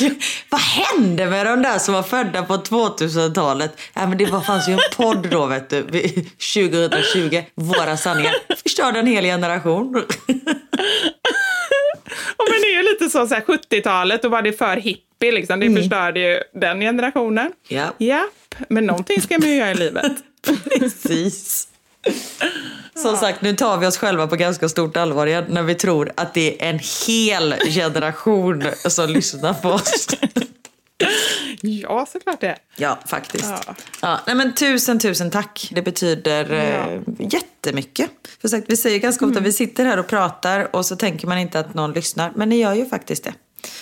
Vad 0.51 0.61
hände 0.61 1.27
med 1.27 1.47
de 1.47 1.63
där 1.63 1.79
som 1.79 1.95
var 1.95 2.03
födda 2.03 2.43
på 2.43 2.57
2000-talet? 2.57 3.81
Ja, 3.95 4.07
men 4.07 4.19
det 4.19 4.27
var, 4.27 4.41
fanns 4.41 4.69
ju 4.69 4.73
en 4.73 4.79
podd 4.97 5.31
då, 5.31 5.47
vet 5.47 5.71
du, 5.71 5.83
vid 5.83 6.31
2020. 6.55 7.43
Våra 7.55 7.97
sanningar. 7.97 8.35
Förstörde 8.63 8.99
en 8.99 9.07
hel 9.07 9.25
generation. 9.25 10.05
Ja, 12.39 12.45
men 12.51 12.61
det 12.61 12.67
är 12.67 12.83
ju 12.83 12.83
lite 12.83 13.11
så, 13.11 13.27
så 13.27 13.35
här, 13.35 13.43
70-talet, 13.43 14.23
då 14.23 14.29
var 14.29 14.43
det 14.43 14.53
för 14.53 14.77
hippie, 14.77 15.33
liksom. 15.33 15.61
det 15.61 15.75
förstörde 15.75 16.21
ju 16.21 16.41
den 16.55 16.81
generationen. 16.81 17.53
Ja. 17.69 17.95
Japp, 17.99 18.55
men 18.69 18.87
någonting 18.87 19.23
ska 19.23 19.39
man 19.39 19.49
ju 19.49 19.55
göra 19.55 19.71
i 19.71 19.75
livet. 19.75 20.13
Precis. 20.79 21.69
Som 22.95 23.17
sagt, 23.17 23.43
nu 23.43 23.57
tar 23.57 23.79
vi 23.79 23.87
oss 23.87 23.99
själva 23.99 24.27
på 24.27 24.37
ganska 24.37 24.69
stort 24.69 24.97
allvar 24.97 25.27
igen 25.27 25.45
när 25.49 25.63
vi 25.63 25.75
tror 25.75 26.13
att 26.15 26.35
det 26.35 26.63
är 26.63 26.69
en 26.71 26.81
hel 27.07 27.55
generation 27.55 28.65
som 28.89 29.11
lyssnar 29.11 29.55
på 29.55 29.69
oss. 29.69 30.07
Ja, 31.61 32.07
såklart 32.13 32.41
det. 32.41 32.59
Ja, 32.77 32.99
faktiskt. 33.07 33.45
Ja. 33.67 33.75
Ja. 34.03 34.21
nej, 34.27 34.37
men 34.37 34.55
tusen, 34.55 34.99
tusen 34.99 35.31
tack. 35.31 35.69
Det 35.73 35.83
betyder 35.83 36.53
eh, 36.53 37.01
jättemycket. 37.19 38.11
För 38.41 38.49
sagt, 38.49 38.65
vi 38.69 38.77
säger 38.77 38.99
ganska 38.99 39.27
ofta, 39.27 39.41
vi 39.41 39.53
sitter 39.53 39.85
här 39.85 39.99
och 39.99 40.07
pratar 40.07 40.77
och 40.77 40.87
så 40.87 40.97
tänker 40.97 41.27
man 41.27 41.39
inte 41.39 41.61
att 41.61 41.75
någon 41.75 41.93
lyssnar. 41.93 42.33
Men 42.35 42.49
ni 42.49 42.57
gör 42.57 42.75
ju 42.75 42.87
faktiskt 42.87 43.25
det. 43.25 43.35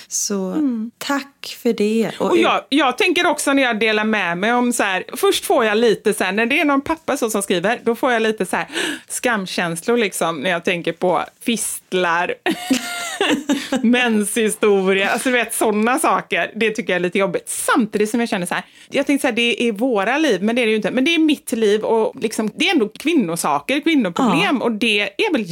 Så 0.09 0.57
tack 0.99 1.57
för 1.63 1.73
det. 1.73 2.11
Och 2.19 2.39
jag, 2.39 2.65
jag 2.69 2.99
tänker 2.99 3.27
också 3.27 3.53
när 3.53 3.63
jag 3.63 3.81
delar 3.81 4.05
med 4.05 4.39
mig 4.39 4.53
om 4.53 4.73
så 4.73 4.83
här, 4.83 5.05
först 5.13 5.45
får 5.45 5.65
jag 5.65 5.77
lite 5.77 6.15
så 6.15 6.25
här, 6.25 6.33
när 6.33 6.47
det 6.47 6.61
är 6.61 6.65
någon 6.65 6.81
pappa 6.81 7.17
så 7.17 7.31
som 7.31 7.43
skriver, 7.43 7.81
då 7.85 7.95
får 7.95 8.13
jag 8.13 8.23
lite 8.23 8.47
så 8.47 8.57
här 8.57 8.69
skamkänslor 9.09 9.97
liksom 9.97 10.41
när 10.41 10.51
jag 10.51 10.65
tänker 10.65 10.93
på 10.93 11.25
fistlar, 11.41 12.35
menshistoria, 13.83 15.11
alltså 15.11 15.29
du 15.29 15.33
vet 15.33 15.55
sådana 15.55 15.99
saker. 15.99 16.53
Det 16.55 16.71
tycker 16.71 16.93
jag 16.93 16.97
är 16.97 17.01
lite 17.01 17.19
jobbigt. 17.19 17.49
Samtidigt 17.49 18.11
som 18.11 18.21
jag 18.21 18.29
känner 18.29 18.47
så 18.47 18.55
här, 18.55 18.65
jag 18.91 19.07
tänkte 19.07 19.23
så 19.23 19.29
här, 19.29 19.37
det 19.37 19.69
är 19.69 19.73
våra 19.73 20.19
liv, 20.19 20.43
men 20.43 20.57
det 20.57 20.63
är 20.63 20.67
det 20.67 20.71
ju 20.71 20.77
inte. 20.77 20.91
Men 20.91 21.05
det 21.05 21.15
är 21.15 21.19
mitt 21.19 21.53
liv 21.53 21.83
och 21.85 22.17
liksom, 22.21 22.51
det 22.55 22.69
är 22.69 22.73
ändå 22.73 22.89
kvinnosaker, 22.89 23.81
kvinnoproblem 23.81 24.63
och 24.63 24.73
det 24.73 25.01
är 25.01 25.33
väl 25.33 25.45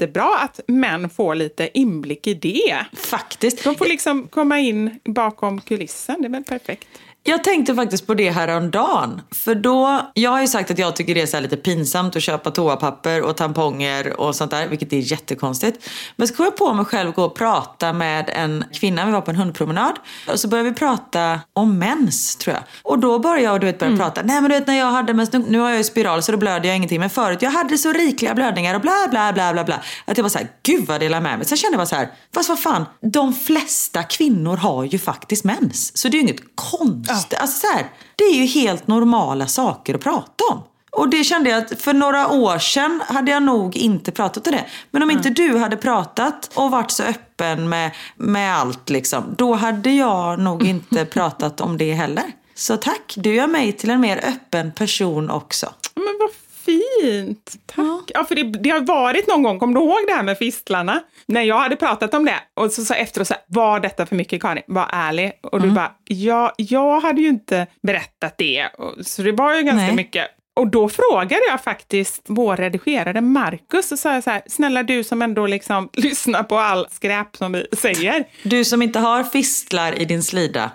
jättebra 0.00 0.38
att 0.38 0.60
män 0.66 1.10
får 1.10 1.34
lite 1.34 1.78
inblick 1.78 2.26
i 2.26 2.34
det. 2.34 2.84
Faktiskt. 2.92 3.64
De 3.64 3.74
får 3.74 3.86
liksom 3.86 4.28
komma 4.28 4.58
in 4.58 5.00
bakom 5.04 5.60
kulissen, 5.60 6.16
det 6.22 6.28
är 6.28 6.30
väl 6.30 6.44
perfekt. 6.44 6.88
Jag 7.22 7.44
tänkte 7.44 7.74
faktiskt 7.74 8.06
på 8.06 8.14
det 8.14 8.30
här 8.30 8.48
om 8.56 8.70
dagen. 8.70 9.20
För 9.30 9.54
då, 9.54 10.10
jag 10.14 10.30
har 10.30 10.40
ju 10.40 10.46
sagt 10.46 10.70
att 10.70 10.78
jag 10.78 10.96
tycker 10.96 11.14
det 11.14 11.34
är 11.34 11.40
lite 11.40 11.56
pinsamt 11.56 12.16
att 12.16 12.22
köpa 12.22 12.50
toapapper 12.50 13.22
och 13.22 13.36
tamponger 13.36 14.20
och 14.20 14.36
sånt 14.36 14.50
där, 14.50 14.66
vilket 14.66 14.92
är 14.92 15.12
jättekonstigt. 15.12 15.90
Men 16.16 16.28
så 16.28 16.34
kom 16.34 16.44
jag 16.44 16.56
på 16.56 16.72
mig 16.72 16.84
själv 16.84 17.12
gå 17.12 17.24
och 17.24 17.34
prata 17.34 17.92
med 17.92 18.30
en 18.34 18.64
kvinna, 18.72 19.06
vi 19.06 19.12
var 19.12 19.20
på 19.20 19.30
en 19.30 19.36
hundpromenad. 19.36 19.92
Och 20.28 20.40
så 20.40 20.48
började 20.48 20.70
vi 20.70 20.74
prata 20.74 21.40
om 21.52 21.78
mens, 21.78 22.36
tror 22.36 22.54
jag. 22.54 22.62
Och 22.82 22.98
då 22.98 23.18
började 23.18 23.42
jag 23.42 23.60
du 23.60 23.66
vet, 23.66 23.78
börja 23.78 23.96
prata, 23.96 24.22
nej 24.22 24.40
men 24.40 24.50
du 24.50 24.58
vet 24.58 24.66
när 24.66 24.78
jag 24.78 24.90
hade 24.90 25.14
mens, 25.14 25.32
nu, 25.32 25.44
nu 25.48 25.58
har 25.58 25.68
jag 25.68 25.78
ju 25.78 25.84
spiral 25.84 26.22
så 26.22 26.32
då 26.32 26.38
blöder 26.38 26.68
jag 26.68 26.76
ingenting. 26.76 27.00
Men 27.00 27.10
förut, 27.10 27.42
jag 27.42 27.50
hade 27.50 27.78
så 27.78 27.92
rikliga 27.92 28.34
blödningar 28.34 28.74
och 28.74 28.80
bla 28.80 29.08
bla 29.10 29.32
bla 29.32 29.52
bla 29.52 29.64
bla. 29.64 29.80
Att 30.04 30.16
jag 30.16 30.22
var 30.22 30.30
så 30.30 30.38
här, 30.38 30.48
gud 30.62 30.86
vad 30.86 31.00
delar 31.00 31.20
med 31.20 31.38
mig. 31.38 31.46
Sen 31.46 31.58
kände 31.58 31.74
jag 31.74 31.78
bara 31.78 31.86
så 31.86 31.96
här, 31.96 32.08
fast 32.34 32.48
vad 32.48 32.60
fan, 32.60 32.84
de 33.12 33.34
flesta 33.34 34.02
kvinnor 34.02 34.56
har 34.56 34.84
ju 34.84 34.98
faktiskt 34.98 35.44
mens. 35.44 35.98
Så 35.98 36.08
det 36.08 36.14
är 36.14 36.18
ju 36.18 36.22
inget 36.22 36.42
konstigt. 36.54 37.10
Alltså 37.38 37.66
så 37.66 37.72
här, 37.72 37.86
det 38.16 38.24
är 38.24 38.34
ju 38.34 38.44
helt 38.44 38.86
normala 38.86 39.46
saker 39.46 39.94
att 39.94 40.00
prata 40.00 40.44
om. 40.52 40.62
Och 40.92 41.08
det 41.08 41.24
kände 41.24 41.50
jag 41.50 41.62
att 41.62 41.82
för 41.82 41.92
några 41.92 42.28
år 42.28 42.58
sedan 42.58 43.02
hade 43.06 43.30
jag 43.30 43.42
nog 43.42 43.76
inte 43.76 44.12
pratat 44.12 44.46
om 44.46 44.52
det. 44.52 44.64
Men 44.90 45.02
om 45.02 45.10
inte 45.10 45.30
du 45.30 45.58
hade 45.58 45.76
pratat 45.76 46.50
och 46.54 46.70
varit 46.70 46.90
så 46.90 47.02
öppen 47.02 47.68
med, 47.68 47.90
med 48.16 48.56
allt 48.56 48.90
liksom, 48.90 49.34
då 49.38 49.54
hade 49.54 49.90
jag 49.90 50.38
nog 50.38 50.66
inte 50.66 51.04
pratat 51.12 51.60
om 51.60 51.78
det 51.78 51.92
heller. 51.92 52.24
Så 52.54 52.76
tack, 52.76 53.14
du 53.16 53.34
gör 53.34 53.46
mig 53.46 53.72
till 53.72 53.90
en 53.90 54.00
mer 54.00 54.24
öppen 54.24 54.72
person 54.72 55.30
också. 55.30 55.72
Men 55.94 56.16
vad 56.20 56.30
fint! 57.00 57.52
Tack. 57.66 58.10
Ja, 58.14 58.24
för 58.24 58.34
det, 58.34 58.42
det 58.42 58.70
har 58.70 58.80
varit 58.80 59.28
någon 59.28 59.42
gång, 59.42 59.58
kommer 59.58 59.74
du 59.74 59.80
ihåg 59.80 59.98
det 60.06 60.12
här 60.12 60.22
med 60.22 60.38
fistlarna? 60.38 61.00
När 61.26 61.42
jag 61.42 61.58
hade 61.58 61.76
pratat 61.76 62.14
om 62.14 62.24
det 62.24 62.34
och 62.54 62.72
så 62.72 62.84
sa 62.84 62.94
efteråt 62.94 63.28
så 63.28 63.34
här, 63.34 63.42
var 63.46 63.80
detta 63.80 64.06
för 64.06 64.16
mycket 64.16 64.42
Karin? 64.42 64.62
Var 64.66 64.88
ärlig. 64.92 65.32
Och 65.42 65.60
du 65.60 65.70
bara, 65.70 65.92
ja, 66.04 66.54
jag 66.56 67.00
hade 67.00 67.20
ju 67.20 67.28
inte 67.28 67.66
berättat 67.82 68.38
det. 68.38 68.68
Så 69.00 69.22
det 69.22 69.32
var 69.32 69.54
ju 69.54 69.62
ganska 69.62 69.86
Nej. 69.86 69.96
mycket. 69.96 70.26
Och 70.54 70.70
då 70.70 70.88
frågade 70.88 71.42
jag 71.48 71.62
faktiskt 71.62 72.22
vår 72.26 72.56
redigerare 72.56 73.20
Marcus 73.20 73.92
och 73.92 73.98
sa 73.98 74.22
så 74.22 74.30
här, 74.30 74.42
snälla 74.46 74.82
du 74.82 75.04
som 75.04 75.22
ändå 75.22 75.46
liksom 75.46 75.88
lyssnar 75.96 76.42
på 76.42 76.58
all 76.58 76.86
skräp 76.90 77.36
som 77.36 77.52
vi 77.52 77.66
säger. 77.72 78.24
Du 78.42 78.64
som 78.64 78.82
inte 78.82 78.98
har 78.98 79.24
fistlar 79.24 80.00
i 80.00 80.04
din 80.04 80.22
slida. 80.22 80.70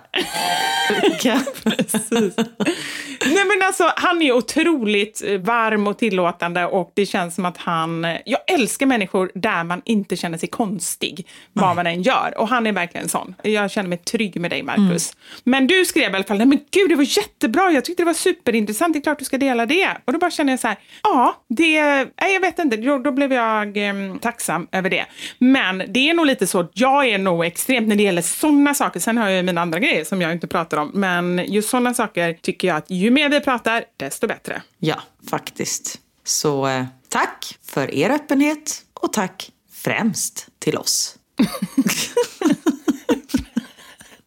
Nej 3.24 3.44
men 3.44 3.62
alltså, 3.66 3.92
han 3.96 4.22
är 4.22 4.32
otroligt 4.32 5.22
varm 5.40 5.86
och 5.86 5.98
tillåtande 5.98 6.66
och 6.66 6.92
det 6.94 7.06
känns 7.06 7.34
som 7.34 7.44
att 7.44 7.56
han... 7.56 8.06
Jag 8.24 8.40
älskar 8.46 8.86
människor 8.86 9.30
där 9.34 9.64
man 9.64 9.82
inte 9.84 10.16
känner 10.16 10.38
sig 10.38 10.48
konstig, 10.48 11.26
vad 11.52 11.76
man 11.76 11.86
än 11.86 12.02
gör. 12.02 12.34
Och 12.38 12.48
han 12.48 12.66
är 12.66 12.72
verkligen 12.72 13.08
sån. 13.08 13.34
Jag 13.42 13.70
känner 13.70 13.88
mig 13.88 13.98
trygg 13.98 14.40
med 14.40 14.50
dig, 14.50 14.62
Marcus. 14.62 15.16
Men 15.44 15.66
du 15.66 15.84
skrev 15.84 16.12
i 16.12 16.14
alla 16.14 16.24
fall, 16.24 16.38
nej 16.38 16.46
men 16.46 16.58
gud, 16.70 16.88
det 16.88 16.94
var 16.94 17.18
jättebra, 17.18 17.70
jag 17.70 17.84
tyckte 17.84 18.02
det 18.02 18.06
var 18.06 18.14
superintressant, 18.14 18.92
det 18.92 18.98
är 18.98 19.02
klart 19.02 19.18
du 19.18 19.24
ska 19.24 19.38
dela 19.38 19.65
det. 19.66 19.88
Och 20.04 20.12
då 20.12 20.18
bara 20.18 20.30
känner 20.30 20.52
jag 20.52 20.60
så 20.60 20.68
här, 20.68 20.76
ja, 21.02 21.42
det... 21.48 21.82
Nej, 22.20 22.32
jag 22.32 22.40
vet 22.40 22.58
inte, 22.58 22.76
då, 22.76 22.98
då 22.98 23.12
blev 23.12 23.32
jag 23.32 23.76
eh, 23.76 24.16
tacksam 24.20 24.68
över 24.72 24.90
det. 24.90 25.06
Men 25.38 25.82
det 25.88 26.10
är 26.10 26.14
nog 26.14 26.26
lite 26.26 26.46
så, 26.46 26.68
jag 26.72 27.06
är 27.06 27.18
nog 27.18 27.44
extremt 27.44 27.88
när 27.88 27.96
det 27.96 28.02
gäller 28.02 28.22
sådana 28.22 28.74
saker. 28.74 29.00
Sen 29.00 29.18
har 29.18 29.28
jag 29.28 29.36
ju 29.36 29.42
mina 29.42 29.60
andra 29.60 29.78
grejer 29.78 30.04
som 30.04 30.22
jag 30.22 30.32
inte 30.32 30.46
pratar 30.46 30.76
om. 30.76 30.90
Men 30.94 31.44
just 31.46 31.68
sådana 31.68 31.94
saker 31.94 32.32
tycker 32.32 32.68
jag 32.68 32.76
att 32.76 32.90
ju 32.90 33.10
mer 33.10 33.28
vi 33.28 33.40
pratar, 33.40 33.84
desto 33.96 34.26
bättre. 34.26 34.62
Ja, 34.78 35.00
faktiskt. 35.30 35.98
Så 36.24 36.66
eh, 36.66 36.84
tack 37.08 37.58
för 37.66 37.94
er 37.94 38.10
öppenhet 38.10 38.82
och 38.94 39.12
tack 39.12 39.50
främst 39.72 40.48
till 40.58 40.76
oss. 40.76 41.16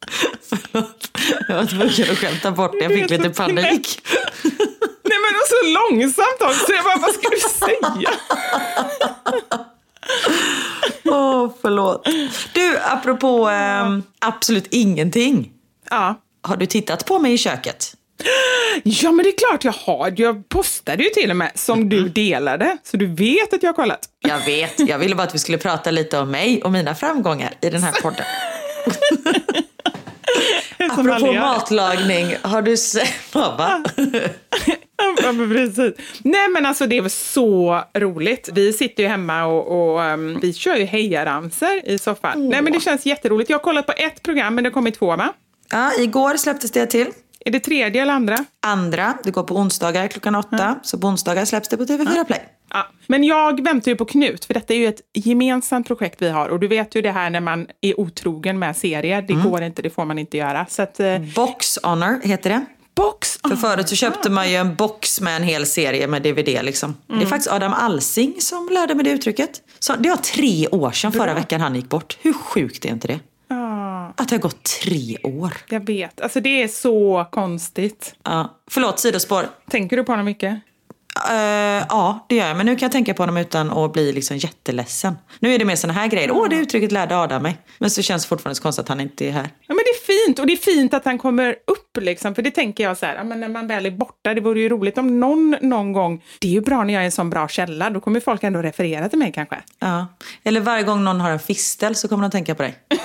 Förlåt, 0.49 1.17
jag 1.47 1.55
var 1.55 1.65
tvungen 1.65 2.11
att 2.11 2.17
skämta 2.17 2.51
bort 2.51 2.71
det. 2.71 2.83
Jag 2.83 2.93
fick 2.93 3.09
lite 3.09 3.29
panik. 3.29 4.01
Nej 5.09 5.17
men 5.23 5.35
och 5.35 5.47
så 5.47 5.59
långsamt 5.79 6.41
också. 6.41 6.73
Jag 6.73 6.83
bara, 6.83 6.97
vad 6.97 7.13
ska 7.13 7.29
du 7.29 7.39
säga? 7.65 8.11
Åh, 11.15 11.51
förlåt. 11.61 12.07
Du, 12.53 12.77
apropå 12.77 13.49
ehm, 13.49 14.03
absolut 14.19 14.67
ingenting. 14.69 15.51
Ja. 15.89 16.15
Har 16.41 16.57
du 16.57 16.65
tittat 16.65 17.05
på 17.05 17.19
mig 17.19 17.33
i 17.33 17.37
köket? 17.37 17.95
ja, 18.83 19.11
men 19.11 19.23
det 19.23 19.29
är 19.29 19.37
klart 19.37 19.63
jag 19.63 19.71
har. 19.71 20.13
Jag 20.17 20.49
postade 20.49 21.03
ju 21.03 21.09
till 21.09 21.29
och 21.29 21.35
med 21.35 21.51
som 21.55 21.89
du 21.89 22.09
delade. 22.09 22.77
Så 22.83 22.97
du 22.97 23.07
vet 23.07 23.53
att 23.53 23.63
jag 23.63 23.69
har 23.69 23.75
kollat. 23.75 23.99
Jag 24.19 24.45
vet, 24.45 24.89
jag 24.89 24.99
ville 24.99 25.15
bara 25.15 25.23
att 25.23 25.35
vi 25.35 25.39
skulle 25.39 25.57
prata 25.57 25.91
lite 25.91 26.19
om 26.19 26.31
mig 26.31 26.63
och 26.63 26.71
mina 26.71 26.95
framgångar 26.95 27.53
i 27.61 27.69
den 27.69 27.83
här 27.83 28.01
podden. 28.01 28.25
som 30.87 31.09
Apropå 31.09 31.33
matlagning, 31.33 32.35
har 32.41 32.61
du 32.61 32.77
sett... 32.77 33.13
Va? 33.33 33.83
Ja, 35.23 35.31
men 35.31 35.49
precis. 35.49 35.93
Nej, 36.23 36.49
men 36.49 36.65
alltså 36.65 36.87
det 36.87 37.01
var 37.01 37.09
så 37.09 37.83
roligt. 37.97 38.49
Vi 38.53 38.73
sitter 38.73 39.03
ju 39.03 39.09
hemma 39.09 39.45
och, 39.45 39.93
och 39.93 39.99
um, 39.99 40.39
vi 40.39 40.53
kör 40.53 40.75
ju 40.75 40.83
hejaramsor 40.83 41.81
i 41.83 41.97
soffan. 41.97 42.49
Nej, 42.49 42.61
men 42.61 42.73
det 42.73 42.79
känns 42.79 43.05
jätteroligt. 43.05 43.49
Jag 43.49 43.57
har 43.57 43.63
kollat 43.63 43.85
på 43.85 43.93
ett 43.97 44.23
program, 44.23 44.55
men 44.55 44.63
det 44.63 44.69
kommer 44.69 44.91
två, 44.91 45.15
va? 45.15 45.33
Ja, 45.71 45.91
igår 45.99 46.37
släpptes 46.37 46.71
det 46.71 46.85
till. 46.85 47.07
Är 47.45 47.51
det 47.51 47.59
tredje 47.59 48.01
eller 48.01 48.13
andra? 48.13 48.37
Andra, 48.61 49.13
det 49.23 49.31
går 49.31 49.43
på 49.43 49.55
onsdagar 49.55 50.07
klockan 50.07 50.35
åtta. 50.35 50.75
Så 50.83 50.97
på 50.97 51.07
onsdagar 51.07 51.45
släpps 51.45 51.69
det 51.69 51.77
på 51.77 51.83
TV4 51.83 52.23
Play. 52.25 52.39
Ja, 52.73 52.87
men 53.07 53.23
jag 53.23 53.63
väntar 53.63 53.91
ju 53.91 53.95
på 53.95 54.05
Knut, 54.05 54.45
för 54.45 54.53
detta 54.53 54.73
är 54.73 54.77
ju 54.77 54.87
ett 54.87 55.01
gemensamt 55.13 55.87
projekt 55.87 56.21
vi 56.21 56.29
har. 56.29 56.49
Och 56.49 56.59
du 56.59 56.67
vet 56.67 56.95
ju 56.95 57.01
det 57.01 57.11
här 57.11 57.29
när 57.29 57.39
man 57.39 57.67
är 57.81 57.99
otrogen 57.99 58.59
med 58.59 58.77
serier. 58.77 59.21
Det 59.21 59.33
går 59.33 59.61
inte, 59.63 59.81
det 59.81 59.89
får 59.89 60.05
man 60.05 60.19
inte 60.19 60.37
göra. 60.37 60.65
Så 60.69 60.81
att, 60.81 60.99
eh, 60.99 61.17
Box 61.35 61.79
Honor 61.83 62.19
heter 62.23 62.49
det. 62.49 62.65
box! 62.95 63.37
För 63.47 63.55
förut 63.55 63.89
så 63.89 63.95
köpte 63.95 64.29
man 64.29 64.49
ju 64.49 64.55
en 64.55 64.75
box 64.75 65.21
med 65.21 65.35
en 65.35 65.43
hel 65.43 65.65
serie 65.65 66.07
med 66.07 66.21
DVD 66.21 66.63
liksom. 66.63 66.95
Det 67.07 67.13
är 67.21 67.25
faktiskt 67.25 67.51
Adam 67.51 67.73
Alsing 67.73 68.35
som 68.39 68.69
lärde 68.71 68.95
mig 68.95 69.03
det 69.05 69.11
uttrycket. 69.11 69.49
Så 69.79 69.95
det 69.95 70.09
var 70.09 70.17
tre 70.17 70.67
år 70.67 70.91
sedan 70.91 71.11
förra 71.11 71.33
veckan 71.33 71.61
han 71.61 71.75
gick 71.75 71.89
bort. 71.89 72.17
Hur 72.21 72.33
sjukt 72.33 72.85
är 72.85 72.89
inte 72.89 73.07
det? 73.07 73.19
Ja, 73.47 73.55
Att 74.19 74.29
det 74.29 74.35
har 74.35 74.41
gått 74.41 74.63
tre 74.63 75.17
år. 75.23 75.53
jag 75.69 75.85
vet. 75.85 76.21
Alltså 76.21 76.39
det 76.39 76.63
är 76.63 76.67
så 76.67 77.25
konstigt. 77.31 78.15
Ja. 78.23 78.59
Förlåt, 78.71 78.99
sidospår. 78.99 79.45
Tänker 79.69 79.97
du 79.97 80.03
på 80.03 80.11
honom 80.11 80.25
mycket? 80.25 80.59
Eh, 81.29 81.85
ja, 81.89 82.25
det 82.29 82.35
gör 82.35 82.47
jag. 82.47 82.57
Men 82.57 82.65
nu 82.65 82.75
kan 82.75 82.85
jag 82.85 82.91
tänka 82.91 83.13
på 83.13 83.23
honom 83.23 83.37
utan 83.37 83.71
att 83.71 83.93
bli 83.93 84.11
liksom 84.11 84.37
jätteledsen. 84.37 85.17
Nu 85.39 85.53
är 85.53 85.59
det 85.59 85.65
mer 85.65 85.75
såna 85.75 85.93
här 85.93 86.07
grejer. 86.07 86.31
Åh, 86.31 86.49
det 86.49 86.55
uttrycket 86.55 86.91
lärde 86.91 87.17
Adam 87.17 87.43
mig. 87.43 87.57
Men 87.77 87.89
så 87.89 88.01
känns 88.01 88.23
det 88.23 88.29
fortfarande 88.29 88.55
så 88.55 88.61
konstigt 88.61 88.83
att 88.83 88.89
han 88.89 88.99
inte 89.01 89.27
är 89.27 89.31
här. 89.31 89.49
Ja, 89.67 89.75
men 89.75 89.77
det 89.77 89.89
är 89.89 90.25
fint 90.25 90.39
och 90.39 90.47
det 90.47 90.53
är 90.53 90.57
fint 90.57 90.93
att 90.93 91.05
han 91.05 91.17
kommer 91.17 91.55
upp 91.67 91.97
liksom. 92.01 92.35
För 92.35 92.41
det 92.41 92.51
tänker 92.51 92.83
jag 92.83 92.97
så 92.97 93.05
här, 93.05 93.15
ja, 93.15 93.23
men 93.23 93.39
när 93.39 93.49
man 93.49 93.67
väl 93.67 93.85
är 93.85 93.91
borta, 93.91 94.33
det 94.33 94.41
vore 94.41 94.59
ju 94.59 94.69
roligt 94.69 94.97
om 94.97 95.19
någon 95.19 95.55
någon 95.61 95.93
gång, 95.93 96.23
det 96.39 96.47
är 96.47 96.51
ju 96.51 96.61
bra 96.61 96.83
när 96.83 96.93
jag 96.93 97.01
är 97.01 97.05
en 97.05 97.11
sån 97.11 97.29
bra 97.29 97.47
källa, 97.47 97.89
då 97.89 97.99
kommer 97.99 98.19
folk 98.19 98.43
ändå 98.43 98.61
referera 98.61 99.09
till 99.09 99.19
mig 99.19 99.31
kanske. 99.35 99.57
Ja. 99.79 100.07
Eller 100.43 100.61
varje 100.61 100.83
gång 100.83 101.03
någon 101.03 101.21
har 101.21 101.31
en 101.31 101.39
fistel 101.39 101.95
så 101.95 102.07
kommer 102.07 102.21
de 102.21 102.31
tänka 102.31 102.55
på 102.55 102.63
dig. 102.63 102.75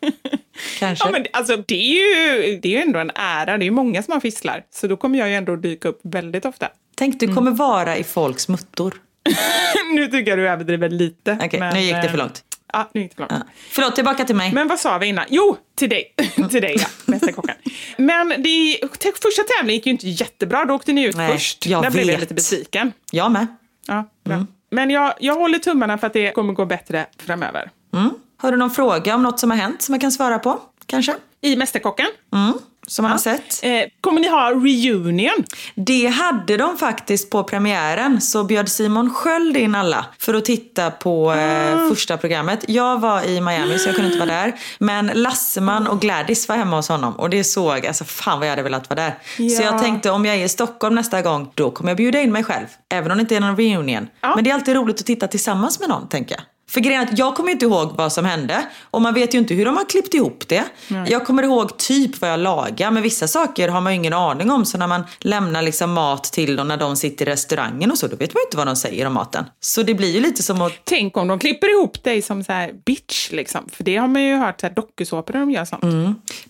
Kanske. 0.78 1.08
Ja, 1.08 1.12
men 1.12 1.26
alltså, 1.32 1.56
det, 1.56 1.74
är 1.74 1.94
ju, 1.94 2.56
det 2.60 2.68
är 2.68 2.72
ju 2.72 2.82
ändå 2.82 2.98
en 2.98 3.10
ära, 3.14 3.58
det 3.58 3.62
är 3.62 3.66
ju 3.66 3.70
många 3.70 4.02
som 4.02 4.12
har 4.12 4.20
fisslar. 4.20 4.64
Så 4.70 4.86
då 4.86 4.96
kommer 4.96 5.18
jag 5.18 5.28
ju 5.28 5.34
ändå 5.34 5.56
dyka 5.56 5.88
upp 5.88 6.00
väldigt 6.02 6.44
ofta. 6.44 6.68
Tänk, 6.94 7.20
du 7.20 7.34
kommer 7.34 7.50
vara 7.50 7.96
i 7.96 8.04
folks 8.04 8.48
muttor. 8.48 8.94
nu 9.94 10.06
tycker 10.06 10.30
jag 10.30 10.38
du 10.38 10.48
överdriver 10.48 10.88
lite. 10.88 11.38
Okej, 11.42 11.60
men, 11.60 11.74
nu 11.74 11.80
gick 11.80 11.94
det 11.94 12.02
för 12.02 12.08
eh, 12.08 12.16
långt. 12.16 12.44
Ja, 12.72 12.90
nu 12.94 13.00
gick 13.00 13.10
det 13.10 13.16
för 13.16 13.22
långt. 13.22 13.32
Ja. 13.32 13.52
Förlåt, 13.70 13.94
tillbaka 13.94 14.24
till 14.24 14.36
mig. 14.36 14.52
Men 14.52 14.68
vad 14.68 14.78
sa 14.78 14.98
vi 14.98 15.06
innan? 15.06 15.24
Jo, 15.28 15.56
till 15.74 15.88
dig. 15.88 16.14
till 16.50 16.62
dig, 16.62 16.76
ja. 16.78 16.86
Mästerkocken. 17.04 17.54
Men 17.96 18.28
det, 18.28 18.78
första 19.22 19.42
tävlingen 19.42 19.74
gick 19.74 19.86
ju 19.86 19.92
inte 19.92 20.08
jättebra. 20.08 20.64
Då 20.64 20.74
åkte 20.74 20.92
ni 20.92 21.04
ut 21.04 21.16
Nej, 21.16 21.32
först. 21.32 21.66
jag 21.66 21.82
Där 21.82 21.90
blev 21.90 22.04
jag 22.04 22.12
vet. 22.12 22.20
lite 22.20 22.34
besviken. 22.34 22.92
Jag 23.12 23.32
med. 23.32 23.46
Ja, 23.86 24.10
bra. 24.24 24.46
Men 24.70 24.90
jag, 24.90 25.14
jag 25.20 25.34
håller 25.34 25.58
tummarna 25.58 25.98
för 25.98 26.06
att 26.06 26.12
det 26.12 26.30
kommer 26.30 26.52
gå 26.52 26.66
bättre 26.66 27.06
framöver. 27.18 27.70
Mm. 27.94 28.10
Har 28.40 28.50
du 28.52 28.56
någon 28.58 28.70
fråga 28.70 29.14
om 29.14 29.22
något 29.22 29.40
som 29.40 29.50
har 29.50 29.58
hänt 29.58 29.82
som 29.82 29.94
jag 29.94 30.00
kan 30.00 30.12
svara 30.12 30.38
på? 30.38 30.58
Kanske? 30.86 31.14
I 31.40 31.56
Mästerkocken 31.56 32.06
Mm. 32.32 32.52
Som 32.86 33.02
man 33.02 33.12
har 33.12 33.18
sett? 33.18 33.60
eh, 33.62 33.70
kommer 34.00 34.20
ni 34.20 34.28
ha 34.28 34.50
reunion. 34.50 35.44
Det 35.74 36.06
hade 36.06 36.56
de 36.56 36.76
faktiskt 36.76 37.30
på 37.30 37.44
premiären. 37.44 38.20
Så 38.20 38.44
bjöd 38.44 38.68
Simon 38.68 39.14
Sköld 39.14 39.56
in 39.56 39.74
alla 39.74 40.06
för 40.18 40.34
att 40.34 40.44
titta 40.44 40.90
på 40.90 41.32
eh, 41.32 41.88
första 41.88 42.16
programmet. 42.16 42.64
Jag 42.68 43.00
var 43.00 43.22
i 43.22 43.40
Miami 43.40 43.78
så 43.78 43.88
jag 43.88 43.96
kunde 43.96 44.12
inte 44.12 44.26
vara 44.26 44.36
där. 44.40 44.52
Men 44.78 45.06
Lasseman 45.14 45.86
och 45.86 46.00
Gladys 46.00 46.48
var 46.48 46.56
hemma 46.56 46.76
hos 46.76 46.88
honom. 46.88 47.16
Och 47.16 47.30
det 47.30 47.44
såg, 47.44 47.86
alltså 47.86 48.04
fan 48.04 48.38
vad 48.38 48.46
jag 48.48 48.52
hade 48.52 48.62
velat 48.62 48.90
vara 48.90 49.00
där. 49.00 49.14
Så 49.36 49.62
Ja. 49.62 49.62
jag 49.72 49.82
tänkte 49.82 50.10
om 50.10 50.24
jag 50.24 50.36
är 50.36 50.44
i 50.44 50.48
Stockholm 50.48 50.94
nästa 50.94 51.22
gång, 51.22 51.50
då 51.54 51.70
kommer 51.70 51.90
jag 51.90 51.96
bjuda 51.96 52.20
in 52.20 52.32
mig 52.32 52.44
själv. 52.44 52.66
Även 52.88 53.10
om 53.10 53.16
det 53.18 53.20
inte 53.20 53.36
är 53.36 53.40
någon 53.40 53.56
reunion. 53.56 54.08
Ja. 54.20 54.34
Men 54.34 54.44
det 54.44 54.50
är 54.50 54.54
alltid 54.54 54.74
roligt 54.76 55.00
att 55.00 55.06
titta 55.06 55.28
tillsammans 55.28 55.80
med 55.80 55.88
någon, 55.88 56.08
tänker 56.08 56.34
jag. 56.34 56.42
För 56.68 56.80
grejen 56.80 57.02
är 57.02 57.06
att 57.06 57.18
jag 57.18 57.34
kommer 57.34 57.50
inte 57.52 57.64
ihåg 57.64 57.92
vad 57.96 58.12
som 58.12 58.24
hände 58.24 58.66
och 58.82 59.02
man 59.02 59.14
vet 59.14 59.34
ju 59.34 59.38
inte 59.38 59.54
hur 59.54 59.64
de 59.64 59.76
har 59.76 59.84
klippt 59.84 60.14
ihop 60.14 60.44
det. 60.48 60.64
Jag 61.06 61.26
kommer 61.26 61.42
ihåg 61.42 61.76
typ 61.78 62.20
vad 62.20 62.30
jag 62.30 62.40
lagar 62.40 62.90
men 62.90 63.02
vissa 63.02 63.28
saker 63.28 63.68
har 63.68 63.80
man 63.80 63.92
ju 63.92 63.96
ingen 63.96 64.12
aning 64.12 64.50
om. 64.50 64.64
Så 64.64 64.78
när 64.78 64.86
man 64.86 65.04
lämnar 65.20 65.62
liksom 65.62 65.92
mat 65.92 66.24
till 66.24 66.56
dem 66.56 66.68
när 66.68 66.76
de 66.76 66.96
sitter 66.96 67.28
i 67.28 67.30
restaurangen 67.32 67.90
och 67.90 67.98
så, 67.98 68.06
då 68.06 68.16
vet 68.16 68.34
man 68.34 68.40
ju 68.40 68.44
inte 68.46 68.56
vad 68.56 68.66
de 68.66 68.76
säger 68.76 69.06
om 69.06 69.12
maten. 69.14 69.44
Så 69.60 69.82
det 69.82 69.94
blir 69.94 70.14
ju 70.14 70.20
lite 70.20 70.42
som 70.42 70.62
att 70.62 70.72
Tänk 70.84 71.16
om 71.16 71.28
de 71.28 71.38
klipper 71.38 71.70
ihop 71.70 72.04
dig 72.04 72.22
som 72.22 72.44
så 72.44 72.52
här 72.52 72.72
bitch, 72.86 73.30
liksom. 73.32 73.68
För 73.72 73.84
det 73.84 73.96
har 73.96 74.08
man 74.08 74.22
ju 74.22 74.36
hört 74.36 74.60
så 74.60 74.68
dokusåpor 74.68 75.32
där 75.32 75.40
de 75.40 75.50
gör 75.50 75.64
sånt. 75.64 75.82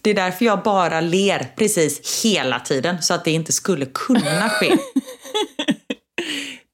det 0.02 0.10
är 0.10 0.14
därför 0.14 0.44
jag 0.44 0.62
bara 0.62 1.00
ler 1.00 1.52
precis 1.56 2.24
hela 2.24 2.60
tiden 2.60 3.02
så 3.02 3.14
att 3.14 3.24
det 3.24 3.30
inte 3.30 3.52
skulle 3.52 3.86
kunna 3.86 4.48
ske. 4.50 4.76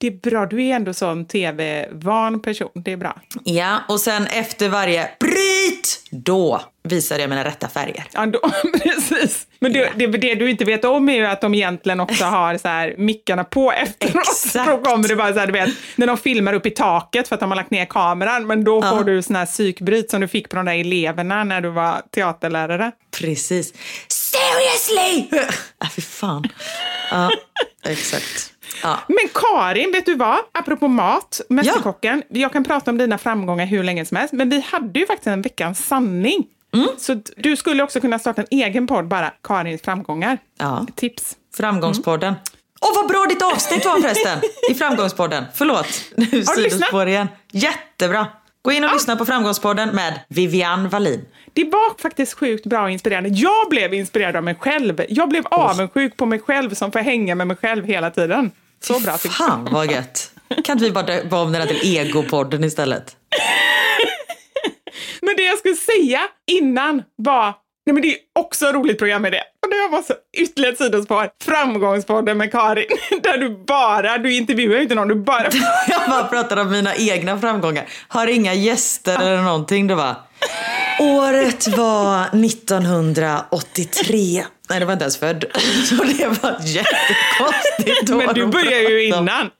Det 0.05 0.09
är 0.09 0.31
bra, 0.31 0.47
du 0.47 0.65
är 0.65 0.75
ändå 0.77 0.95
sån 0.95 1.25
tv-van 1.25 2.43
person. 2.43 2.71
Det 2.75 2.93
är 2.93 2.97
bra. 2.97 3.21
ja, 3.45 3.79
och 3.89 4.01
sen 4.01 4.27
efter 4.27 4.69
varje 4.69 5.11
bryt, 5.21 6.03
då 6.11 6.61
visar 6.83 7.19
jag 7.19 7.31
mina 7.31 7.45
rätta 7.45 7.69
färger. 7.69 8.05
Ja, 8.13 8.27
då, 8.27 8.41
precis. 8.83 9.47
Men 9.59 9.73
det, 9.73 9.93
det, 9.97 10.07
det 10.07 10.35
du 10.35 10.51
inte 10.51 10.65
vet 10.65 10.85
om 10.85 11.09
är 11.09 11.15
ju 11.15 11.27
att 11.27 11.41
de 11.41 11.55
egentligen 11.55 12.01
också 12.01 12.25
har 12.37 12.59
så 12.59 12.69
här 12.69 12.95
mickarna 12.99 13.45
på 13.45 13.73
efteråt. 13.73 14.15
Exakt. 14.29 14.71
Då 14.71 14.79
kommer 14.79 15.09
det 15.09 15.17
bara 15.17 15.33
så 15.33 15.39
här, 15.39 15.47
du 15.47 15.53
vet, 15.53 15.71
när 15.97 16.07
de 16.07 16.17
filmar 16.19 16.53
upp 16.53 16.67
i 16.67 16.71
taket 16.71 17.29
för 17.29 17.35
att 17.35 17.41
de 17.41 17.51
har 17.51 17.57
lagt 17.57 17.71
ner 17.71 17.85
kameran. 17.85 18.47
Men 18.47 18.65
då 18.65 18.83
får 18.83 19.05
du 19.05 19.23
sån 19.23 19.37
här 19.37 19.47
psykbryt 19.47 20.11
som 20.11 20.21
du 20.21 20.29
fick 20.29 20.49
på 20.49 20.57
de 20.57 20.67
där 20.67 20.75
eleverna 20.81 21.45
när 21.45 21.61
du 21.61 21.69
var 21.69 22.03
teaterlärare. 22.15 22.93
Precis. 23.21 23.73
Seriously! 24.09 25.39
äh, 25.85 25.91
fy 25.91 26.03
fan. 26.03 26.49
Ja, 27.11 27.31
exakt. 27.89 28.54
Ja. 28.82 28.99
Men 29.09 29.28
Karin, 29.35 29.93
vet 29.93 30.07
du 30.07 30.15
vad? 30.15 30.39
Apropå 30.53 30.89
mat, 30.89 31.41
Mästerkocken. 31.49 32.23
Jag 32.28 32.53
kan 32.53 32.65
prata 32.65 32.91
om 32.91 32.99
dina 32.99 33.19
framgångar 33.19 33.66
hur 33.66 33.82
länge 33.82 34.05
som 34.05 34.16
helst, 34.16 34.32
men 34.32 34.51
vi 34.51 34.61
hade 34.61 35.01
ju 35.01 35.07
faktiskt 35.07 35.27
en 35.27 35.43
veckans 35.43 35.86
sanning. 35.86 36.47
Mm. 36.74 36.89
Så 36.99 37.20
du 37.36 37.57
skulle 37.57 37.82
också 37.82 38.01
kunna 38.01 38.19
starta 38.19 38.43
en 38.43 38.49
egen 38.51 38.86
podd 38.86 39.09
bara, 39.09 39.32
Karins 39.43 39.82
framgångar. 39.82 40.39
Ja. 40.59 40.86
Tips. 40.97 41.36
Framgångspodden. 41.57 42.35
Åh, 42.81 42.91
vad 42.95 43.09
bra 43.09 43.27
ditt 43.28 43.43
avsnitt 43.43 43.85
var 43.85 44.01
förresten! 44.01 44.39
I 44.70 44.74
Framgångspodden. 44.74 45.45
Förlåt, 45.55 45.86
nu 46.16 46.45
sidospår 46.45 47.09
igen. 47.09 47.28
Jättebra! 47.53 48.27
Gå 48.65 48.73
in 48.73 48.85
och 48.85 48.93
lyssna 48.93 49.16
på 49.16 49.27
Framgångspodden 49.27 49.89
med 49.95 50.20
Vivian 50.28 50.89
Wallin. 50.89 51.24
Det 51.53 51.65
var 51.65 52.01
faktiskt 52.03 52.35
sjukt 52.35 52.66
bra 52.66 52.82
och 52.82 52.91
inspirerande. 52.91 53.28
Jag 53.28 53.69
blev 53.70 53.95
inspirerad 53.95 54.36
av 54.36 54.45
mig 54.45 54.55
själv. 54.55 55.05
Jag 55.09 55.28
blev 55.28 55.47
avundsjuk 55.47 56.16
på 56.16 56.27
mig 56.27 56.39
själv 56.41 56.74
som 56.74 56.93
får 56.93 56.99
hänga 56.99 57.35
med 57.35 57.47
mig 57.47 57.57
själv 57.57 57.85
hela 57.85 58.11
tiden. 58.11 58.51
Så 58.81 59.01
bra 59.01 59.19
tycker 59.19 59.36
jag. 59.39 59.49
Fan 59.49 59.69
vad 59.73 59.91
gött. 59.93 60.31
Kan 60.65 60.73
inte 60.73 60.85
vi 60.85 60.91
bara 60.91 61.07
döpa 61.07 61.41
om 61.41 61.53
den 61.53 61.61
här 61.61 61.69
till 61.69 61.97
Egopodden 61.97 62.65
istället? 62.65 63.16
Men 65.23 65.36
det 65.36 65.43
jag 65.43 65.59
skulle 65.59 65.74
säga 65.77 66.20
innan 66.47 67.03
var, 67.16 67.55
nej 67.86 67.94
men 67.94 68.02
det 68.02 68.09
är 68.09 68.16
också 68.32 68.66
ett 68.66 68.74
roligt 68.74 68.98
program 68.98 69.23
med 69.23 69.32
det. 69.32 69.43
Och 69.62 69.70
det 69.70 69.89
var 69.93 70.02
så 70.02 70.15
ytterligare 70.36 70.73
ett 70.73 70.78
sidospår. 70.78 71.28
Framgångspodden 71.44 72.39
med 72.39 72.52
Karin. 72.52 72.86
Där 73.23 73.39
du 73.39 73.65
bara, 73.66 74.19
du 74.19 74.35
intervjuar 74.35 74.77
ju 74.77 74.82
inte 74.82 74.94
någon, 74.94 75.09
du 75.09 75.15
bara... 75.15 75.47
Jag 75.89 76.01
bara 76.09 76.24
pratar 76.24 76.56
om 76.56 76.70
mina 76.70 76.97
egna 76.97 77.39
framgångar. 77.39 77.85
Har 78.09 78.27
inga 78.27 78.55
gäster 78.55 79.20
eller 79.20 79.43
någonting. 79.43 79.86
Det 79.86 79.94
var... 79.94 80.15
Året 81.01 81.69
var 81.69 82.23
1983. 82.23 84.44
Nej, 84.70 84.81
det 84.81 84.86
var 84.86 84.93
inte 84.93 85.05
ens 85.05 85.16
född. 85.16 85.44
Så 85.85 85.94
det 85.94 86.43
var 86.43 86.56
jättekonstigt. 86.61 88.11
år 88.11 88.27
Men 88.27 88.35
du 88.35 88.47
började 88.47 88.82
ju 88.82 89.05
innan. 89.05 89.51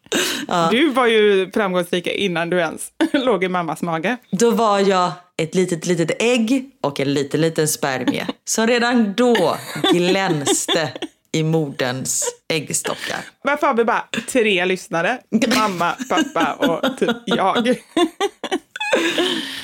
Du 0.71 0.89
var 0.89 1.07
ju 1.07 1.51
framgångsrik 1.51 2.07
innan 2.07 2.51
du 2.51 2.59
ens 2.59 2.89
låg 3.13 3.45
i 3.45 3.49
mammas 3.49 3.83
mage. 3.83 4.17
Då 4.31 4.51
var 4.51 4.79
jag 4.79 5.13
ett 5.43 5.55
litet, 5.55 5.87
litet 5.87 6.23
ägg 6.23 6.71
och 6.81 7.01
en 7.01 7.15
liten, 7.15 7.41
liten 7.41 7.69
spermie. 7.69 8.27
Som 8.45 8.67
redan 8.67 9.15
då 9.15 9.57
glänste 9.93 10.93
i 11.33 11.43
moderns 11.43 12.35
äggstockar. 12.49 13.19
Varför 13.43 13.67
har 13.67 13.75
vi 13.75 13.85
bara 13.85 14.09
tre 14.29 14.65
lyssnare? 14.65 15.19
Mamma, 15.57 15.97
pappa 16.09 16.55
och 16.55 16.99
typ 16.99 17.17
jag. 17.27 17.77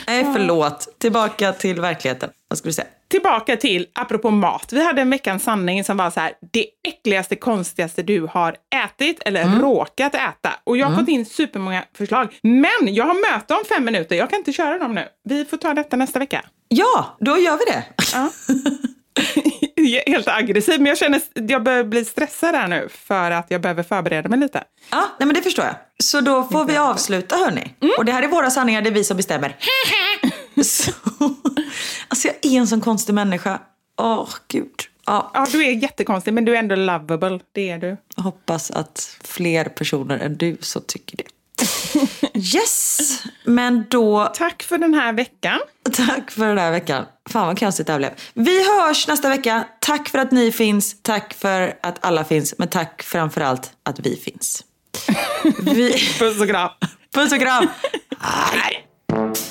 Nej, 0.06 0.24
förlåt. 0.34 0.88
Tillbaka 0.98 1.52
till 1.52 1.80
verkligheten. 1.80 2.30
Vad 2.50 2.58
skulle 2.58 2.70
du 2.70 2.74
säga? 2.74 2.88
Tillbaka 3.08 3.56
till, 3.56 3.86
apropå 3.92 4.30
mat. 4.30 4.72
Vi 4.72 4.84
hade 4.84 5.00
en 5.02 5.10
veckans 5.10 5.42
sanning 5.42 5.84
som 5.84 5.96
var 5.96 6.10
så 6.10 6.20
här, 6.20 6.32
det 6.52 6.66
äckligaste, 6.88 7.36
konstigaste 7.36 8.02
du 8.02 8.20
har 8.20 8.56
ätit 8.84 9.22
eller 9.24 9.60
råkat 9.60 10.14
äta. 10.14 10.52
Och 10.64 10.76
jag 10.76 10.86
har 10.86 10.96
fått 10.96 11.08
in 11.08 11.26
supermånga 11.26 11.84
förslag. 11.96 12.38
Men 12.42 12.94
jag 12.94 13.04
har 13.04 13.32
möte 13.32 13.54
om 13.54 13.60
fem 13.68 13.84
minuter, 13.84 14.16
jag 14.16 14.30
kan 14.30 14.38
inte 14.38 14.52
köra 14.52 14.78
dem 14.78 14.94
nu. 14.94 15.04
Vi 15.24 15.44
får 15.44 15.56
ta 15.56 15.74
detta 15.74 15.96
nästa 15.96 16.18
vecka. 16.18 16.44
Ja, 16.68 17.16
då 17.20 17.38
gör 17.38 17.58
vi 17.58 17.64
det. 17.64 17.84
Ja. 18.12 18.30
Helt 20.12 20.28
aggressiv, 20.28 20.80
men 20.80 20.86
jag 20.86 20.98
känner 20.98 21.18
att 21.18 21.50
jag 21.50 21.62
börjar 21.62 21.84
bli 21.84 22.04
stressad 22.04 22.54
här 22.54 22.68
nu 22.68 22.88
för 22.90 23.30
att 23.30 23.46
jag 23.48 23.60
behöver 23.60 23.82
förbereda 23.82 24.28
mig 24.28 24.38
lite. 24.38 24.64
Ja, 24.90 25.04
nej 25.18 25.26
men 25.26 25.34
det 25.34 25.42
förstår 25.42 25.64
jag. 25.64 25.74
Så 26.02 26.20
då 26.20 26.42
får 26.42 26.64
vi 26.64 26.76
avsluta 26.76 27.36
hörni. 27.36 27.74
Och 27.98 28.04
det 28.04 28.12
här 28.12 28.22
är 28.22 28.28
våra 28.28 28.50
sanningar, 28.50 28.82
det 28.82 28.88
är 28.88 28.94
vi 28.94 29.04
som 29.04 29.16
bestämmer. 29.16 29.56
Så, 30.64 30.92
alltså 32.08 32.28
jag 32.28 32.36
är 32.42 32.58
en 32.58 32.66
sån 32.66 32.80
konstig 32.80 33.12
människa. 33.14 33.60
Åh, 33.98 34.28
gud. 34.48 34.70
Ja, 35.06 35.30
Ja, 35.34 35.46
du 35.52 35.64
är 35.66 35.70
jättekonstig, 35.72 36.34
men 36.34 36.44
du 36.44 36.54
är 36.54 36.58
ändå 36.58 36.74
lovable. 36.76 37.40
Det 37.52 37.70
är 37.70 37.78
du. 37.78 37.96
jag 38.16 38.22
hoppas 38.22 38.70
att 38.70 39.16
fler 39.24 39.64
personer 39.64 40.18
än 40.18 40.36
du 40.36 40.56
så 40.60 40.80
tycker 40.80 41.16
det. 41.16 41.24
yes! 42.54 42.98
Men 43.44 43.84
då, 43.90 44.30
Tack 44.34 44.62
för 44.62 44.78
den 44.78 44.94
här 44.94 45.12
veckan. 45.12 45.58
tack 45.92 46.30
för 46.30 46.46
den 46.48 46.58
här 46.58 46.70
veckan. 46.70 47.04
Fan 47.30 47.46
vad 47.46 47.58
konstigt 47.58 47.86
det 47.86 47.92
här 47.92 47.98
blev. 47.98 48.10
Vi 48.34 48.64
hörs 48.68 49.08
nästa 49.08 49.28
vecka. 49.28 49.64
Tack 49.80 50.08
för 50.08 50.18
att 50.18 50.30
ni 50.30 50.52
finns. 50.52 50.96
Tack 51.02 51.34
för 51.34 51.74
att 51.82 52.04
alla 52.04 52.24
finns. 52.24 52.54
Men 52.58 52.68
tack 52.68 53.02
framför 53.02 53.40
allt 53.40 53.72
att 53.82 54.00
vi 54.00 54.16
finns. 54.16 54.64
Vi... 55.62 55.92
Puss 56.18 56.40
och 56.40 56.48
kram. 56.48 56.70
Puss 57.14 57.32
och 57.32 57.38
kram! 57.40 57.66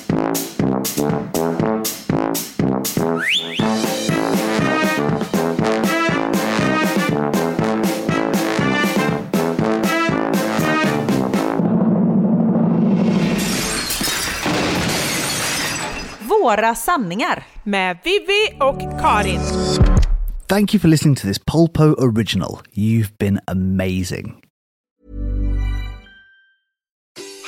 Våra 16.42 16.74
sanningar. 16.74 17.46
Med 17.64 17.96
Vivi 18.04 18.56
och 18.60 19.00
Karin. 19.00 19.40
Thank 20.48 20.74
you 20.74 20.80
for 20.80 20.88
listening 20.88 21.14
to 21.16 21.26
this 21.26 21.38
Polpo 21.38 21.94
original. 21.98 22.60
You've 22.72 23.18
been 23.18 23.40
amazing. 23.46 24.42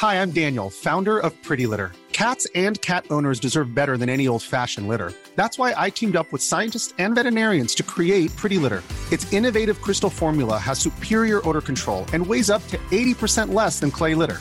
Hi, 0.00 0.22
I'm 0.22 0.30
Daniel, 0.30 0.70
founder 0.70 1.18
of 1.18 1.32
Pretty 1.42 1.66
Litter. 1.66 1.92
Cats 2.12 2.46
and 2.54 2.80
cat 2.82 3.04
owners 3.10 3.40
deserve 3.40 3.74
better 3.74 3.96
than 3.96 4.08
any 4.08 4.28
old 4.28 4.42
fashioned 4.42 4.88
litter. 4.88 5.12
That's 5.36 5.58
why 5.58 5.74
I 5.76 5.90
teamed 5.90 6.16
up 6.16 6.30
with 6.32 6.42
scientists 6.42 6.94
and 6.98 7.14
veterinarians 7.14 7.74
to 7.76 7.82
create 7.82 8.36
Pretty 8.36 8.58
Litter. 8.58 8.82
Its 9.10 9.32
innovative 9.32 9.80
crystal 9.80 10.10
formula 10.10 10.58
has 10.58 10.78
superior 10.78 11.40
odor 11.48 11.60
control 11.60 12.04
and 12.12 12.26
weighs 12.26 12.50
up 12.50 12.66
to 12.68 12.78
80% 12.90 13.54
less 13.54 13.80
than 13.80 13.90
clay 13.90 14.14
litter. 14.14 14.40